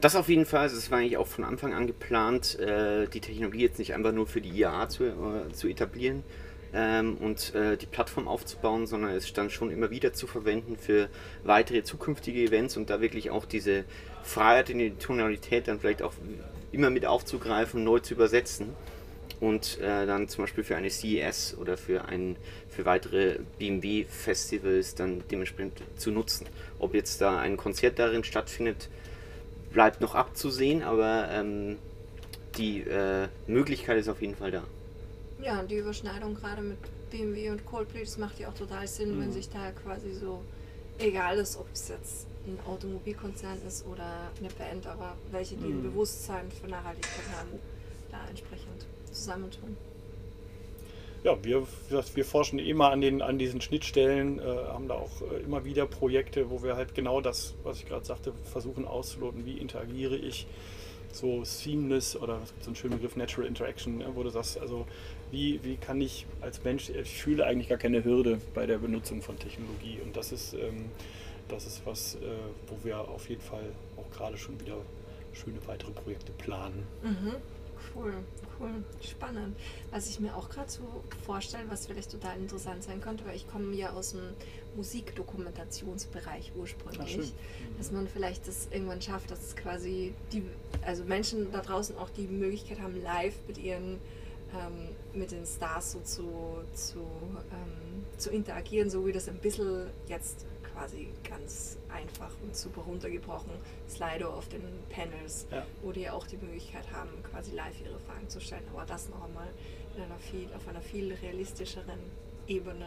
Das 0.00 0.16
auf 0.16 0.28
jeden 0.28 0.44
Fall. 0.44 0.60
Also 0.60 0.76
es 0.76 0.90
war 0.90 0.98
eigentlich 0.98 1.16
auch 1.16 1.26
von 1.26 1.44
Anfang 1.44 1.72
an 1.72 1.86
geplant, 1.86 2.58
äh, 2.58 3.06
die 3.06 3.20
Technologie 3.20 3.62
jetzt 3.62 3.78
nicht 3.78 3.94
einfach 3.94 4.12
nur 4.12 4.26
für 4.26 4.40
die 4.40 4.50
IAA 4.50 4.88
zu, 4.88 5.04
äh, 5.04 5.52
zu 5.52 5.68
etablieren 5.68 6.24
ähm, 6.74 7.16
und 7.16 7.54
äh, 7.54 7.76
die 7.76 7.86
Plattform 7.86 8.28
aufzubauen, 8.28 8.86
sondern 8.86 9.12
es 9.12 9.28
stand 9.28 9.52
schon 9.52 9.70
immer 9.70 9.90
wieder 9.90 10.12
zu 10.12 10.26
verwenden 10.26 10.76
für 10.76 11.08
weitere 11.44 11.84
zukünftige 11.84 12.42
Events 12.42 12.76
und 12.76 12.90
da 12.90 13.00
wirklich 13.00 13.30
auch 13.30 13.46
diese 13.46 13.84
Freiheit 14.22 14.70
in 14.70 14.78
die 14.78 14.90
Tonalität 14.90 15.68
dann 15.68 15.80
vielleicht 15.80 16.02
auch 16.02 16.12
immer 16.72 16.90
mit 16.90 17.06
aufzugreifen, 17.06 17.84
neu 17.84 18.00
zu 18.00 18.14
übersetzen 18.14 18.74
und 19.44 19.78
äh, 19.78 20.06
dann 20.06 20.26
zum 20.26 20.44
Beispiel 20.44 20.64
für 20.64 20.74
eine 20.74 20.88
CES 20.88 21.56
oder 21.58 21.76
für, 21.76 22.06
ein, 22.06 22.36
für 22.68 22.86
weitere 22.86 23.40
BMW-Festivals 23.58 24.94
dann 24.94 25.22
dementsprechend 25.30 25.82
zu 25.96 26.10
nutzen. 26.10 26.46
Ob 26.78 26.94
jetzt 26.94 27.20
da 27.20 27.38
ein 27.38 27.58
Konzert 27.58 27.98
darin 27.98 28.24
stattfindet, 28.24 28.88
bleibt 29.70 30.00
noch 30.00 30.14
abzusehen, 30.14 30.82
aber 30.82 31.28
ähm, 31.30 31.76
die 32.56 32.80
äh, 32.80 33.28
Möglichkeit 33.46 33.98
ist 33.98 34.08
auf 34.08 34.22
jeden 34.22 34.34
Fall 34.34 34.50
da. 34.50 34.62
Ja, 35.42 35.60
und 35.60 35.70
die 35.70 35.76
Überschneidung 35.76 36.34
gerade 36.34 36.62
mit 36.62 36.78
BMW 37.10 37.50
und 37.50 37.66
Coldplay, 37.66 38.00
das 38.00 38.16
macht 38.16 38.38
ja 38.38 38.48
auch 38.48 38.54
total 38.54 38.88
Sinn, 38.88 39.16
mhm. 39.16 39.20
wenn 39.20 39.32
sich 39.32 39.50
da 39.50 39.72
quasi 39.72 40.14
so, 40.14 40.42
egal 40.98 41.36
ist, 41.36 41.58
ob 41.58 41.66
es 41.70 41.88
jetzt 41.88 42.26
ein 42.46 42.58
Automobilkonzern 42.66 43.58
ist 43.68 43.84
oder 43.86 44.30
eine 44.38 44.48
Band, 44.48 44.86
aber 44.86 45.16
welche, 45.30 45.56
die 45.56 45.66
mhm. 45.66 45.80
ein 45.80 45.82
Bewusstsein 45.82 46.50
für 46.50 46.66
Nachhaltigkeit 46.66 47.26
haben, 47.38 47.58
da 48.10 48.26
entsprechend 48.30 48.86
zusammentun? 49.14 49.76
Ja, 51.24 51.42
wir, 51.42 51.66
wir 51.88 52.24
forschen 52.24 52.58
immer 52.58 52.90
an, 52.90 53.00
den, 53.00 53.22
an 53.22 53.38
diesen 53.38 53.62
Schnittstellen, 53.62 54.38
äh, 54.38 54.42
haben 54.42 54.88
da 54.88 54.94
auch 54.94 55.22
äh, 55.22 55.42
immer 55.42 55.64
wieder 55.64 55.86
Projekte, 55.86 56.50
wo 56.50 56.62
wir 56.62 56.76
halt 56.76 56.94
genau 56.94 57.22
das, 57.22 57.54
was 57.62 57.78
ich 57.78 57.86
gerade 57.86 58.04
sagte, 58.04 58.34
versuchen 58.52 58.86
auszuloten. 58.86 59.46
Wie 59.46 59.56
interagiere 59.56 60.16
ich 60.16 60.46
so 61.14 61.42
seamless 61.44 62.16
oder 62.16 62.40
es 62.42 62.50
gibt 62.50 62.64
so 62.64 62.68
einen 62.68 62.76
schönen 62.76 62.94
Begriff 62.96 63.16
Natural 63.16 63.48
Interaction, 63.48 63.98
ne, 63.98 64.06
wo 64.14 64.22
du 64.22 64.30
sagst, 64.30 64.58
also 64.58 64.86
wie, 65.30 65.60
wie 65.62 65.76
kann 65.76 66.00
ich 66.00 66.26
als 66.42 66.62
Mensch, 66.62 66.90
ich 66.90 67.22
fühle 67.22 67.46
eigentlich 67.46 67.68
gar 67.68 67.78
keine 67.78 68.04
Hürde 68.04 68.38
bei 68.52 68.66
der 68.66 68.78
Benutzung 68.78 69.22
von 69.22 69.38
Technologie 69.38 70.00
und 70.04 70.16
das 70.16 70.32
ist, 70.32 70.54
ähm, 70.54 70.86
das 71.48 71.66
ist 71.66 71.82
was, 71.86 72.16
äh, 72.16 72.18
wo 72.66 72.76
wir 72.84 72.98
auf 72.98 73.28
jeden 73.28 73.42
Fall 73.42 73.64
auch 73.96 74.10
gerade 74.14 74.36
schon 74.36 74.60
wieder 74.60 74.76
schöne 75.32 75.58
weitere 75.66 75.92
Projekte 75.92 76.32
planen. 76.32 76.86
Mhm. 77.02 77.36
Cool, 77.94 78.12
cool, 78.58 78.70
spannend. 79.00 79.56
Was 79.90 80.08
ich 80.08 80.18
mir 80.20 80.34
auch 80.34 80.48
gerade 80.48 80.70
so 80.70 80.82
vorstelle, 81.24 81.64
was 81.68 81.86
vielleicht 81.86 82.10
total 82.10 82.36
interessant 82.38 82.82
sein 82.82 83.00
könnte, 83.00 83.24
weil 83.26 83.36
ich 83.36 83.48
komme 83.48 83.74
ja 83.74 83.92
aus 83.92 84.12
dem 84.12 84.22
Musikdokumentationsbereich 84.76 86.52
ursprünglich, 86.56 87.32
Ach, 87.32 87.78
dass 87.78 87.92
man 87.92 88.08
vielleicht 88.08 88.48
das 88.48 88.68
irgendwann 88.70 89.00
schafft, 89.00 89.30
dass 89.30 89.42
es 89.42 89.56
quasi 89.56 90.14
die, 90.32 90.42
also 90.82 91.04
Menschen 91.04 91.52
da 91.52 91.60
draußen 91.60 91.96
auch 91.96 92.10
die 92.10 92.26
Möglichkeit 92.26 92.80
haben, 92.80 93.00
live 93.00 93.34
mit 93.46 93.58
ihren 93.58 94.00
ähm, 94.54 94.88
mit 95.18 95.32
den 95.32 95.46
Stars 95.46 95.92
so 95.92 96.00
zu, 96.00 96.22
zu, 96.74 97.00
ähm, 97.00 98.04
zu 98.18 98.30
interagieren, 98.30 98.90
so 98.90 99.06
wie 99.06 99.12
das 99.12 99.28
ein 99.28 99.38
bisschen 99.38 99.86
jetzt 100.08 100.46
quasi 100.74 101.08
ganz 101.28 101.78
einfach 101.88 102.30
und 102.42 102.56
super 102.56 102.82
runtergebrochen 102.82 103.52
Slido 103.88 104.28
auf 104.28 104.48
den 104.48 104.62
Panels, 104.90 105.46
ja. 105.50 105.64
wo 105.82 105.92
die 105.92 106.08
auch 106.10 106.26
die 106.26 106.36
Möglichkeit 106.36 106.90
haben, 106.92 107.10
quasi 107.30 107.52
live 107.52 107.80
ihre 107.84 107.98
Fragen 108.00 108.28
zu 108.28 108.40
stellen, 108.40 108.64
aber 108.72 108.84
das 108.84 109.08
noch 109.08 109.22
einmal 109.24 109.48
in 109.96 110.02
einer 110.02 110.18
viel, 110.18 110.48
auf 110.54 110.66
einer 110.68 110.82
viel 110.82 111.12
realistischeren 111.14 112.00
Ebene. 112.46 112.86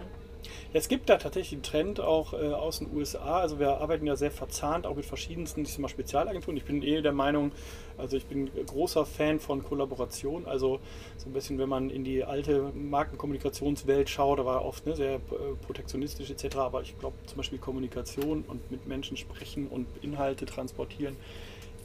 Es 0.74 0.88
gibt 0.88 1.10
da 1.10 1.18
tatsächlich 1.18 1.54
einen 1.54 1.64
Trend 1.64 2.00
auch 2.00 2.34
äh, 2.34 2.54
aus 2.54 2.80
den 2.80 2.96
USA. 2.96 3.40
Also 3.40 3.60
wir 3.60 3.82
arbeiten 3.82 4.06
ja 4.06 4.16
sehr 4.16 4.32
verzahnt, 4.32 4.86
auch 4.86 4.96
mit 4.96 5.06
verschiedensten 5.06 5.64
ich 5.64 5.78
mal, 5.80 5.88
Spezialagenturen. 5.88 6.58
Ich 6.58 6.66
bin 6.66 6.84
eh 6.84 7.02
der 7.02 7.14
Meinung, 7.14 7.52
also 7.98 8.18
ich 8.18 8.26
bin 8.26 8.50
großer 8.66 9.06
Fan 9.06 9.40
von 9.40 9.64
Kollaboration. 9.64 10.46
Also 10.46 10.80
so 11.18 11.30
ein 11.30 11.34
bisschen, 11.34 11.58
wenn 11.58 11.70
man 11.70 11.90
in 11.90 12.04
die 12.04 12.24
alte 12.24 12.72
Markenkommunikationswelt 12.74 14.10
schaut, 14.10 14.40
da 14.40 14.46
war 14.46 14.66
oft 14.66 14.86
ne, 14.86 14.96
sehr 14.96 15.16
äh, 15.16 15.20
protektionistisch 15.66 16.30
etc. 16.30 16.58
Aber 16.58 16.82
ich 16.82 16.98
glaube 17.00 17.16
zum 17.26 17.38
Beispiel 17.38 17.60
Kommunikation 17.60 18.44
und 18.48 18.72
mit 18.72 18.88
Menschen 18.88 19.18
sprechen 19.18 19.68
und 19.68 19.88
Inhalte 20.02 20.46
transportieren 20.46 21.18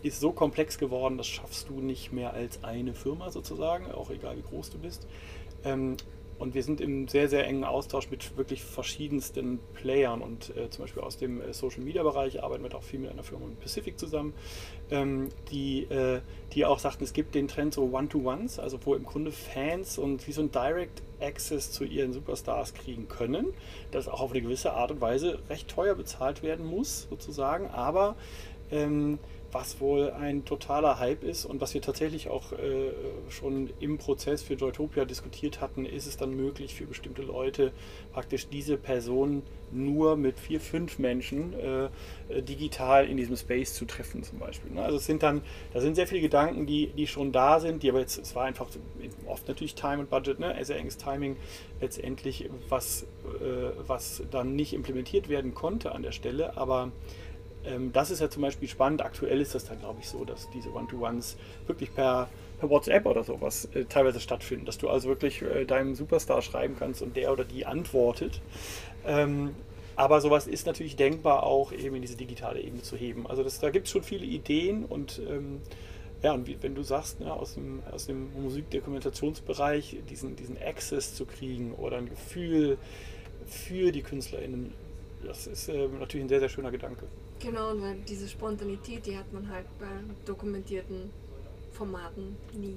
ist 0.03 0.21
so 0.21 0.33
komplex 0.33 0.79
geworden, 0.79 1.17
das 1.17 1.29
schaffst 1.29 1.69
du 1.69 1.81
nicht 1.81 2.13
mehr 2.13 2.35
als 2.35 2.65
eine 2.65 2.93
Firma 2.93 3.31
sozusagen, 3.31 3.91
auch 3.93 4.11
egal 4.11 4.37
wie 4.37 4.43
groß 4.43 4.71
du 4.71 4.79
bist. 4.79 5.07
Ähm, 5.65 5.97
und 6.43 6.55
wir 6.55 6.65
sind 6.65 6.81
im 6.81 7.07
sehr, 7.07 7.29
sehr 7.29 7.47
engen 7.47 7.63
Austausch 7.63 8.11
mit 8.11 8.37
wirklich 8.37 8.65
verschiedensten 8.65 9.61
Playern 9.75 10.21
und 10.21 10.55
äh, 10.57 10.69
zum 10.71 10.85
Beispiel 10.85 11.03
aus 11.03 11.17
dem 11.17 11.41
äh, 11.41 11.55
Social 11.55 11.83
Media 11.83 12.03
Bereich 12.03 12.43
arbeiten 12.43 12.65
wir 12.65 12.75
auch 12.75 12.83
viel 12.83 12.99
mit 12.99 13.13
einer 13.13 13.23
Firma 13.23 13.47
in 13.47 13.55
Pacific 13.55 13.97
zusammen, 13.97 14.35
ähm, 14.91 15.29
die, 15.53 15.85
äh, 15.85 16.21
die 16.53 16.65
auch 16.65 16.81
sagten, 16.81 17.05
es 17.05 17.13
gibt 17.13 17.37
den 17.37 17.47
Trend 17.47 17.75
so 17.75 17.85
One-to-Ones, 17.93 18.59
also 18.59 18.77
wo 18.85 18.97
im 18.97 19.05
Grunde 19.05 19.31
Fans 19.31 19.99
und 19.99 20.27
wie 20.27 20.33
so 20.33 20.43
ein 20.43 20.51
Direct 20.51 21.01
Access 21.21 21.71
zu 21.71 21.85
ihren 21.85 22.13
Superstars 22.13 22.75
kriegen 22.75 23.07
können, 23.07 23.55
das 23.93 24.09
auch 24.09 24.21
auf 24.21 24.33
eine 24.33 24.43
gewisse 24.43 24.73
Art 24.73 24.91
und 24.91 25.01
Weise 25.01 25.39
recht 25.49 25.69
teuer 25.69 25.95
bezahlt 25.95 26.43
werden 26.43 26.67
muss, 26.67 27.07
sozusagen, 27.09 27.69
aber 27.69 28.17
ähm, 28.73 29.21
was 29.53 29.81
wohl 29.81 30.11
ein 30.11 30.45
totaler 30.47 30.99
Hype 30.99 31.23
ist 31.23 31.45
und 31.45 31.61
was 31.61 31.75
wir 31.75 31.83
tatsächlich 31.83 32.29
auch 32.29 32.53
äh, 32.53 32.91
schon 33.29 33.71
im 33.81 33.99
Prozess 33.99 34.43
für 34.43 34.55
Joytopia 34.55 35.05
diskutiert 35.05 35.61
hatten, 35.61 35.85
ist 35.85 36.07
es 36.07 36.17
dann 36.17 36.35
möglich 36.35 36.75
für 36.75 36.87
bestimmte 36.87 37.23
Leute 37.23 37.73
praktisch 38.13 38.49
diese 38.49 38.79
Person 38.79 39.43
nur 39.71 40.17
mit 40.17 40.39
vier, 40.39 40.61
fünf 40.61 40.99
Menschen 40.99 41.55
äh, 41.55 42.43
digital 42.43 43.07
in 43.07 43.17
diesem 43.17 43.37
Space 43.37 43.75
zu 43.75 43.85
treffen 43.85 44.23
zum 44.23 44.39
Beispiel. 44.39 44.71
Ne? 44.73 44.83
Also 44.83 44.97
es 44.97 45.07
sind 45.07 45.23
dann, 45.23 45.43
da 45.73 45.81
sind 45.81 45.95
sehr 45.95 46.07
viele 46.07 46.21
Gedanken, 46.21 46.67
die, 46.67 46.89
die 46.89 47.07
schon 47.07 47.33
da 47.33 47.61
sind, 47.61 47.83
die 47.83 47.91
aber 47.91 48.01
jetzt, 48.01 48.19
es 48.19 48.35
war 48.35 48.45
einfach 48.45 48.69
oft 49.27 49.49
natürlich 49.49 49.75
Time 49.75 49.99
und 49.99 50.11
Budget, 50.11 50.39
ne? 50.39 50.57
sehr 50.63 50.79
enges 50.79 50.97
Timing 50.97 51.37
letztendlich, 51.81 52.49
was, 52.69 53.03
äh, 53.25 53.71
was 53.87 54.23
dann 54.31 54.57
nicht 54.57 54.73
implementiert 54.73 55.29
werden 55.29 55.55
konnte 55.55 55.93
an 55.93 56.03
der 56.03 56.13
Stelle, 56.13 56.57
aber 56.57 56.93
das 57.93 58.11
ist 58.11 58.21
ja 58.21 58.29
zum 58.29 58.43
Beispiel 58.43 58.69
spannend. 58.69 59.03
Aktuell 59.03 59.41
ist 59.41 59.55
das 59.55 59.65
dann, 59.65 59.79
glaube 59.79 60.01
ich, 60.01 60.09
so, 60.09 60.25
dass 60.25 60.51
diese 60.51 60.73
One-to-Ones 60.73 61.37
wirklich 61.67 61.95
per, 61.95 62.29
per 62.59 62.71
WhatsApp 62.71 63.07
oder 63.07 63.23
sowas 63.23 63.69
äh, 63.75 63.85
teilweise 63.85 64.21
stattfinden. 64.21 64.67
Dass 64.67 64.79
du 64.79 64.89
also 64.89 65.09
wirklich 65.09 65.43
äh, 65.43 65.65
deinem 65.65 65.95
Superstar 65.95 66.43
schreiben 66.43 66.77
kannst 66.79 67.03
und 67.03 67.17
der 67.17 67.33
oder 67.33 67.45
die 67.45 67.65
antwortet. 67.65 68.41
Ähm, 69.07 69.55
aber 69.95 70.21
sowas 70.21 70.47
ist 70.47 70.67
natürlich 70.67 70.97
denkbar 70.97 71.43
auch 71.43 71.73
eben 71.73 71.97
in 71.97 72.03
diese 72.03 72.17
digitale 72.17 72.61
Ebene 72.61 72.83
zu 72.83 72.97
heben. 72.97 73.27
Also 73.27 73.43
das, 73.43 73.61
da 73.61 73.71
gibt 73.71 73.87
es 73.87 73.93
schon 73.93 74.03
viele 74.03 74.25
Ideen 74.25 74.85
und 74.85 75.21
ähm, 75.29 75.61
ja, 76.23 76.33
und 76.33 76.47
wie, 76.47 76.57
wenn 76.61 76.75
du 76.75 76.83
sagst, 76.83 77.21
ne, 77.21 77.33
aus 77.33 77.55
dem, 77.55 77.83
aus 77.91 78.07
dem 78.07 78.33
Musikdokumentationsbereich 78.41 79.99
diesen, 80.09 80.37
diesen 80.37 80.57
Access 80.57 81.15
zu 81.15 81.27
kriegen 81.27 81.75
oder 81.75 81.99
ein 81.99 82.09
Gefühl 82.09 82.79
für 83.47 83.91
die 83.91 84.03
KünstlerInnen, 84.03 84.73
das 85.25 85.47
ist 85.47 85.69
äh, 85.69 85.89
natürlich 85.89 86.25
ein 86.25 86.29
sehr, 86.29 86.41
sehr 86.41 86.49
schöner 86.49 86.71
Gedanke. 86.71 87.07
Genau, 87.43 87.81
weil 87.81 87.97
diese 88.09 88.29
Spontanität, 88.29 89.05
die 89.07 89.17
hat 89.17 89.33
man 89.33 89.49
halt 89.49 89.67
bei 89.79 89.87
dokumentierten 90.25 91.11
Formaten 91.73 92.37
nie. 92.53 92.77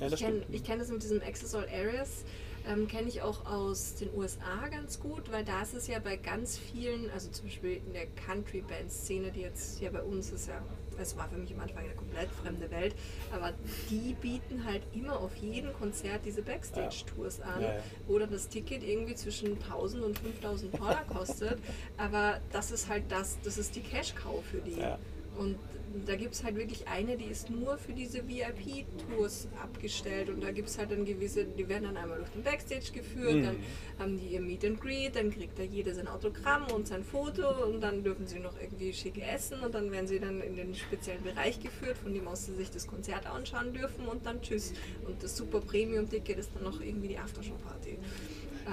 Ja, 0.00 0.06
ich 0.06 0.16
kenne 0.16 0.42
kenn 0.64 0.78
das 0.78 0.88
mit 0.88 1.02
diesem 1.02 1.20
Access 1.20 1.54
All 1.54 1.68
Areas, 1.68 2.24
ähm, 2.66 2.88
kenne 2.88 3.08
ich 3.08 3.20
auch 3.22 3.44
aus 3.46 3.94
den 3.96 4.08
USA 4.16 4.68
ganz 4.70 5.00
gut, 5.00 5.30
weil 5.30 5.44
da 5.44 5.62
ist 5.62 5.74
es 5.74 5.86
ja 5.86 5.98
bei 5.98 6.16
ganz 6.16 6.56
vielen, 6.56 7.10
also 7.10 7.30
zum 7.30 7.46
Beispiel 7.46 7.80
in 7.86 7.92
der 7.92 8.06
Country-Band-Szene, 8.26 9.32
die 9.32 9.40
jetzt 9.40 9.78
hier 9.78 9.90
bei 9.90 10.02
uns 10.02 10.32
ist 10.32 10.48
ja 10.48 10.62
es 10.98 11.16
war 11.16 11.28
für 11.28 11.36
mich 11.36 11.52
am 11.52 11.60
Anfang 11.60 11.84
eine 11.84 11.94
komplett 11.94 12.30
fremde 12.30 12.70
Welt, 12.70 12.94
aber 13.32 13.52
die 13.90 14.14
bieten 14.20 14.64
halt 14.64 14.82
immer 14.92 15.18
auf 15.18 15.34
jedem 15.36 15.72
Konzert 15.74 16.24
diese 16.24 16.42
Backstage-Tours 16.42 17.40
an, 17.40 17.62
ja, 17.62 17.74
ja. 17.74 17.82
wo 18.06 18.18
dann 18.18 18.30
das 18.30 18.48
Ticket 18.48 18.82
irgendwie 18.82 19.14
zwischen 19.14 19.52
1000 19.62 20.04
und 20.04 20.18
5000 20.18 20.78
Dollar 20.78 21.04
kostet, 21.04 21.58
aber 21.96 22.40
das 22.52 22.70
ist 22.70 22.88
halt 22.88 23.04
das, 23.10 23.38
das 23.42 23.58
ist 23.58 23.76
die 23.76 23.82
Cash-Cow 23.82 24.42
für 24.44 24.58
die. 24.58 24.80
Ja. 24.80 24.98
Und 25.38 25.56
da 26.04 26.16
gibt 26.16 26.34
es 26.34 26.44
halt 26.44 26.56
wirklich 26.56 26.86
eine, 26.88 27.16
die 27.16 27.26
ist 27.26 27.48
nur 27.48 27.78
für 27.78 27.92
diese 27.92 28.28
VIP-Tours 28.28 29.48
abgestellt 29.62 30.28
und 30.28 30.42
da 30.42 30.50
gibt 30.50 30.68
es 30.68 30.78
halt 30.78 30.90
dann 30.90 31.04
gewisse, 31.04 31.44
die 31.44 31.68
werden 31.68 31.84
dann 31.84 31.96
einmal 31.96 32.18
durch 32.18 32.30
den 32.30 32.42
Backstage 32.42 32.92
geführt, 32.92 33.36
mhm. 33.36 33.42
dann 33.42 33.56
haben 33.98 34.18
die 34.18 34.26
ihr 34.34 34.40
Meet 34.40 34.64
and 34.64 34.80
Greet, 34.80 35.16
dann 35.16 35.30
kriegt 35.30 35.58
da 35.58 35.62
jeder 35.62 35.94
sein 35.94 36.08
Autogramm 36.08 36.66
und 36.74 36.86
sein 36.86 37.02
Foto 37.02 37.48
und 37.64 37.80
dann 37.80 38.02
dürfen 38.02 38.26
sie 38.26 38.38
noch 38.38 38.60
irgendwie 38.60 38.92
schick 38.92 39.18
essen 39.18 39.60
und 39.60 39.74
dann 39.74 39.90
werden 39.90 40.06
sie 40.06 40.20
dann 40.20 40.40
in 40.40 40.56
den 40.56 40.74
speziellen 40.74 41.22
Bereich 41.22 41.60
geführt, 41.60 41.96
von 41.96 42.12
dem 42.12 42.26
aus 42.28 42.46
sie 42.46 42.54
sich 42.54 42.70
das 42.70 42.86
Konzert 42.86 43.26
anschauen 43.26 43.72
dürfen 43.72 44.06
und 44.06 44.26
dann 44.26 44.42
tschüss. 44.42 44.72
Und 45.06 45.22
das 45.22 45.36
Super 45.36 45.60
Premium-Ticket 45.60 46.38
ist 46.38 46.50
dann 46.54 46.64
noch 46.64 46.80
irgendwie 46.80 47.08
die 47.08 47.18
Aftershow-Party. 47.18 47.98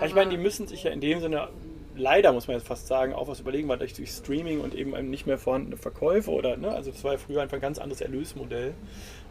Ich 0.05 0.15
meine, 0.15 0.31
die 0.31 0.37
müssen 0.37 0.67
sich 0.67 0.83
ja 0.83 0.91
in 0.91 1.01
dem 1.01 1.19
Sinne 1.19 1.49
leider, 1.95 2.33
muss 2.33 2.47
man 2.47 2.57
jetzt 2.57 2.67
fast 2.67 2.87
sagen, 2.87 3.13
auch 3.13 3.27
was 3.27 3.39
überlegen, 3.39 3.67
weil 3.67 3.77
durch, 3.77 3.93
durch 3.93 4.11
Streaming 4.11 4.61
und 4.61 4.75
eben 4.75 5.09
nicht 5.09 5.27
mehr 5.27 5.37
vorhandene 5.37 5.77
Verkäufe 5.77 6.31
oder, 6.31 6.57
ne, 6.57 6.69
also 6.69 6.91
das 6.91 7.03
war 7.03 7.13
ja 7.13 7.17
früher 7.17 7.41
einfach 7.41 7.57
ein 7.57 7.61
ganz 7.61 7.79
anderes 7.79 8.01
Erlösmodell. 8.01 8.73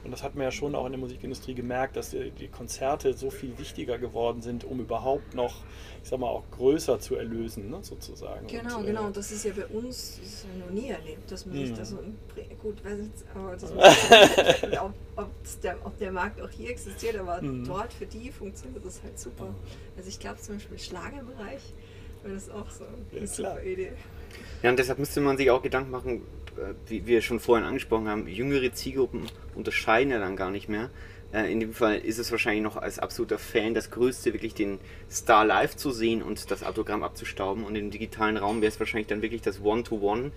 Und 0.04 0.10
das 0.10 0.24
hat 0.24 0.34
man 0.34 0.44
ja 0.44 0.50
schon 0.50 0.74
auch 0.74 0.84
in 0.86 0.92
der 0.92 1.00
Musikindustrie 1.00 1.54
gemerkt, 1.54 1.96
dass 1.96 2.10
die, 2.10 2.32
die 2.32 2.48
Konzerte 2.48 3.12
so 3.14 3.30
viel 3.30 3.56
wichtiger 3.58 3.98
geworden 3.98 4.42
sind, 4.42 4.64
um 4.64 4.80
überhaupt 4.80 5.34
noch, 5.34 5.54
ich 6.02 6.08
sag 6.08 6.18
mal, 6.18 6.26
auch 6.26 6.42
größer 6.50 6.98
zu 6.98 7.14
erlösen, 7.14 7.70
ne, 7.70 7.78
sozusagen. 7.82 8.48
Genau, 8.48 8.78
und, 8.78 8.86
genau. 8.86 9.04
Äh, 9.04 9.06
und 9.06 9.16
das 9.16 9.30
ist 9.30 9.44
ja 9.44 9.52
bei 9.54 9.66
uns 9.66 10.18
das 10.18 10.26
ist 10.26 10.44
ja 10.44 10.66
noch 10.66 10.72
nie 10.72 10.88
erlebt, 10.88 11.30
dass 11.30 11.46
man 11.46 11.56
sich 11.56 11.70
mhm. 11.70 11.76
da 11.76 11.84
so 11.84 11.98
gut, 12.60 12.84
weiß 12.84 12.98
nicht, 12.98 13.12
aber 13.34 13.52
das 13.52 13.72
nicht, 14.68 14.80
ob, 14.80 15.30
der, 15.62 15.76
ob 15.84 15.98
der 15.98 16.10
Markt 16.10 16.40
auch 16.40 16.50
hier 16.50 16.70
existiert, 16.70 17.16
aber 17.16 17.40
mhm. 17.40 17.64
dort 17.64 17.92
für 17.92 18.06
die 18.06 18.32
funktioniert 18.32 18.84
das 18.84 19.02
halt 19.02 19.18
super. 19.18 19.54
Also 19.96 20.08
ich 20.08 20.18
glaube 20.18 20.40
zum 20.40 20.56
Beispiel 20.56 20.78
Schlagerbereich 20.78 21.62
wäre 22.22 22.34
das 22.34 22.50
auch 22.50 22.70
so 22.70 22.84
eine 22.84 23.20
ja, 23.20 23.26
super 23.26 23.62
Idee. 23.62 23.92
Ja, 24.62 24.70
und 24.70 24.78
deshalb 24.78 24.98
müsste 24.98 25.20
man 25.20 25.36
sich 25.36 25.50
auch 25.50 25.62
Gedanken 25.62 25.90
machen, 25.90 26.22
äh, 26.56 26.74
wie 26.88 27.06
wir 27.06 27.20
schon 27.22 27.40
vorhin 27.40 27.66
angesprochen 27.66 28.08
haben, 28.08 28.28
jüngere 28.28 28.72
Zielgruppen 28.72 29.26
unterscheiden 29.54 30.12
ja 30.12 30.18
dann 30.18 30.36
gar 30.36 30.50
nicht 30.50 30.68
mehr. 30.68 30.90
Äh, 31.32 31.50
in 31.50 31.60
dem 31.60 31.72
Fall 31.72 31.98
ist 31.98 32.18
es 32.18 32.30
wahrscheinlich 32.30 32.62
noch 32.62 32.76
als 32.76 32.98
absoluter 32.98 33.38
Fan 33.38 33.74
das 33.74 33.90
Größte, 33.90 34.32
wirklich 34.32 34.54
den 34.54 34.78
Star 35.10 35.44
live 35.44 35.76
zu 35.76 35.90
sehen 35.90 36.22
und 36.22 36.50
das 36.50 36.62
Autogramm 36.62 37.02
abzustauben. 37.02 37.64
Und 37.64 37.74
im 37.74 37.90
digitalen 37.90 38.36
Raum 38.36 38.60
wäre 38.60 38.70
es 38.70 38.78
wahrscheinlich 38.78 39.08
dann 39.08 39.22
wirklich 39.22 39.42
das 39.42 39.62
One-to-One 39.62 40.22
-One 40.22 40.30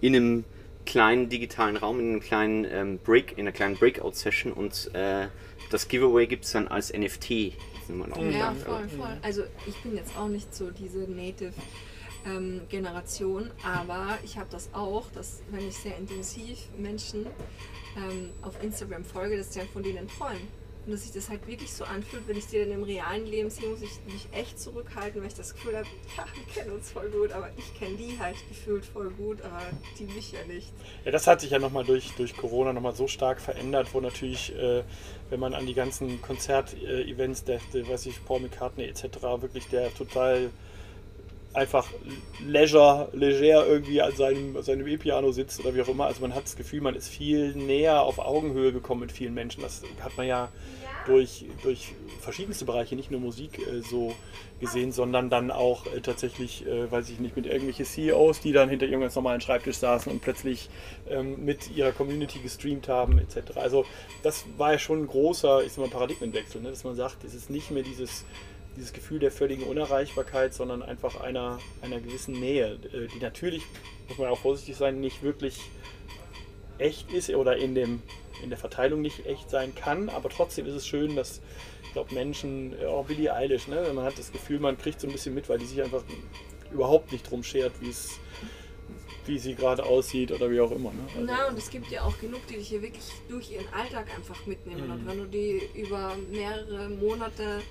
in 0.00 0.14
einem 0.14 0.44
kleinen 0.86 1.28
digitalen 1.28 1.76
Raum, 1.76 1.98
in 1.98 2.10
einem 2.10 2.20
kleinen 2.20 2.66
ähm, 2.70 2.98
Break, 2.98 3.32
in 3.32 3.40
einer 3.40 3.52
kleinen 3.52 3.76
Breakout-Session 3.76 4.52
und 4.52 4.90
äh, 4.94 5.28
das 5.70 5.88
Giveaway 5.88 6.26
gibt 6.26 6.44
es 6.44 6.52
dann 6.52 6.68
als 6.68 6.92
NFT 6.92 7.54
immer 7.90 8.06
noch. 8.06 8.16
Ja, 8.18 8.52
voll, 8.52 8.88
voll. 8.88 9.16
Also 9.22 9.42
ich 9.66 9.76
bin 9.82 9.96
jetzt 9.96 10.16
auch 10.16 10.28
nicht 10.28 10.54
so 10.54 10.70
diese 10.70 11.00
Native 11.00 11.52
ähm, 12.26 12.62
Generation, 12.68 13.50
aber 13.62 14.18
ich 14.24 14.38
habe 14.38 14.48
das 14.50 14.70
auch, 14.72 15.10
dass 15.12 15.42
wenn 15.50 15.68
ich 15.68 15.76
sehr 15.76 15.96
intensiv 15.98 16.58
Menschen 16.78 17.26
ähm, 17.96 18.30
auf 18.42 18.62
Instagram 18.62 19.04
folge, 19.04 19.36
dass 19.36 19.50
die 19.50 19.60
dann 19.60 19.68
von 19.68 19.82
denen 19.82 20.08
träumen. 20.08 20.63
Und 20.86 20.92
dass 20.92 21.02
sich 21.02 21.12
das 21.12 21.30
halt 21.30 21.46
wirklich 21.46 21.72
so 21.72 21.84
anfühlt, 21.84 22.28
wenn 22.28 22.36
ich 22.36 22.46
die 22.46 22.58
dann 22.58 22.70
im 22.70 22.82
realen 22.82 23.26
Leben 23.26 23.48
sehe, 23.48 23.68
muss 23.68 23.80
ich 23.80 23.90
mich 24.12 24.28
echt 24.32 24.60
zurückhalten, 24.60 25.20
weil 25.20 25.28
ich 25.28 25.34
das 25.34 25.54
Gefühl 25.54 25.76
habe, 25.76 25.86
ja, 26.16 26.24
wir 26.34 26.52
kennen 26.52 26.76
uns 26.76 26.90
voll 26.90 27.08
gut, 27.10 27.32
aber 27.32 27.50
ich 27.56 27.78
kenne 27.78 27.96
die 27.96 28.18
halt 28.18 28.36
gefühlt 28.48 28.84
voll 28.84 29.10
gut, 29.10 29.40
aber 29.42 29.62
die 29.98 30.04
mich 30.04 30.32
ja 30.32 30.44
nicht. 30.46 30.72
Ja, 31.04 31.10
das 31.10 31.26
hat 31.26 31.40
sich 31.40 31.50
ja 31.50 31.58
nochmal 31.58 31.84
durch, 31.84 32.12
durch 32.16 32.36
Corona 32.36 32.72
nochmal 32.72 32.94
so 32.94 33.08
stark 33.08 33.40
verändert, 33.40 33.88
wo 33.92 34.00
natürlich, 34.00 34.54
äh, 34.56 34.82
wenn 35.30 35.40
man 35.40 35.54
an 35.54 35.66
die 35.66 35.74
ganzen 35.74 36.20
Konzertevents, 36.20 37.44
der, 37.44 37.60
der, 37.72 37.88
weiß 37.88 38.06
ich, 38.06 38.24
Paul 38.24 38.40
McCartney 38.40 38.84
etc., 38.84 39.04
wirklich 39.40 39.66
der 39.68 39.92
total 39.94 40.50
einfach 41.54 41.88
leisure, 42.44 43.08
leger 43.12 43.66
irgendwie 43.66 44.02
an 44.02 44.14
seinem, 44.14 44.60
seinem 44.62 44.86
E-Piano 44.86 45.32
sitzt 45.32 45.60
oder 45.60 45.74
wie 45.74 45.82
auch 45.82 45.88
immer. 45.88 46.06
Also 46.06 46.20
man 46.20 46.34
hat 46.34 46.44
das 46.44 46.56
Gefühl, 46.56 46.80
man 46.80 46.96
ist 46.96 47.08
viel 47.08 47.54
näher 47.54 48.02
auf 48.02 48.18
Augenhöhe 48.18 48.72
gekommen 48.72 49.02
mit 49.02 49.12
vielen 49.12 49.34
Menschen. 49.34 49.62
Das 49.62 49.82
hat 50.02 50.16
man 50.16 50.26
ja 50.26 50.50
durch, 51.06 51.46
durch 51.62 51.92
verschiedenste 52.20 52.64
Bereiche, 52.64 52.96
nicht 52.96 53.10
nur 53.10 53.20
Musik 53.20 53.58
äh, 53.58 53.82
so 53.82 54.14
gesehen, 54.60 54.92
sondern 54.92 55.30
dann 55.30 55.50
auch 55.50 55.86
äh, 55.86 56.00
tatsächlich, 56.00 56.66
äh, 56.66 56.90
weiß 56.90 57.10
ich 57.10 57.20
nicht, 57.20 57.36
mit 57.36 57.46
irgendwelchen 57.46 57.84
CEOs, 57.84 58.40
die 58.40 58.52
dann 58.52 58.68
hinter 58.68 58.86
ihrem 58.86 59.00
ganz 59.00 59.14
normalen 59.14 59.40
Schreibtisch 59.40 59.76
saßen 59.76 60.10
und 60.10 60.22
plötzlich 60.22 60.70
ähm, 61.08 61.44
mit 61.44 61.70
ihrer 61.76 61.92
Community 61.92 62.38
gestreamt 62.38 62.88
haben, 62.88 63.18
etc. 63.18 63.56
Also 63.56 63.84
das 64.22 64.44
war 64.56 64.72
ja 64.72 64.78
schon 64.78 65.02
ein 65.02 65.06
großer, 65.06 65.62
ich 65.64 65.72
sag 65.72 65.84
mal, 65.84 65.90
Paradigmenwechsel, 65.90 66.62
ne? 66.62 66.70
dass 66.70 66.84
man 66.84 66.96
sagt, 66.96 67.24
es 67.24 67.34
ist 67.34 67.50
nicht 67.50 67.70
mehr 67.70 67.82
dieses 67.82 68.24
dieses 68.76 68.92
Gefühl 68.92 69.18
der 69.18 69.30
völligen 69.30 69.64
Unerreichbarkeit, 69.64 70.54
sondern 70.54 70.82
einfach 70.82 71.20
einer, 71.20 71.58
einer 71.82 72.00
gewissen 72.00 72.38
Nähe, 72.38 72.78
äh, 72.92 73.06
die 73.08 73.20
natürlich, 73.20 73.62
muss 74.08 74.18
man 74.18 74.28
auch 74.28 74.38
vorsichtig 74.38 74.76
sein, 74.76 75.00
nicht 75.00 75.22
wirklich 75.22 75.58
echt 76.78 77.12
ist 77.12 77.30
oder 77.30 77.56
in, 77.56 77.74
dem, 77.74 78.02
in 78.42 78.50
der 78.50 78.58
Verteilung 78.58 79.00
nicht 79.00 79.26
echt 79.26 79.50
sein 79.50 79.74
kann, 79.74 80.08
aber 80.08 80.28
trotzdem 80.28 80.66
ist 80.66 80.74
es 80.74 80.86
schön, 80.86 81.14
dass 81.16 81.40
ich 81.84 81.92
glaube 81.92 82.12
Menschen, 82.14 82.74
auch 82.86 83.06
Billie 83.06 83.32
Eilish, 83.32 83.68
ne, 83.68 83.88
man 83.94 84.04
hat 84.04 84.18
das 84.18 84.32
Gefühl, 84.32 84.58
man 84.58 84.76
kriegt 84.76 85.00
so 85.00 85.06
ein 85.06 85.12
bisschen 85.12 85.34
mit, 85.34 85.48
weil 85.48 85.58
die 85.58 85.66
sich 85.66 85.80
einfach 85.80 86.02
überhaupt 86.72 87.12
nicht 87.12 87.30
drum 87.30 87.44
schert, 87.44 87.72
wie 87.80 87.90
es 87.90 88.18
wie 89.26 89.38
sie 89.38 89.54
gerade 89.54 89.84
aussieht 89.84 90.32
oder 90.32 90.50
wie 90.50 90.60
auch 90.60 90.70
immer. 90.70 90.92
Ne? 90.92 91.02
Also 91.14 91.26
Na, 91.26 91.48
und 91.48 91.58
es 91.58 91.70
gibt 91.70 91.90
ja 91.90 92.02
auch 92.02 92.18
genug, 92.18 92.46
die 92.46 92.54
dich 92.54 92.68
hier 92.68 92.82
wirklich 92.82 93.04
durch 93.28 93.50
ihren 93.50 93.68
Alltag 93.72 94.06
einfach 94.14 94.44
mitnehmen. 94.46 94.86
Mhm. 94.86 94.92
Und 94.92 95.06
wenn 95.06 95.18
du 95.18 95.26
die 95.26 95.62
über 95.74 96.16
mehrere 96.30 96.88
Monate, 96.90 97.62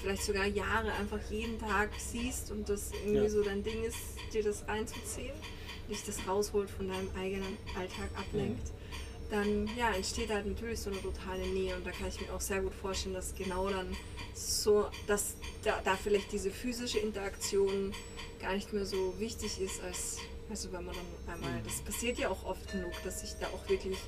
vielleicht 0.00 0.22
sogar 0.22 0.46
Jahre 0.46 0.92
einfach 0.92 1.20
jeden 1.30 1.58
Tag 1.58 1.90
siehst 1.98 2.50
und 2.50 2.68
das 2.68 2.92
irgendwie 3.04 3.24
ja. 3.24 3.28
so 3.30 3.42
dein 3.42 3.62
Ding 3.62 3.82
ist, 3.84 3.96
dir 4.32 4.42
das 4.42 4.66
reinzuziehen, 4.68 5.34
dich 5.88 6.04
das 6.04 6.18
rausholt 6.28 6.68
von 6.68 6.88
deinem 6.88 7.08
eigenen 7.18 7.56
Alltag 7.78 8.10
ablenkt. 8.16 8.64
Mhm. 8.64 9.30
dann 9.30 9.70
ja, 9.76 9.90
entsteht 9.92 10.30
halt 10.30 10.46
natürlich 10.46 10.80
so 10.80 10.90
eine 10.90 11.00
totale 11.00 11.46
Nähe 11.46 11.74
und 11.76 11.86
da 11.86 11.90
kann 11.90 12.08
ich 12.08 12.20
mir 12.20 12.32
auch 12.34 12.40
sehr 12.40 12.60
gut 12.60 12.74
vorstellen, 12.74 13.14
dass 13.14 13.34
genau 13.34 13.68
dann 13.70 13.86
so, 14.34 14.86
dass 15.06 15.36
da, 15.64 15.80
da 15.84 15.96
vielleicht 15.96 16.32
diese 16.32 16.50
physische 16.50 16.98
Interaktion 16.98 17.92
gar 18.40 18.54
nicht 18.54 18.72
mehr 18.72 18.86
so 18.86 19.14
wichtig 19.18 19.60
ist, 19.60 19.82
als 19.82 20.18
also 20.50 20.72
wenn 20.72 20.84
man 20.84 20.94
dann 20.94 21.34
einmal, 21.34 21.62
das 21.64 21.80
passiert 21.80 22.18
ja 22.18 22.28
auch 22.28 22.44
oft 22.44 22.70
genug, 22.70 22.92
dass 23.04 23.20
sich 23.20 23.34
da 23.40 23.46
auch 23.48 23.68
wirklich 23.68 23.98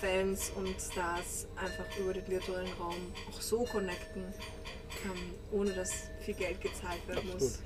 Fans 0.00 0.52
und 0.56 0.74
Stars 0.80 1.46
einfach 1.56 1.84
über 1.98 2.12
den 2.12 2.26
virtuellen 2.28 2.72
Raum 2.78 3.12
auch 3.30 3.40
so 3.40 3.64
connecten, 3.64 4.24
ähm, 5.04 5.34
ohne 5.52 5.72
dass 5.72 6.10
viel 6.20 6.34
Geld 6.34 6.60
gezahlt 6.60 7.06
werden 7.06 7.30
Absolut. 7.30 7.40
muss. 7.40 7.62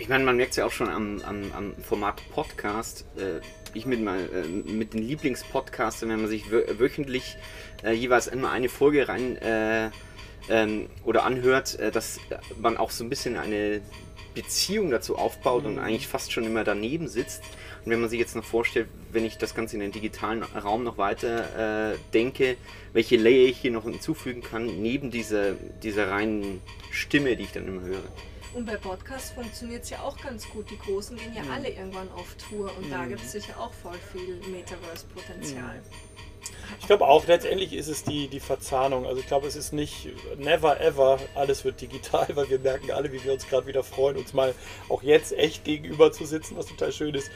Ich 0.00 0.08
meine, 0.08 0.24
man 0.24 0.36
merkt 0.36 0.52
es 0.52 0.56
ja 0.58 0.64
auch 0.64 0.70
schon 0.70 0.88
am, 0.88 1.20
am, 1.22 1.52
am 1.52 1.74
Format 1.82 2.22
Podcast. 2.30 3.04
Äh, 3.16 3.40
ich 3.74 3.84
mit, 3.84 4.00
mal, 4.00 4.18
äh, 4.32 4.46
mit 4.46 4.94
den 4.94 5.02
Lieblingspodcastern, 5.02 6.08
wenn 6.10 6.20
man 6.20 6.28
sich 6.28 6.50
wö 6.50 6.64
wöchentlich 6.78 7.36
äh, 7.82 7.92
jeweils 7.92 8.28
immer 8.28 8.50
eine 8.50 8.68
Folge 8.68 9.08
rein 9.08 9.36
äh, 9.38 9.90
ähm, 10.50 10.88
oder 11.04 11.24
anhört, 11.24 11.78
dass 11.94 12.20
man 12.58 12.76
auch 12.76 12.90
so 12.90 13.04
ein 13.04 13.10
bisschen 13.10 13.36
eine 13.36 13.82
Beziehung 14.42 14.90
dazu 14.90 15.16
aufbaut 15.16 15.64
und 15.64 15.80
eigentlich 15.80 16.06
fast 16.06 16.32
schon 16.32 16.44
immer 16.44 16.62
daneben 16.62 17.08
sitzt. 17.08 17.42
Und 17.84 17.90
wenn 17.90 18.00
man 18.00 18.08
sich 18.08 18.20
jetzt 18.20 18.36
noch 18.36 18.44
vorstellt, 18.44 18.88
wenn 19.10 19.24
ich 19.24 19.36
das 19.36 19.54
Ganze 19.54 19.74
in 19.74 19.80
den 19.80 19.90
digitalen 19.90 20.42
Raum 20.42 20.84
noch 20.84 20.96
weiter 20.96 21.92
äh, 21.92 21.98
denke, 22.14 22.56
welche 22.92 23.16
Layer 23.16 23.48
ich 23.48 23.58
hier 23.58 23.72
noch 23.72 23.84
hinzufügen 23.84 24.42
kann, 24.42 24.80
neben 24.80 25.10
dieser, 25.10 25.54
dieser 25.82 26.10
reinen 26.10 26.62
Stimme, 26.92 27.36
die 27.36 27.44
ich 27.44 27.52
dann 27.52 27.66
immer 27.66 27.82
höre. 27.82 28.04
Und 28.54 28.64
bei 28.64 28.76
Podcasts 28.76 29.30
funktioniert 29.30 29.84
es 29.84 29.90
ja 29.90 30.00
auch 30.00 30.16
ganz 30.22 30.48
gut. 30.48 30.70
Die 30.70 30.78
Großen 30.78 31.16
gehen 31.16 31.34
ja 31.34 31.42
alle 31.52 31.68
irgendwann 31.68 32.10
auf 32.12 32.34
Tour 32.36 32.70
und 32.78 32.90
da 32.90 33.06
gibt 33.06 33.20
es 33.20 33.32
sicher 33.32 33.58
auch 33.58 33.72
voll 33.72 33.98
viel 34.12 34.36
Metaverse-Potenzial. 34.50 35.82
Ich 36.80 36.86
glaube 36.86 37.06
auch, 37.06 37.26
letztendlich 37.26 37.72
ist 37.72 37.88
es 37.88 38.04
die, 38.04 38.28
die 38.28 38.40
Verzahnung. 38.40 39.06
Also 39.06 39.20
ich 39.20 39.26
glaube, 39.26 39.46
es 39.46 39.56
ist 39.56 39.72
nicht 39.72 40.08
never 40.36 40.80
ever, 40.80 41.18
alles 41.34 41.64
wird 41.64 41.80
digital, 41.80 42.26
weil 42.34 42.48
wir 42.48 42.58
merken 42.58 42.90
alle, 42.90 43.12
wie 43.12 43.22
wir 43.22 43.32
uns 43.32 43.46
gerade 43.46 43.66
wieder 43.66 43.82
freuen, 43.82 44.16
uns 44.16 44.32
mal 44.32 44.54
auch 44.88 45.02
jetzt 45.02 45.32
echt 45.32 45.64
gegenüber 45.64 46.12
zu 46.12 46.24
sitzen, 46.24 46.56
was 46.56 46.66
total 46.66 46.92
schön 46.92 47.14
ist. 47.14 47.30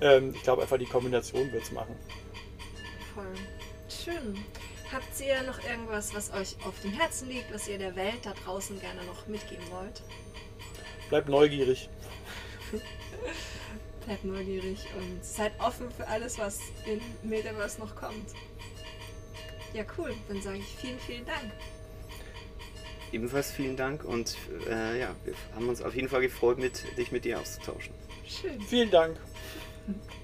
Ähm, 0.00 0.32
ich 0.34 0.42
glaube 0.42 0.62
einfach, 0.62 0.78
die 0.78 0.86
Kombination 0.86 1.52
wird 1.52 1.62
es 1.62 1.72
machen. 1.72 1.96
Voll. 3.14 3.24
Schön. 3.88 4.44
Habt 4.92 5.20
ihr 5.20 5.42
noch 5.42 5.62
irgendwas, 5.64 6.14
was 6.14 6.32
euch 6.32 6.56
auf 6.64 6.80
dem 6.82 6.92
Herzen 6.92 7.28
liegt, 7.28 7.52
was 7.52 7.66
ihr 7.66 7.78
der 7.78 7.96
Welt 7.96 8.24
da 8.24 8.34
draußen 8.44 8.80
gerne 8.80 9.04
noch 9.04 9.26
mitgeben 9.26 9.64
wollt? 9.70 10.02
Bleibt 11.08 11.28
neugierig. 11.28 11.88
Bleibt 14.06 14.24
neugierig 14.24 14.86
und 14.98 15.24
seid 15.24 15.52
offen 15.58 15.90
für 15.90 16.06
alles, 16.06 16.38
was 16.38 16.60
in 16.86 17.00
Metaverse 17.28 17.80
noch 17.80 17.94
kommt. 17.96 18.32
Ja, 19.74 19.84
cool. 19.98 20.14
Dann 20.28 20.40
sage 20.40 20.58
ich 20.58 20.64
vielen, 20.64 20.98
vielen 21.00 21.26
Dank. 21.26 21.52
Ebenfalls 23.12 23.50
vielen 23.50 23.76
Dank 23.76 24.04
und 24.04 24.36
äh, 24.68 25.00
ja, 25.00 25.14
wir 25.24 25.34
haben 25.54 25.68
uns 25.68 25.82
auf 25.82 25.94
jeden 25.94 26.08
Fall 26.08 26.22
gefreut, 26.22 26.58
mit, 26.58 26.96
dich 26.96 27.12
mit 27.12 27.24
dir 27.24 27.40
auszutauschen. 27.40 27.94
Schön. 28.26 28.60
Vielen 28.62 28.90
Dank. 28.90 29.18